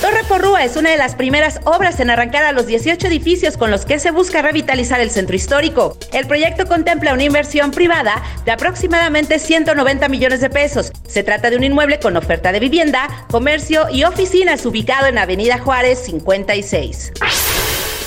Torre 0.00 0.24
Porrúa 0.28 0.64
es 0.64 0.76
una 0.76 0.90
de 0.90 0.96
las 0.96 1.14
primeras 1.14 1.60
obras 1.64 2.00
en 2.00 2.10
arrancar 2.10 2.44
a 2.44 2.52
los 2.52 2.66
18 2.66 3.06
edificios 3.06 3.56
con 3.56 3.70
los 3.70 3.84
que 3.84 3.98
se 3.98 4.10
busca 4.10 4.42
revitalizar 4.42 5.00
el 5.00 5.10
centro 5.10 5.36
histórico. 5.36 5.96
El 6.12 6.26
proyecto 6.26 6.66
contempla 6.66 7.14
una 7.14 7.24
inversión 7.24 7.70
privada 7.70 8.22
de 8.44 8.52
aproximadamente 8.52 9.38
190 9.38 10.08
millones 10.08 10.40
de 10.40 10.50
pesos. 10.50 10.92
Se 11.06 11.22
trata 11.22 11.50
de 11.50 11.56
un 11.56 11.64
inmueble 11.64 12.00
con 12.00 12.16
oferta 12.16 12.52
de 12.52 12.60
vivienda, 12.60 13.26
comercio 13.30 13.88
y 13.90 14.04
oficinas 14.04 14.64
ubicado 14.66 15.06
en 15.06 15.18
Avenida 15.18 15.58
Juárez 15.58 16.00
56. 16.04 17.12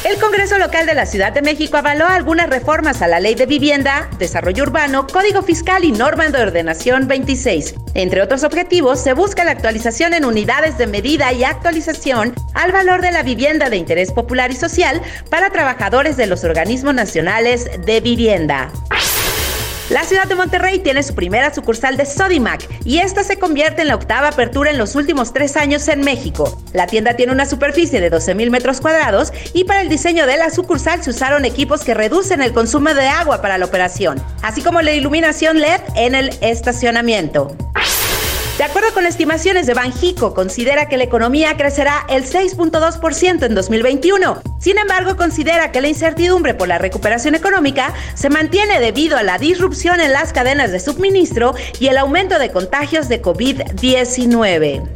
El 0.08 0.22
Congreso 0.22 0.58
Local 0.58 0.86
de 0.86 0.94
la 0.94 1.06
Ciudad 1.06 1.34
de 1.34 1.42
México 1.42 1.76
avaló 1.76 2.06
algunas 2.06 2.50
reformas 2.50 3.02
a 3.02 3.10
la 3.10 3.20
Ley 3.20 3.36
de 3.36 3.46
Vivienda, 3.46 4.10
Desarrollo 4.18 4.64
Urbano, 4.64 5.06
Código 5.06 5.42
Fiscal 5.42 5.84
y 5.84 5.92
Norma 5.92 6.30
de 6.30 6.44
Ordenación 6.44 7.10
26. 7.10 7.76
Entre 7.94 8.22
otros 8.22 8.46
objetivos, 8.46 9.02
se 9.02 9.12
busca 9.12 9.44
la 9.44 9.52
actualización 9.52 10.14
en 10.14 10.24
unidades 10.24 10.78
de 10.78 10.88
medida 10.88 11.34
y 11.34 11.44
actualización 11.44 12.34
al 12.54 12.72
valor 12.72 13.02
de 13.02 13.12
la 13.12 13.22
vivienda 13.22 13.70
de 13.70 13.76
interés 13.76 14.14
popular 14.14 14.50
y 14.50 14.56
social 14.56 15.02
para 15.30 15.50
trabajadores 15.50 16.16
de 16.16 16.28
los 16.28 16.46
organismos 16.46 16.94
nacionales 16.94 17.70
de 17.86 18.00
vivienda. 18.00 18.72
La 19.90 20.04
ciudad 20.04 20.28
de 20.28 20.36
Monterrey 20.36 20.80
tiene 20.80 21.02
su 21.02 21.16
primera 21.16 21.54
sucursal 21.54 21.96
de 21.96 22.06
Sodimac 22.06 22.68
y 22.84 22.98
esta 22.98 23.24
se 23.24 23.40
convierte 23.40 23.84
en 23.84 23.88
la 23.88 23.96
octava 23.96 24.28
apertura 24.28 24.70
en 24.70 24.78
los 24.78 24.96
últimos 24.96 25.32
tres 25.32 25.56
años 25.56 25.88
en 25.88 26.02
México. 26.02 26.62
La 26.74 26.88
tienda 26.88 27.14
tiene 27.14 27.32
una 27.32 27.46
superficie 27.46 28.02
de 28.02 28.10
12 28.10 28.36
mil 28.36 28.52
metros 28.52 28.82
cuadrados 28.82 29.32
y 29.54 29.64
para 29.64 29.80
el 29.80 29.88
diseño 29.88 30.28
de 30.28 30.36
la 30.36 30.50
sucursal 30.50 31.02
se 31.06 31.12
usaron 31.12 31.46
equipos 31.46 31.86
que 31.86 31.94
reducen 31.94 32.42
el 32.42 32.52
consumo 32.52 32.94
de 32.94 33.08
agua 33.08 33.42
para 33.42 33.58
la 33.58 33.66
operación, 33.66 34.22
así 34.42 34.62
como 34.62 34.82
la 34.82 34.92
iluminación 34.92 35.62
LED 35.62 35.80
en 35.96 36.16
el 36.16 36.38
estacionamiento. 36.42 37.56
De 38.58 38.64
acuerdo 38.64 38.92
con 38.92 39.06
estimaciones 39.06 39.68
de 39.68 39.76
Banjico, 39.76 40.34
considera 40.34 40.90
que 40.90 40.98
la 40.98 41.04
economía 41.04 41.56
crecerá 41.58 42.08
el 42.10 42.26
6.2% 42.26 43.46
en 43.46 43.54
2021. 43.54 44.42
Sin 44.60 44.80
embargo, 44.80 45.16
considera 45.16 45.72
que 45.72 45.80
la 45.80 45.90
incertidumbre 45.90 46.56
por 46.56 46.68
la 46.68 46.80
recuperación 46.80 47.36
económica 47.36 47.94
se 48.16 48.32
mantiene 48.32 48.80
debido 48.80 49.16
a 49.16 49.22
la 49.22 49.38
disrupción 49.38 50.02
en 50.02 50.12
las 50.12 50.34
cadenas 50.34 50.72
de 50.72 50.80
suministro 50.80 51.54
y 51.80 51.90
el 51.90 52.00
aumento 52.00 52.40
de 52.40 52.52
contagios 52.52 53.10
de 53.10 53.22
COVID-19. 53.22 54.90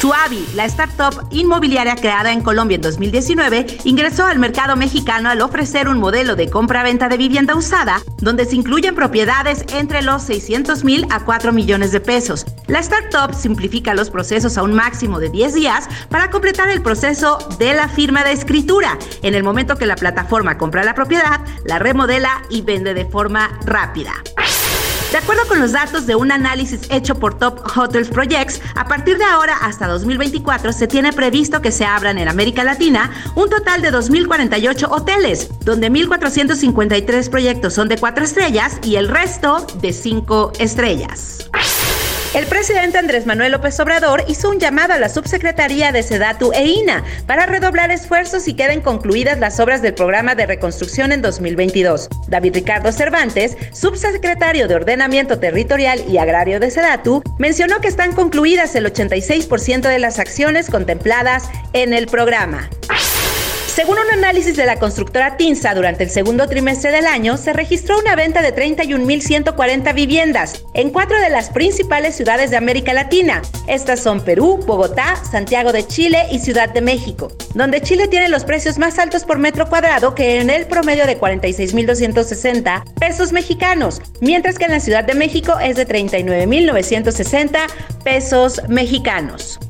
Suavi, 0.00 0.46
la 0.54 0.64
startup 0.64 1.28
inmobiliaria 1.30 1.94
creada 1.94 2.32
en 2.32 2.40
Colombia 2.40 2.76
en 2.76 2.80
2019, 2.80 3.66
ingresó 3.84 4.24
al 4.24 4.38
mercado 4.38 4.74
mexicano 4.74 5.28
al 5.28 5.42
ofrecer 5.42 5.88
un 5.88 5.98
modelo 5.98 6.36
de 6.36 6.48
compra-venta 6.48 7.10
de 7.10 7.18
vivienda 7.18 7.54
usada, 7.54 8.00
donde 8.16 8.46
se 8.46 8.56
incluyen 8.56 8.94
propiedades 8.94 9.62
entre 9.74 10.00
los 10.00 10.22
600 10.22 10.84
mil 10.84 11.06
a 11.10 11.20
4 11.26 11.52
millones 11.52 11.92
de 11.92 12.00
pesos. 12.00 12.46
La 12.66 12.78
startup 12.78 13.34
simplifica 13.34 13.92
los 13.92 14.08
procesos 14.08 14.56
a 14.56 14.62
un 14.62 14.72
máximo 14.72 15.20
de 15.20 15.28
10 15.28 15.52
días 15.52 15.86
para 16.08 16.30
completar 16.30 16.70
el 16.70 16.80
proceso 16.80 17.36
de 17.58 17.74
la 17.74 17.86
firma 17.86 18.24
de 18.24 18.32
escritura. 18.32 18.98
En 19.22 19.34
el 19.34 19.42
momento 19.42 19.76
que 19.76 19.84
la 19.84 19.96
plataforma 19.96 20.56
compra 20.56 20.82
la 20.82 20.94
propiedad, 20.94 21.40
la 21.66 21.78
remodela 21.78 22.40
y 22.48 22.62
vende 22.62 22.94
de 22.94 23.04
forma 23.04 23.50
rápida. 23.66 24.14
De 25.10 25.18
acuerdo 25.18 25.42
con 25.48 25.58
los 25.58 25.72
datos 25.72 26.06
de 26.06 26.14
un 26.14 26.30
análisis 26.30 26.82
hecho 26.88 27.16
por 27.16 27.36
Top 27.36 27.60
Hotels 27.76 28.08
Projects, 28.08 28.60
a 28.76 28.86
partir 28.86 29.18
de 29.18 29.24
ahora 29.24 29.56
hasta 29.60 29.88
2024 29.88 30.72
se 30.72 30.86
tiene 30.86 31.12
previsto 31.12 31.60
que 31.60 31.72
se 31.72 31.84
abran 31.84 32.16
en 32.18 32.28
América 32.28 32.62
Latina 32.62 33.10
un 33.34 33.50
total 33.50 33.82
de 33.82 33.92
2.048 33.92 34.86
hoteles, 34.88 35.50
donde 35.64 35.90
1.453 35.90 37.28
proyectos 37.28 37.74
son 37.74 37.88
de 37.88 37.98
4 37.98 38.24
estrellas 38.24 38.78
y 38.84 38.96
el 38.96 39.08
resto 39.08 39.66
de 39.80 39.92
5 39.92 40.52
estrellas. 40.60 41.50
El 42.32 42.46
presidente 42.46 42.96
Andrés 42.96 43.26
Manuel 43.26 43.50
López 43.50 43.80
Obrador 43.80 44.22
hizo 44.28 44.50
un 44.50 44.60
llamado 44.60 44.92
a 44.92 45.00
la 45.00 45.08
subsecretaría 45.08 45.90
de 45.90 46.04
Sedatu 46.04 46.52
e 46.52 46.64
INA 46.64 47.02
para 47.26 47.44
redoblar 47.44 47.90
esfuerzos 47.90 48.46
y 48.46 48.54
queden 48.54 48.82
concluidas 48.82 49.40
las 49.40 49.58
obras 49.58 49.82
del 49.82 49.94
programa 49.94 50.36
de 50.36 50.46
reconstrucción 50.46 51.10
en 51.10 51.22
2022. 51.22 52.08
David 52.28 52.54
Ricardo 52.54 52.92
Cervantes, 52.92 53.56
subsecretario 53.72 54.68
de 54.68 54.76
Ordenamiento 54.76 55.40
Territorial 55.40 56.04
y 56.08 56.18
Agrario 56.18 56.60
de 56.60 56.70
Sedatu, 56.70 57.20
mencionó 57.38 57.80
que 57.80 57.88
están 57.88 58.12
concluidas 58.12 58.76
el 58.76 58.86
86% 58.86 59.88
de 59.88 59.98
las 59.98 60.20
acciones 60.20 60.70
contempladas 60.70 61.50
en 61.72 61.92
el 61.92 62.06
programa. 62.06 62.70
Según 63.74 63.98
un 63.98 64.10
análisis 64.10 64.56
de 64.56 64.66
la 64.66 64.80
constructora 64.80 65.36
Tinsa, 65.36 65.74
durante 65.74 66.02
el 66.02 66.10
segundo 66.10 66.48
trimestre 66.48 66.90
del 66.90 67.06
año 67.06 67.36
se 67.36 67.52
registró 67.52 68.00
una 68.00 68.16
venta 68.16 68.42
de 68.42 68.52
31.140 68.52 69.94
viviendas 69.94 70.64
en 70.74 70.90
cuatro 70.90 71.20
de 71.20 71.30
las 71.30 71.50
principales 71.50 72.16
ciudades 72.16 72.50
de 72.50 72.56
América 72.56 72.92
Latina. 72.92 73.42
Estas 73.68 74.00
son 74.00 74.22
Perú, 74.22 74.58
Bogotá, 74.66 75.14
Santiago 75.30 75.72
de 75.72 75.86
Chile 75.86 76.26
y 76.32 76.40
Ciudad 76.40 76.68
de 76.70 76.80
México, 76.80 77.30
donde 77.54 77.80
Chile 77.80 78.08
tiene 78.08 78.28
los 78.28 78.44
precios 78.44 78.76
más 78.76 78.98
altos 78.98 79.24
por 79.24 79.38
metro 79.38 79.68
cuadrado 79.68 80.16
que 80.16 80.40
en 80.40 80.50
el 80.50 80.66
promedio 80.66 81.06
de 81.06 81.18
46.260 81.18 82.82
pesos 82.94 83.32
mexicanos, 83.32 84.02
mientras 84.20 84.58
que 84.58 84.64
en 84.64 84.72
la 84.72 84.80
Ciudad 84.80 85.04
de 85.04 85.14
México 85.14 85.58
es 85.62 85.76
de 85.76 85.86
39.960 85.86 87.66
pesos 88.02 88.60
mexicanos. 88.68 89.60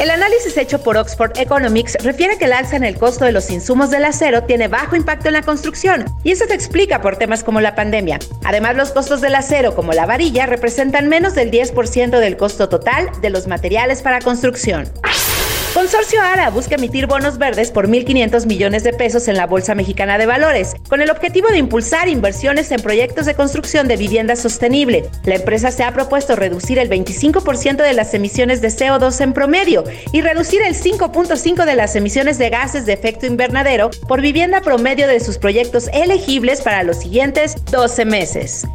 El 0.00 0.10
análisis 0.10 0.56
hecho 0.56 0.80
por 0.80 0.96
Oxford 0.96 1.36
Economics 1.38 1.96
refiere 2.04 2.38
que 2.38 2.44
el 2.44 2.52
alza 2.52 2.76
en 2.76 2.84
el 2.84 2.96
costo 2.96 3.24
de 3.24 3.32
los 3.32 3.50
insumos 3.50 3.90
del 3.90 4.04
acero 4.04 4.44
tiene 4.44 4.68
bajo 4.68 4.94
impacto 4.94 5.26
en 5.26 5.34
la 5.34 5.42
construcción, 5.42 6.04
y 6.22 6.30
eso 6.30 6.46
se 6.46 6.54
explica 6.54 7.00
por 7.00 7.16
temas 7.16 7.42
como 7.42 7.60
la 7.60 7.74
pandemia. 7.74 8.20
Además, 8.44 8.76
los 8.76 8.92
costos 8.92 9.20
del 9.20 9.34
acero, 9.34 9.74
como 9.74 9.92
la 9.92 10.06
varilla, 10.06 10.46
representan 10.46 11.08
menos 11.08 11.34
del 11.34 11.50
10% 11.50 12.20
del 12.20 12.36
costo 12.36 12.68
total 12.68 13.10
de 13.20 13.30
los 13.30 13.48
materiales 13.48 14.02
para 14.02 14.20
construcción. 14.20 14.88
Consorcio 15.78 16.20
ARA 16.20 16.50
busca 16.50 16.74
emitir 16.74 17.06
bonos 17.06 17.38
verdes 17.38 17.70
por 17.70 17.86
1.500 17.86 18.46
millones 18.46 18.82
de 18.82 18.92
pesos 18.92 19.28
en 19.28 19.36
la 19.36 19.46
Bolsa 19.46 19.76
Mexicana 19.76 20.18
de 20.18 20.26
Valores, 20.26 20.74
con 20.88 21.00
el 21.00 21.08
objetivo 21.08 21.50
de 21.50 21.58
impulsar 21.58 22.08
inversiones 22.08 22.72
en 22.72 22.82
proyectos 22.82 23.26
de 23.26 23.36
construcción 23.36 23.86
de 23.86 23.96
vivienda 23.96 24.34
sostenible. 24.34 25.08
La 25.22 25.36
empresa 25.36 25.70
se 25.70 25.84
ha 25.84 25.94
propuesto 25.94 26.34
reducir 26.34 26.80
el 26.80 26.90
25% 26.90 27.76
de 27.76 27.92
las 27.92 28.12
emisiones 28.12 28.60
de 28.60 28.70
CO2 28.70 29.20
en 29.20 29.32
promedio 29.32 29.84
y 30.12 30.20
reducir 30.20 30.62
el 30.62 30.74
5.5% 30.74 31.64
de 31.64 31.76
las 31.76 31.94
emisiones 31.94 32.38
de 32.38 32.50
gases 32.50 32.84
de 32.84 32.94
efecto 32.94 33.26
invernadero 33.26 33.90
por 34.08 34.20
vivienda 34.20 34.62
promedio 34.62 35.06
de 35.06 35.20
sus 35.20 35.38
proyectos 35.38 35.88
elegibles 35.92 36.60
para 36.60 36.82
los 36.82 36.96
siguientes 36.96 37.54
12 37.70 38.04
meses. 38.04 38.66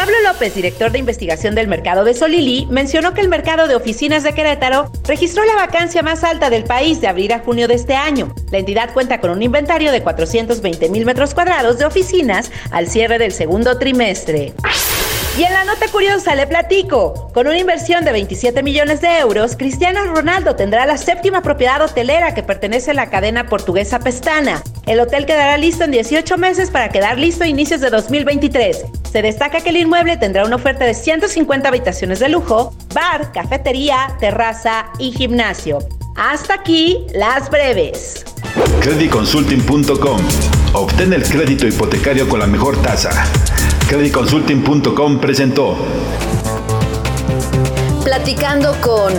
Pablo 0.00 0.16
López, 0.24 0.54
director 0.54 0.90
de 0.90 0.98
investigación 0.98 1.54
del 1.54 1.68
mercado 1.68 2.04
de 2.04 2.14
Solili, 2.14 2.66
mencionó 2.70 3.12
que 3.12 3.20
el 3.20 3.28
mercado 3.28 3.68
de 3.68 3.74
oficinas 3.74 4.22
de 4.22 4.32
Querétaro 4.32 4.90
registró 5.06 5.44
la 5.44 5.56
vacancia 5.56 6.02
más 6.02 6.24
alta 6.24 6.48
del 6.48 6.64
país 6.64 7.02
de 7.02 7.06
abril 7.06 7.30
a 7.32 7.40
junio 7.40 7.68
de 7.68 7.74
este 7.74 7.94
año. 7.94 8.34
La 8.50 8.60
entidad 8.60 8.94
cuenta 8.94 9.20
con 9.20 9.28
un 9.28 9.42
inventario 9.42 9.92
de 9.92 10.02
420 10.02 10.88
mil 10.88 11.04
metros 11.04 11.34
cuadrados 11.34 11.76
de 11.76 11.84
oficinas 11.84 12.50
al 12.70 12.88
cierre 12.88 13.18
del 13.18 13.32
segundo 13.32 13.76
trimestre. 13.76 14.54
Y 15.38 15.44
en 15.44 15.52
la 15.52 15.64
nota 15.64 15.86
curiosa 15.88 16.34
le 16.34 16.46
platico, 16.46 17.30
con 17.32 17.46
una 17.46 17.56
inversión 17.56 18.04
de 18.04 18.12
27 18.12 18.62
millones 18.62 19.00
de 19.00 19.18
euros, 19.18 19.56
Cristiano 19.56 20.04
Ronaldo 20.04 20.56
tendrá 20.56 20.86
la 20.86 20.96
séptima 20.96 21.40
propiedad 21.40 21.80
hotelera 21.82 22.34
que 22.34 22.42
pertenece 22.42 22.90
a 22.90 22.94
la 22.94 23.10
cadena 23.10 23.46
portuguesa 23.46 24.00
Pestana. 24.00 24.62
El 24.86 24.98
hotel 24.98 25.26
quedará 25.26 25.56
listo 25.56 25.84
en 25.84 25.92
18 25.92 26.36
meses 26.36 26.70
para 26.70 26.88
quedar 26.88 27.16
listo 27.16 27.44
a 27.44 27.48
inicios 27.48 27.80
de 27.80 27.90
2023. 27.90 28.84
Se 29.10 29.22
destaca 29.22 29.60
que 29.60 29.70
el 29.70 29.76
inmueble 29.76 30.16
tendrá 30.16 30.44
una 30.44 30.56
oferta 30.56 30.84
de 30.84 30.94
150 30.94 31.68
habitaciones 31.68 32.18
de 32.18 32.28
lujo, 32.28 32.74
bar, 32.92 33.30
cafetería, 33.32 34.16
terraza 34.18 34.86
y 34.98 35.12
gimnasio. 35.12 35.78
Hasta 36.16 36.54
aquí 36.54 37.06
las 37.14 37.48
breves. 37.50 38.24
Creditconsulting.com. 38.80 40.20
Obtén 40.72 41.12
el 41.12 41.22
crédito 41.22 41.66
hipotecario 41.68 42.28
con 42.28 42.40
la 42.40 42.46
mejor 42.46 42.80
tasa. 42.82 43.26
Creditconsulting.com 43.90 45.20
presentó. 45.20 45.76
Platicando 48.04 48.72
con... 48.80 49.12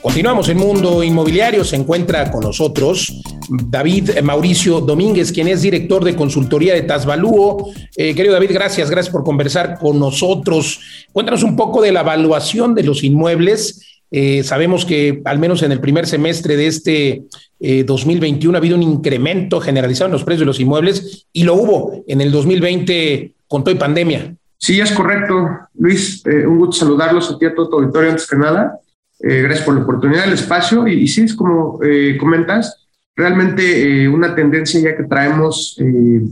Continuamos 0.00 0.48
en 0.50 0.58
Mundo 0.58 1.02
Inmobiliario. 1.02 1.64
Se 1.64 1.74
encuentra 1.74 2.30
con 2.30 2.44
nosotros 2.44 3.12
David 3.48 4.20
Mauricio 4.22 4.80
Domínguez, 4.80 5.32
quien 5.32 5.48
es 5.48 5.62
director 5.62 6.04
de 6.04 6.14
consultoría 6.14 6.74
de 6.74 6.82
Tasvalúo. 6.82 7.72
Eh, 7.96 8.14
querido 8.14 8.34
David, 8.34 8.52
gracias, 8.52 8.90
gracias 8.90 9.12
por 9.12 9.24
conversar 9.24 9.80
con 9.80 9.98
nosotros. 9.98 10.78
Cuéntanos 11.12 11.42
un 11.42 11.56
poco 11.56 11.82
de 11.82 11.90
la 11.90 12.02
evaluación 12.02 12.72
de 12.76 12.84
los 12.84 13.02
inmuebles 13.02 13.93
eh, 14.16 14.44
sabemos 14.44 14.84
que 14.84 15.20
al 15.24 15.40
menos 15.40 15.64
en 15.64 15.72
el 15.72 15.80
primer 15.80 16.06
semestre 16.06 16.56
de 16.56 16.68
este 16.68 17.24
2021 17.58 18.52
eh, 18.52 18.56
ha 18.56 18.58
habido 18.58 18.76
un 18.76 18.84
incremento 18.84 19.60
generalizado 19.60 20.06
en 20.06 20.12
los 20.12 20.22
precios 20.22 20.42
de 20.42 20.46
los 20.46 20.60
inmuebles 20.60 21.26
y 21.32 21.42
lo 21.42 21.54
hubo 21.54 22.04
en 22.06 22.20
el 22.20 22.30
2020 22.30 23.34
con 23.48 23.64
toda 23.64 23.76
pandemia. 23.76 24.36
Sí, 24.56 24.78
es 24.78 24.92
correcto. 24.92 25.48
Luis, 25.74 26.24
eh, 26.26 26.46
un 26.46 26.58
gusto 26.58 26.84
saludarlos 26.84 27.28
a 27.28 27.38
ti 27.40 27.46
a 27.46 27.56
todo 27.56 27.68
tu 27.68 27.76
auditorio 27.78 28.10
antes 28.10 28.28
que 28.28 28.36
nada. 28.36 28.78
gracias 29.18 29.62
por 29.62 29.74
la 29.74 29.82
oportunidad, 29.82 30.28
el 30.28 30.34
espacio. 30.34 30.86
Y, 30.86 31.08
sí, 31.08 31.22
es 31.22 31.34
como 31.34 31.80
comentas, 32.20 32.86
realmente 33.16 34.08
una 34.08 34.32
tendencia 34.36 34.78
ya 34.78 34.96
que 34.96 35.04
traemos 35.04 35.76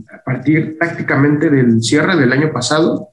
a 0.08 0.22
partir 0.22 0.78
prácticamente 0.78 1.50
del 1.50 1.82
cierre 1.82 2.16
del 2.16 2.30
año 2.30 2.52
pasado, 2.52 3.08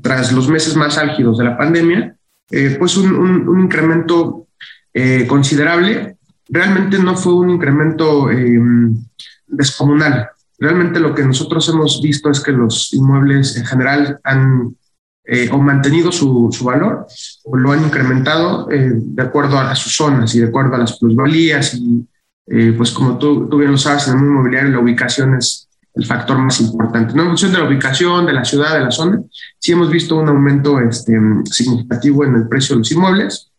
tras 0.00 0.32
los 0.32 0.48
meses 0.48 0.76
más 0.76 0.96
álgidos 0.96 1.36
de 1.36 1.44
la 1.44 1.58
pandemia, 1.58 2.16
eh, 2.50 2.76
pues 2.78 2.96
un, 2.96 3.60
incremento 3.60 4.48
eh, 4.92 5.26
considerable. 5.26 6.16
Realmente 6.48 6.98
no 6.98 7.16
fue 7.16 7.34
un 7.34 7.50
incremento 7.50 8.30
em, 8.30 8.96
descomunal. 9.46 10.28
Realmente 10.58 11.00
lo 11.00 11.14
que 11.14 11.24
nosotros 11.24 11.68
hemos 11.68 12.00
visto 12.02 12.30
es 12.30 12.40
que 12.40 12.52
los 12.52 12.92
inmuebles 12.92 13.56
en 13.56 13.64
general 13.64 14.20
han 14.24 14.76
eh, 15.26 15.48
o 15.50 15.58
mantenido 15.58 16.12
su, 16.12 16.50
valor 16.62 17.06
o 17.44 17.56
lo 17.56 17.72
han 17.72 17.82
incrementado 17.82 18.66
de 18.66 19.22
acuerdo 19.22 19.58
a, 19.58 19.74
sus 19.74 19.96
zonas 19.96 20.34
y 20.34 20.40
de 20.40 20.48
acuerdo 20.48 20.74
a 20.74 20.78
las 20.78 20.98
plusvalías 20.98 21.74
y 21.74 22.06
pues 22.76 22.90
como 22.90 23.16
tú, 23.16 23.48
tú 23.48 23.56
bien 23.56 23.72
lo 23.72 23.78
sabes, 23.78 24.06
en 24.08 24.18
el 24.18 24.24
inmobiliario 24.24 24.70
la 24.70 24.80
ubicación 24.80 25.34
es 25.34 25.66
el 25.94 26.06
factor 26.06 26.38
más 26.38 26.60
importante. 26.60 27.14
¿no? 27.14 27.22
En 27.22 27.28
función 27.28 27.52
de 27.52 27.58
la 27.58 27.68
ubicación, 27.68 28.26
de 28.26 28.32
la 28.32 28.44
ciudad, 28.44 28.74
de 28.74 28.84
la 28.84 28.90
zona, 28.90 29.22
sí 29.58 29.72
hemos 29.72 29.90
visto 29.90 30.16
un 30.16 30.28
aumento 30.28 30.80
este, 30.80 31.12
significativo 31.44 32.24
en 32.24 32.34
el 32.34 32.48
precio 32.48 32.74
de 32.74 32.80
los 32.80 32.92
inmuebles 32.92 33.52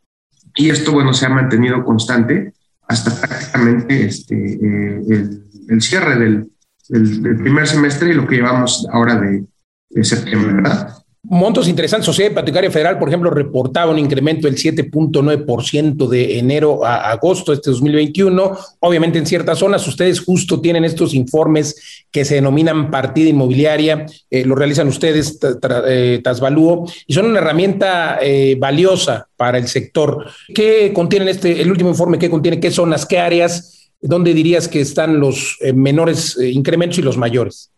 y 0.55 0.69
esto, 0.69 0.91
bueno, 0.91 1.13
se 1.13 1.25
ha 1.25 1.29
mantenido 1.29 1.83
constante 1.83 2.53
hasta 2.88 3.27
prácticamente 3.27 4.05
este, 4.05 4.36
eh, 4.36 5.29
el 5.69 5.81
cierre 5.81 6.19
del, 6.19 6.51
del, 6.89 7.38
primer 7.38 7.67
semestre 7.67 8.11
y 8.11 8.13
lo 8.13 8.27
que 8.27 8.36
llevamos 8.36 8.88
ahora 8.91 9.19
de, 9.19 9.45
de 9.89 10.03
septiembre, 10.03 10.53
¿verdad? 10.53 11.04
Montos 11.28 11.67
interesantes. 11.67 12.05
Sociedad 12.05 12.32
Hipotecaria 12.32 12.69
Federal, 12.69 12.99
por 12.99 13.07
ejemplo, 13.07 13.32
reportaba 13.32 13.91
un 13.91 13.97
incremento 13.97 14.47
del 14.47 14.57
7.9% 14.57 16.07
de 16.07 16.38
enero 16.38 16.86
a 16.86 17.09
agosto 17.09 17.51
de 17.51 17.55
este 17.55 17.71
2021. 17.71 18.57
Obviamente, 18.80 19.17
en 19.17 19.26
ciertas 19.26 19.57
zonas, 19.57 19.88
ustedes 19.88 20.19
justo 20.19 20.61
tienen 20.61 20.86
estos 20.86 21.13
informes 21.15 22.05
que 22.11 22.26
se 22.26 22.36
denominan 22.36 22.91
partida 22.91 23.30
inmobiliaria, 23.30 24.05
eh, 24.30 24.45
lo 24.45 24.55
realizan 24.55 24.88
ustedes, 24.88 25.39
eh, 25.88 26.21
Tasvalúo, 26.23 26.86
y 27.07 27.13
son 27.13 27.26
una 27.26 27.39
herramienta 27.39 28.19
eh, 28.21 28.55
valiosa 28.59 29.28
para 29.36 29.57
el 29.57 29.67
sector. 29.67 30.26
¿Qué 30.53 30.91
contiene 30.93 31.32
este, 31.32 31.61
el 31.61 31.71
último 31.71 31.89
informe? 31.89 32.19
¿Qué 32.19 32.30
contiene? 32.30 32.59
¿Qué 32.59 32.69
zonas? 32.71 33.05
¿Qué 33.05 33.17
áreas? 33.17 33.91
¿Dónde 33.99 34.34
dirías 34.34 34.67
que 34.67 34.82
están 34.82 35.19
los 35.19 35.57
menores 35.73 36.38
incrementos 36.39 36.99
y 36.99 37.01
los 37.01 37.17
mayores? 37.17 37.71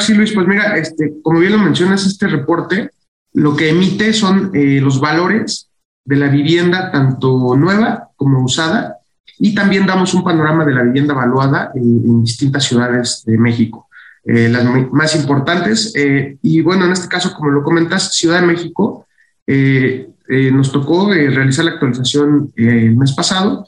Sí, 0.00 0.14
Luis, 0.14 0.32
pues 0.32 0.46
mira, 0.46 0.76
este, 0.76 1.14
como 1.22 1.40
bien 1.40 1.52
lo 1.52 1.58
mencionas, 1.58 2.06
este 2.06 2.26
reporte 2.26 2.90
lo 3.32 3.56
que 3.56 3.70
emite 3.70 4.12
son 4.12 4.50
eh, 4.54 4.80
los 4.80 5.00
valores 5.00 5.70
de 6.04 6.16
la 6.16 6.28
vivienda, 6.28 6.90
tanto 6.90 7.56
nueva 7.56 8.08
como 8.16 8.42
usada, 8.42 8.96
y 9.38 9.54
también 9.54 9.86
damos 9.86 10.12
un 10.14 10.24
panorama 10.24 10.64
de 10.64 10.74
la 10.74 10.82
vivienda 10.82 11.14
evaluada 11.14 11.70
en, 11.74 12.22
distintas 12.24 12.64
ciudades 12.64 13.22
de 13.24 13.38
México, 13.38 13.88
eh, 14.24 14.48
las 14.48 14.64
más 14.92 15.14
importantes. 15.16 15.92
Eh, 15.96 16.36
y 16.42 16.60
bueno, 16.60 16.84
en 16.84 16.92
este 16.92 17.08
caso, 17.08 17.32
como 17.34 17.50
lo 17.50 17.62
comentas, 17.62 18.12
Ciudad 18.14 18.40
de 18.40 18.46
México, 18.46 19.06
nos 20.52 20.70
tocó 20.70 21.10
realizar 21.10 21.64
la 21.64 21.72
actualización 21.72 22.52
el 22.54 22.96
mes 22.96 23.12
pasado. 23.12 23.66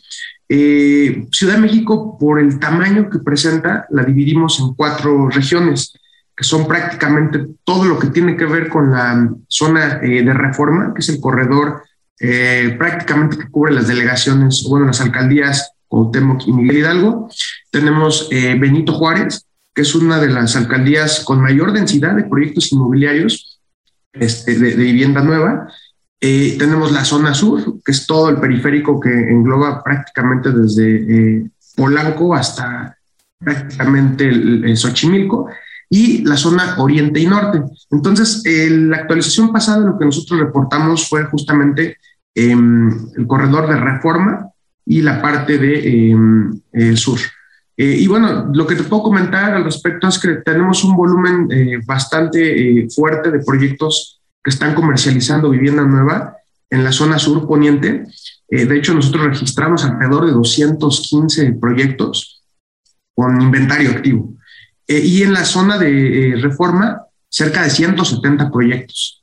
Ciudad 0.49 1.55
de 1.55 1.61
México, 1.61 2.17
por 2.19 2.39
el 2.39 2.61
tamaño 2.61 3.11
que 3.11 3.19
presenta, 3.19 3.87
la 3.91 4.05
dividimos 4.05 4.61
en 4.61 4.75
cuatro 4.75 5.29
regiones 5.29 5.93
que 6.37 6.45
son 6.45 6.67
prácticamente 6.67 7.47
todo 7.65 7.85
lo 7.85 7.99
que 7.99 8.09
tiene 8.09 8.37
que 8.37 8.47
ver 8.47 8.69
con 8.69 8.91
la 8.91 9.31
zona 9.49 10.01
eh, 10.03 10.23
de 10.23 10.33
reforma, 10.33 10.93
que 10.95 11.01
es 11.01 11.09
el 11.09 11.21
corredor 11.21 11.83
eh, 12.19 12.75
prácticamente 12.79 13.37
que 13.37 13.51
cubre 13.51 13.73
las 13.73 13.89
delegaciones, 13.89 14.65
bueno, 14.69 14.87
las 14.87 15.01
alcaldías 15.01 15.73
Cuauhtémoc 15.89 16.47
y 16.47 16.53
Miguel 16.53 16.79
Hidalgo. 16.79 17.29
Tenemos 17.71 18.29
eh, 18.31 18.57
Benito 18.59 18.95
Juárez, 18.95 19.45
que 19.75 19.83
es 19.83 19.95
una 19.95 20.19
de 20.21 20.29
las 20.29 20.57
alcaldías 20.57 21.21
con 21.21 21.41
mayor 21.41 21.73
densidad 21.73 22.15
de 22.15 22.25
proyectos 22.25 22.73
inmobiliarios 22.73 23.61
este, 24.13 24.59
de, 24.59 24.71
de, 24.77 24.85
vivienda 24.85 25.23
nueva. 25.23 25.69
tenemos 26.21 26.93
la 26.93 27.05
zona 27.05 27.35
sur, 27.35 27.83
que 27.85 27.93
es 27.93 28.07
todo 28.07 28.29
el 28.29 28.37
periférico 28.37 29.01
que 29.01 29.11
engloba 29.11 29.83
prácticamente 29.83 30.51
desde 30.53 31.51
Polanco 31.77 32.35
hasta 32.35 32.97
prácticamente 33.39 34.29
el, 34.29 34.77
Xochimilco 34.77 35.49
y 35.95 36.25
la 36.25 36.39
zona 36.39 36.77
oriente 36.79 37.21
y 37.21 37.27
norte. 37.27 37.63
Entonces, 37.91 38.43
la 38.47 38.97
actualización 38.97 39.53
pasada 39.53 39.85
lo 39.85 39.99
que 39.99 40.07
nosotros 40.07 40.41
reportamos 40.41 41.07
fue 41.07 41.25
justamente 41.25 41.99
em, 42.35 42.89
el 43.15 43.27
corredor 43.27 43.69
de 43.69 43.77
reforma 43.77 44.49
y 44.87 45.03
la 45.03 45.21
parte 45.21 45.59
de 45.59 46.11
em, 46.11 46.59
el 46.73 46.97
sur. 46.97 47.19
Eh, 47.77 47.97
y 47.99 48.07
bueno, 48.07 48.51
lo 48.55 48.67
que 48.67 48.75
te 48.75 48.85
puedo 48.85 49.03
comentar 49.03 49.53
al 49.53 49.65
respecto 49.65 50.09
es 50.09 50.19
que 50.19 50.37
tenemos 50.37 50.83
un 50.83 50.97
volumen 50.97 51.47
eh, 51.51 51.79
bastante 51.85 52.41
eh, 52.41 52.89
fuerte 52.89 53.31
de 53.31 53.41
proyectos 53.41 54.23
que 54.43 54.49
están 54.49 54.75
comercializando 54.75 55.51
vivienda 55.51 55.83
nueva 55.83 56.37
en 56.71 56.85
la 56.85 56.93
zona 56.93 57.19
sur 57.19 57.47
poniente. 57.47 58.07
de 58.49 58.77
hecho, 58.79 58.95
nosotros 58.95 59.27
registramos 59.27 59.85
alrededor 59.85 60.25
de 60.25 60.33
215 60.33 61.53
proyectos 61.61 62.43
con 63.15 63.43
inventario 63.43 63.91
activo. 63.91 64.35
Eh, 64.87 65.01
y 65.01 65.23
en 65.23 65.33
la 65.33 65.45
zona 65.45 65.79
de 65.79 66.31
eh, 66.31 66.37
reforma, 66.37 67.03
cerca 67.29 67.63
de 67.63 67.71
170 67.71 68.51
proyectos, 68.51 69.23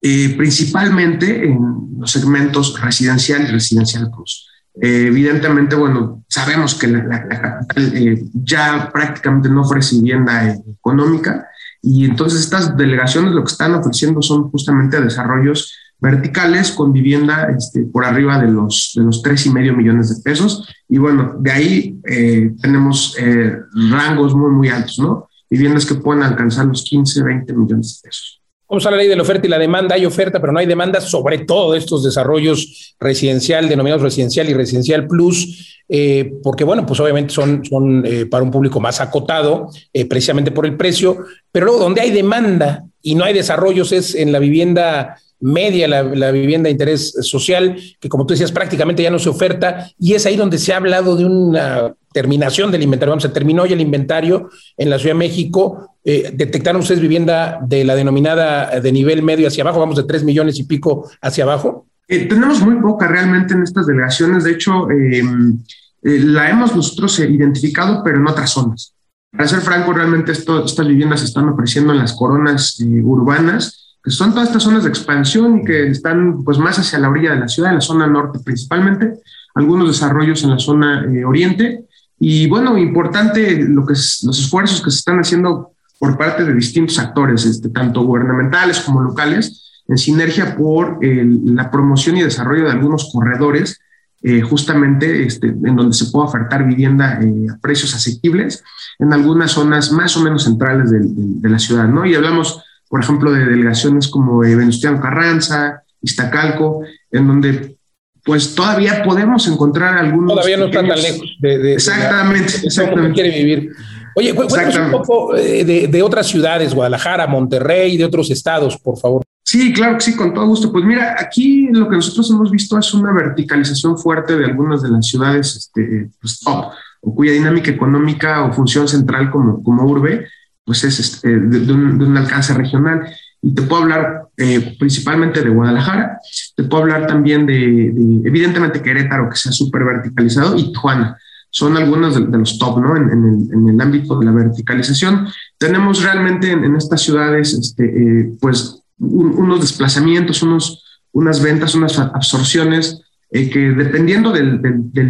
eh, 0.00 0.34
principalmente 0.36 1.44
en 1.46 1.58
los 1.98 2.10
segmentos 2.10 2.80
residencial 2.80 3.42
y 3.42 3.52
residencial 3.52 4.10
plus. 4.10 4.48
evidentemente, 4.78 5.74
bueno, 5.74 6.24
sabemos 6.28 6.74
que 6.74 6.88
la, 6.88 7.26
capital 7.28 8.18
ya 8.34 8.90
prácticamente 8.92 9.48
no 9.48 9.62
ofrece 9.62 9.96
vivienda 9.96 10.54
económica 10.78 11.48
y 11.80 12.04
entonces 12.04 12.40
estas 12.40 12.76
delegaciones 12.76 13.32
lo 13.32 13.42
que 13.42 13.52
están 13.52 13.74
ofreciendo 13.74 14.20
son 14.20 14.50
justamente 14.50 15.00
desarrollos 15.00 15.72
verticales 15.98 16.72
con 16.72 16.92
vivienda 16.92 17.48
este, 17.56 17.82
por 17.84 18.04
arriba 18.04 18.38
de 18.38 18.48
los, 18.48 18.92
de 18.94 19.02
los 19.02 19.22
tres 19.22 19.46
y 19.46 19.50
medio 19.50 19.74
millones 19.74 20.14
de 20.14 20.22
pesos. 20.22 20.68
Y 20.88 20.98
bueno, 20.98 21.36
de 21.38 21.50
ahí 21.50 21.98
eh, 22.04 22.52
tenemos 22.60 23.16
eh, 23.18 23.56
rangos 23.90 24.34
muy, 24.34 24.50
muy 24.50 24.68
altos, 24.68 24.98
¿no? 24.98 25.28
Viviendas 25.48 25.86
que 25.86 25.94
pueden 25.94 26.22
alcanzar 26.22 26.66
los 26.66 26.82
15, 26.82 27.22
20 27.22 27.52
millones 27.54 28.00
de 28.02 28.08
pesos. 28.08 28.42
Vamos 28.68 28.84
a 28.84 28.90
la 28.90 28.96
ley 28.96 29.06
de 29.06 29.14
la 29.14 29.22
oferta 29.22 29.46
y 29.46 29.50
la 29.50 29.60
demanda. 29.60 29.94
Hay 29.94 30.04
oferta, 30.04 30.40
pero 30.40 30.52
no 30.52 30.58
hay 30.58 30.66
demanda, 30.66 31.00
sobre 31.00 31.38
todo 31.38 31.76
estos 31.76 32.02
desarrollos 32.02 32.96
residencial, 32.98 33.68
denominados 33.68 34.02
residencial 34.02 34.50
y 34.50 34.54
residencial 34.54 35.06
plus, 35.06 35.84
eh, 35.88 36.32
porque, 36.42 36.64
bueno, 36.64 36.84
pues 36.84 36.98
obviamente 36.98 37.32
son, 37.32 37.64
son 37.64 38.04
para 38.28 38.42
un 38.42 38.50
público 38.50 38.80
más 38.80 39.00
acotado, 39.00 39.70
precisamente 40.10 40.50
por 40.50 40.66
el 40.66 40.76
precio, 40.76 41.24
pero 41.52 41.66
luego 41.66 41.80
donde 41.80 42.00
hay 42.00 42.10
demanda 42.10 42.84
y 43.00 43.14
no 43.14 43.22
hay 43.22 43.32
desarrollos 43.32 43.92
es 43.92 44.16
en 44.16 44.32
la 44.32 44.40
vivienda 44.40 45.16
media 45.40 45.86
la, 45.88 46.30
vivienda 46.30 46.68
de 46.68 46.72
interés 46.72 47.12
social, 47.22 47.76
que 48.00 48.08
como 48.08 48.26
tú 48.26 48.34
decías, 48.34 48.52
prácticamente 48.52 49.02
ya 49.02 49.10
no 49.10 49.18
se 49.18 49.28
oferta, 49.28 49.90
y 49.98 50.14
es 50.14 50.26
ahí 50.26 50.36
donde 50.36 50.58
se 50.58 50.72
ha 50.72 50.78
hablado 50.78 51.16
de 51.16 51.24
una 51.24 51.94
terminación 52.12 52.70
del 52.70 52.82
inventario. 52.82 53.10
Vamos, 53.10 53.22
se 53.22 53.28
terminó 53.28 53.66
ya 53.66 53.74
el 53.74 53.80
inventario 53.80 54.48
en 54.76 54.90
la 54.90 54.98
Ciudad 54.98 55.14
de 55.14 55.18
México. 55.18 55.96
Eh, 56.04 56.32
¿Detectaron 56.34 56.80
ustedes 56.80 57.00
vivienda 57.00 57.58
de 57.62 57.84
la 57.84 57.94
denominada 57.94 58.80
de 58.80 58.92
nivel 58.92 59.22
medio 59.22 59.48
hacia 59.48 59.62
abajo? 59.62 59.80
Vamos 59.80 59.96
de 59.96 60.04
tres 60.04 60.24
millones 60.24 60.58
y 60.58 60.64
pico 60.64 61.10
hacia 61.20 61.44
abajo. 61.44 61.86
Eh, 62.08 62.26
tenemos 62.26 62.60
muy 62.60 62.76
poca 62.76 63.06
realmente 63.06 63.54
en 63.54 63.62
estas 63.62 63.86
delegaciones. 63.86 64.44
De 64.44 64.52
hecho, 64.52 64.90
em, 64.90 65.58
eh, 66.02 66.20
la 66.20 66.48
hemos 66.48 66.74
nosotros 66.74 67.18
identificado, 67.18 68.02
pero 68.02 68.18
en 68.18 68.26
otras 68.26 68.50
zonas. 68.50 68.94
Para 69.30 69.48
ser 69.48 69.60
franco, 69.60 69.92
realmente 69.92 70.32
estas 70.32 70.86
viviendas 70.86 71.22
están 71.22 71.48
ofreciendo 71.48 71.92
en 71.92 71.98
las 71.98 72.14
coronas 72.14 72.80
urbanas 73.02 73.85
que 74.06 74.12
son 74.12 74.30
todas 74.30 74.46
estas 74.46 74.62
zonas 74.62 74.84
de 74.84 74.88
expansión 74.88 75.58
y 75.58 75.64
que 75.64 75.88
están 75.88 76.44
pues 76.44 76.58
más 76.58 76.78
hacia 76.78 77.00
la 77.00 77.08
orilla 77.08 77.32
de 77.32 77.40
la 77.40 77.48
ciudad, 77.48 77.70
en 77.70 77.78
la 77.78 77.80
zona 77.80 78.06
norte 78.06 78.38
principalmente, 78.38 79.14
algunos 79.56 79.88
desarrollos 79.88 80.44
en 80.44 80.50
la 80.50 80.60
zona 80.60 81.04
eh, 81.12 81.24
oriente. 81.24 81.86
Y 82.20 82.48
bueno, 82.48 82.78
importante 82.78 83.64
lo 83.68 83.84
que 83.84 83.94
es, 83.94 84.22
los 84.22 84.38
esfuerzos 84.38 84.80
que 84.80 84.92
se 84.92 84.98
están 84.98 85.18
haciendo 85.18 85.72
por 85.98 86.16
parte 86.16 86.44
de 86.44 86.54
distintos 86.54 87.00
actores, 87.00 87.44
este, 87.46 87.68
tanto 87.70 88.02
gubernamentales 88.02 88.78
como 88.78 89.02
locales, 89.02 89.82
en 89.88 89.98
sinergia 89.98 90.56
por 90.56 91.00
la 91.02 91.68
promoción 91.72 92.16
y 92.16 92.22
desarrollo 92.22 92.66
de 92.66 92.70
algunos 92.70 93.10
corredores, 93.12 93.80
eh, 94.22 94.40
justamente 94.40 95.26
este, 95.26 95.48
en 95.48 95.74
donde 95.74 95.96
se 95.96 96.06
pueda 96.06 96.26
ofertar 96.26 96.64
vivienda 96.64 97.18
eh, 97.20 97.46
a 97.52 97.58
precios 97.58 97.92
asequibles 97.92 98.62
en 99.00 99.12
algunas 99.12 99.50
zonas 99.50 99.90
más 99.90 100.16
o 100.16 100.22
menos 100.22 100.44
centrales 100.44 100.92
de, 100.92 101.00
de 101.02 101.48
la 101.48 101.58
ciudad, 101.58 101.88
¿no? 101.88 102.06
Y 102.06 102.14
hablamos 102.14 102.62
por 102.88 103.02
ejemplo, 103.02 103.32
de 103.32 103.44
delegaciones 103.44 104.08
como 104.08 104.38
Venustiano 104.38 105.00
Carranza, 105.00 105.82
Iztacalco, 106.00 106.82
en 107.10 107.26
donde 107.26 107.76
pues 108.24 108.54
todavía 108.54 109.02
podemos 109.04 109.46
encontrar 109.46 109.96
algunos. 109.96 110.34
Todavía 110.34 110.56
no 110.56 110.66
están 110.66 110.88
tan 110.88 111.00
lejos 111.00 111.36
de, 111.40 111.74
exactamente, 111.74 112.52
exactamente. 112.64 113.14
quiere 113.14 113.30
vivir. 113.30 113.70
Oye, 114.16 114.34
cuéntanos 114.34 114.76
un 114.76 114.90
poco 114.90 115.36
eh, 115.36 115.64
de, 115.64 115.88
de, 115.88 116.02
otras 116.02 116.26
ciudades, 116.26 116.74
Guadalajara, 116.74 117.26
Monterrey, 117.26 117.96
de 117.96 118.04
otros 118.04 118.30
estados, 118.30 118.76
por 118.78 118.98
favor. 118.98 119.22
Sí, 119.44 119.72
claro 119.72 119.94
que 119.94 120.00
sí, 120.00 120.16
con 120.16 120.34
todo 120.34 120.46
gusto. 120.46 120.72
Pues 120.72 120.84
mira, 120.84 121.14
aquí 121.16 121.68
lo 121.70 121.88
que 121.88 121.96
nosotros 121.96 122.28
hemos 122.30 122.50
visto 122.50 122.76
es 122.78 122.92
una 122.94 123.12
verticalización 123.12 123.96
fuerte 123.96 124.36
de 124.36 124.44
algunas 124.44 124.82
de 124.82 124.90
las 124.90 125.06
ciudades 125.06 125.54
este, 125.54 126.10
pues, 126.20 126.40
top, 126.40 126.72
o 127.02 127.14
cuya 127.14 127.32
dinámica 127.32 127.70
económica 127.70 128.44
o 128.44 128.52
función 128.52 128.88
central 128.88 129.30
como, 129.30 129.62
como 129.62 129.84
urbe 129.84 130.26
pues 130.66 130.82
es 130.84 130.98
este, 130.98 131.38
de, 131.38 131.72
un, 131.72 132.16
alcance 132.16 132.52
regional. 132.52 133.08
Y 133.40 133.54
te 133.54 133.62
puedo 133.62 133.82
hablar 133.82 134.26
eh, 134.36 134.76
principalmente 134.78 135.40
de 135.40 135.50
Guadalajara, 135.50 136.18
te 136.56 136.64
puedo 136.64 136.82
hablar 136.82 137.06
también 137.06 137.46
de, 137.46 137.86
evidentemente, 138.24 138.82
Querétaro, 138.82 139.30
que 139.30 139.36
se 139.36 139.48
ha 139.48 139.52
súper 139.52 139.84
verticalizado, 139.84 140.56
y 140.58 140.72
Tijuana. 140.72 141.16
Son 141.50 141.76
algunos 141.76 142.16
de, 142.16 142.38
los 142.38 142.58
top, 142.58 142.80
¿no? 142.80 142.96
En, 142.96 143.08
en, 143.08 143.68
el, 143.68 143.80
ámbito 143.80 144.18
de 144.18 144.26
la 144.26 144.32
verticalización. 144.32 145.28
Tenemos 145.56 146.02
realmente 146.02 146.50
en, 146.50 146.74
estas 146.74 147.00
ciudades, 147.00 147.54
este, 147.54 147.84
eh, 147.84 148.36
pues, 148.40 148.82
unos 148.98 149.60
desplazamientos, 149.60 150.42
unos, 150.42 150.84
unas 151.12 151.40
ventas, 151.40 151.74
unas 151.74 151.98
absorciones 151.98 153.05
eh, 153.30 153.50
que 153.50 153.58
dependiendo 153.70 154.30
del, 154.30 154.60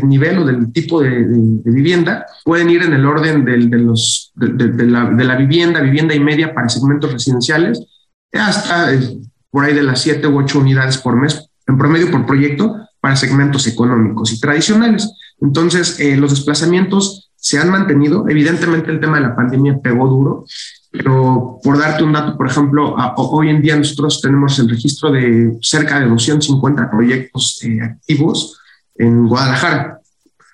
nivel 0.04 0.38
o 0.38 0.44
del 0.46 0.72
tipo 0.72 1.02
de, 1.02 1.24
vivienda, 1.64 2.26
pueden 2.44 2.70
ir 2.70 2.82
en 2.82 2.94
el 2.94 3.04
orden 3.04 3.44
de, 3.44 3.58
los, 3.78 4.32
la, 4.36 5.10
de, 5.10 5.24
la, 5.24 5.36
vivienda, 5.36 5.80
vivienda 5.80 6.14
y 6.14 6.20
media 6.20 6.54
para 6.54 6.68
segmentos 6.68 7.12
residenciales, 7.12 7.84
hasta 8.32 8.94
eh, 8.94 9.18
por 9.50 9.64
ahí 9.64 9.74
de 9.74 9.82
las 9.82 10.00
siete 10.00 10.26
u 10.26 10.38
ocho 10.38 10.60
unidades 10.60 10.98
por 10.98 11.16
mes, 11.16 11.50
en 11.66 11.76
promedio 11.76 12.10
por 12.10 12.24
proyecto, 12.24 12.76
para 13.00 13.16
segmentos 13.16 13.66
económicos 13.66 14.32
y 14.32 14.40
tradicionales. 14.40 15.12
Entonces, 15.40 16.00
eh, 16.00 16.16
los 16.16 16.30
desplazamientos 16.30 17.25
se 17.36 17.58
han 17.58 17.70
mantenido. 17.70 18.28
Evidentemente 18.28 18.90
el 18.90 19.00
tema 19.00 19.16
de 19.16 19.28
la 19.28 19.36
pandemia 19.36 19.78
pegó 19.82 20.08
duro, 20.08 20.44
pero 20.90 21.58
por 21.62 21.78
darte 21.78 22.02
un 22.02 22.12
dato, 22.12 22.36
por 22.36 22.48
ejemplo, 22.48 22.96
hoy 23.16 23.50
en 23.50 23.62
día 23.62 23.76
nosotros 23.76 24.20
tenemos 24.20 24.58
el 24.58 24.68
registro 24.68 25.10
de 25.10 25.56
cerca 25.60 26.00
de 26.00 26.08
250 26.08 26.90
proyectos 26.90 27.62
eh, 27.64 27.80
activos 27.82 28.58
en 28.96 29.28
Guadalajara, 29.28 30.00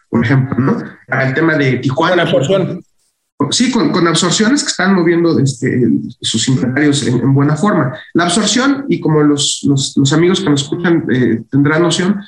por 0.09 0.25
ejemplo, 0.25 0.59
¿no? 0.59 0.79
El 1.09 1.35
tema 1.35 1.55
de 1.55 1.79
Tijuana. 1.79 2.27
Sí, 3.51 3.71
con, 3.71 4.07
absorciones 4.07 4.63
que 4.63 4.71
están 4.71 4.95
moviendo 4.95 5.39
este, 5.39 5.89
sus 6.21 6.47
inventarios 6.49 7.07
en, 7.07 7.35
buena 7.35 7.57
forma. 7.57 7.93
La 8.15 8.25
absorción, 8.25 8.87
y 8.89 9.01
como 9.01 9.23
los, 9.23 9.63
los, 9.65 10.13
amigos 10.13 10.41
que 10.41 10.51
nos 10.51 10.63
escuchan 10.63 11.05
eh, 11.13 11.43
tendrán 11.51 11.83
noción, 11.83 12.21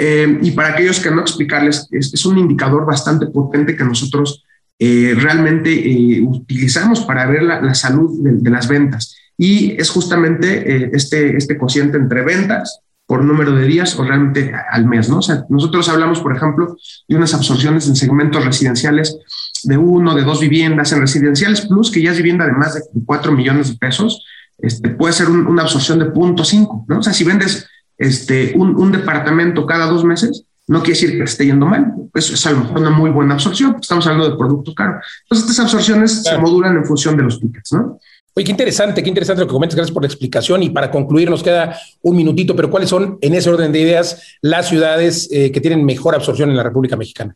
eh, 0.00 0.38
y 0.42 0.52
para 0.52 0.68
aquellos 0.68 1.00
que 1.00 1.10
no 1.10 1.20
explicarles, 1.20 1.88
es, 1.90 2.24
un 2.24 2.38
indicador 2.38 2.86
bastante 2.86 3.26
potente 3.26 3.74
que 3.74 3.82
nosotros 3.82 4.44
eh, 4.78 5.12
realmente 5.16 6.22
utilizamos 6.22 7.00
para 7.00 7.26
ver 7.26 7.42
la, 7.42 7.74
salud 7.74 8.22
de, 8.22 8.50
las 8.50 8.68
ventas. 8.68 9.16
Y 9.36 9.72
es 9.72 9.90
justamente 9.90 10.96
este, 10.96 11.36
este 11.36 11.58
cociente 11.58 11.96
entre 11.96 12.22
ventas 12.22 12.80
por 13.06 13.24
número 13.24 13.52
de 13.52 13.66
días 13.66 13.98
o 13.98 14.04
realmente 14.04 14.52
al 14.70 14.86
mes, 14.86 15.08
¿no? 15.08 15.18
O 15.18 15.22
sea, 15.22 15.44
nosotros 15.48 15.88
hablamos, 15.88 16.20
por 16.20 16.36
ejemplo, 16.36 16.76
de 17.08 17.16
unas 17.16 17.34
absorciones 17.34 17.88
en 17.88 17.96
segmentos 17.96 18.44
residenciales 18.44 19.18
de 19.64 19.78
uno, 19.78 20.14
de 20.14 20.22
dos 20.22 20.38
viviendas, 20.40 20.92
en 20.92 21.00
residenciales 21.00 21.62
plus, 21.62 21.90
que 21.90 22.02
ya 22.02 22.12
es 22.12 22.18
vivienda 22.18 22.46
de 22.46 22.52
más 22.52 22.74
de 22.74 22.82
cuatro 23.04 23.32
millones 23.32 23.70
de 23.70 23.78
pesos, 23.78 24.24
este, 24.58 24.90
puede 24.90 25.12
ser 25.12 25.28
una 25.28 25.62
absorción 25.62 25.98
de 25.98 26.06
0.5, 26.12 26.84
¿no? 26.86 26.98
O 26.98 27.02
sea, 27.02 27.12
si 27.12 27.24
vendes 27.24 27.66
este, 27.98 28.54
un, 28.56 28.92
departamento 28.92 29.66
cada 29.66 29.86
dos 29.86 30.04
meses, 30.04 30.44
no 30.68 30.82
quiere 30.82 31.00
decir 31.00 31.18
que 31.18 31.24
esté 31.24 31.46
yendo 31.46 31.66
mal, 31.66 31.92
eso 32.14 32.34
es 32.34 32.46
a 32.46 32.52
lo 32.52 32.60
mejor 32.60 32.78
una 32.78 32.90
muy 32.90 33.10
buena 33.10 33.34
absorción, 33.34 33.76
estamos 33.80 34.06
hablando 34.06 34.30
de 34.30 34.36
producto 34.36 34.74
caro. 34.74 35.00
Entonces, 35.24 35.50
estas 35.50 35.64
absorciones 35.64 36.22
se 36.22 36.38
modulan 36.38 36.76
en 36.76 36.84
función 36.84 37.16
de 37.16 37.24
los 37.24 37.40
tickets, 37.40 37.72
¿no? 37.72 37.98
Oye, 38.38 38.44
qué 38.44 38.52
interesante, 38.52 39.02
qué 39.02 39.08
interesante 39.08 39.40
lo 39.40 39.48
que 39.48 39.52
comentas. 39.52 39.74
Gracias 39.74 39.92
por 39.92 40.04
la 40.04 40.06
explicación. 40.06 40.62
Y 40.62 40.70
para 40.70 40.92
concluir, 40.92 41.28
nos 41.28 41.42
queda 41.42 41.76
un 42.02 42.16
minutito, 42.16 42.54
pero 42.54 42.70
¿cuáles 42.70 42.88
son, 42.88 43.18
en 43.20 43.34
ese 43.34 43.50
orden 43.50 43.72
de 43.72 43.80
ideas, 43.80 44.38
las 44.42 44.68
ciudades 44.68 45.28
eh, 45.32 45.50
que 45.50 45.60
tienen 45.60 45.84
mejor 45.84 46.14
absorción 46.14 46.48
en 46.48 46.56
la 46.56 46.62
República 46.62 46.96
Mexicana? 46.96 47.34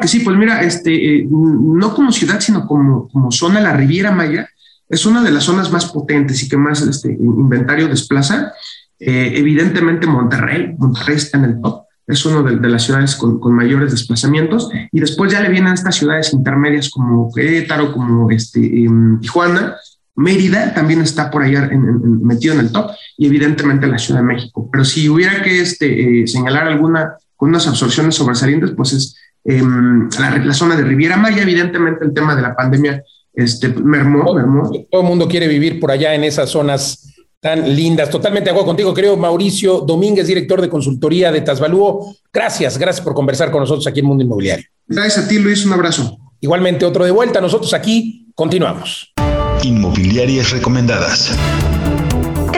Que 0.00 0.08
sí, 0.08 0.20
pues 0.20 0.38
mira, 0.38 0.62
este, 0.62 1.18
eh, 1.18 1.28
no 1.30 1.94
como 1.94 2.12
ciudad, 2.12 2.40
sino 2.40 2.66
como, 2.66 3.08
como 3.08 3.30
zona, 3.30 3.60
la 3.60 3.74
Riviera 3.74 4.10
Maya 4.10 4.48
es 4.88 5.04
una 5.04 5.22
de 5.22 5.30
las 5.30 5.44
zonas 5.44 5.70
más 5.70 5.86
potentes 5.86 6.42
y 6.42 6.48
que 6.48 6.56
más 6.56 6.80
este, 6.80 7.12
inventario 7.12 7.88
desplaza. 7.88 8.54
Eh, 9.00 9.32
evidentemente, 9.36 10.06
Monterrey, 10.06 10.74
Monterrey 10.78 11.16
está 11.16 11.38
en 11.38 11.44
el 11.44 11.60
top 11.60 11.88
es 12.08 12.24
una 12.24 12.50
de, 12.50 12.68
las 12.68 12.84
ciudades 12.84 13.14
con, 13.16 13.54
mayores 13.54 13.90
desplazamientos, 13.90 14.70
y 14.90 14.98
después 14.98 15.30
ya 15.30 15.42
le 15.42 15.50
vienen 15.50 15.74
estas 15.74 15.94
ciudades 15.94 16.32
intermedias 16.32 16.88
como 16.88 17.30
Querétaro, 17.32 17.92
como 17.92 18.30
este, 18.30 18.60
em, 18.60 19.20
Tijuana, 19.20 19.76
Mérida 20.16 20.74
también 20.74 21.00
está 21.00 21.30
por 21.30 21.44
allá 21.44 21.70
metido 21.70 22.54
en 22.54 22.60
el 22.60 22.72
top 22.72 22.90
y 23.16 23.26
evidentemente 23.26 23.86
la 23.86 23.98
Ciudad 23.98 24.18
de 24.18 24.26
México. 24.26 24.68
Pero 24.72 24.84
si 24.84 25.08
hubiera 25.08 25.44
que 25.44 25.60
este, 25.60 26.22
eh, 26.22 26.26
señalar 26.26 26.66
alguna 26.66 27.14
con 27.36 27.50
unas 27.50 27.68
absorciones 27.68 28.16
sobresalientes, 28.16 28.72
pues 28.72 28.94
es 28.94 29.16
em, 29.44 30.08
la, 30.18 30.52
zona 30.54 30.74
de 30.74 30.82
Riviera 30.82 31.16
Maya, 31.16 31.42
evidentemente 31.42 32.04
el 32.04 32.12
tema 32.12 32.34
de 32.34 32.42
la 32.42 32.56
pandemia 32.56 33.04
este, 33.32 33.68
mermó, 33.68 34.34
mermó. 34.34 34.72
Todo 34.90 35.02
el 35.02 35.06
mundo 35.06 35.28
quiere 35.28 35.46
vivir 35.46 35.78
por 35.78 35.92
allá 35.92 36.12
en 36.14 36.24
esas 36.24 36.50
zonas 36.50 37.14
tan 37.40 37.74
lindas. 37.74 38.10
Totalmente 38.10 38.46
de 38.46 38.50
acuerdo 38.50 38.68
contigo, 38.68 38.94
creo. 38.94 39.16
Mauricio 39.16 39.80
Domínguez, 39.80 40.26
director 40.26 40.60
de 40.60 40.68
consultoría 40.68 41.30
de 41.32 41.40
Tasvalúo. 41.40 42.16
Gracias, 42.32 42.78
gracias 42.78 43.04
por 43.04 43.14
conversar 43.14 43.50
con 43.50 43.60
nosotros 43.60 43.86
aquí 43.86 44.00
en 44.00 44.06
Mundo 44.06 44.24
Inmobiliario. 44.24 44.66
Gracias 44.86 45.24
a 45.24 45.28
ti, 45.28 45.38
Luis. 45.38 45.64
Un 45.64 45.72
abrazo. 45.72 46.18
Igualmente, 46.40 46.84
otro 46.84 47.04
de 47.04 47.10
vuelta. 47.10 47.40
Nosotros 47.40 47.72
aquí 47.74 48.26
continuamos. 48.34 49.12
Inmobiliarias 49.62 50.50
recomendadas. 50.50 51.36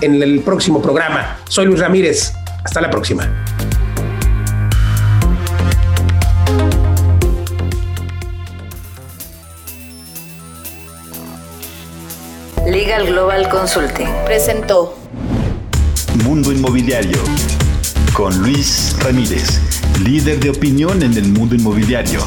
en 0.00 0.22
el 0.22 0.40
próximo 0.40 0.80
programa. 0.82 1.38
Soy 1.48 1.66
Luis 1.66 1.80
Ramírez. 1.80 2.32
Hasta 2.64 2.80
la 2.80 2.90
próxima. 2.90 3.30
Legal 12.66 13.06
Global 13.06 13.48
Consulting 13.48 14.08
presentó 14.24 14.98
Mundo 16.24 16.50
Inmobiliario 16.50 17.18
con 18.12 18.36
Luis 18.42 18.96
Ramírez, 19.00 19.60
líder 20.02 20.40
de 20.40 20.50
opinión 20.50 21.02
en 21.02 21.12
el 21.16 21.28
mundo 21.28 21.54
inmobiliario. 21.54 22.26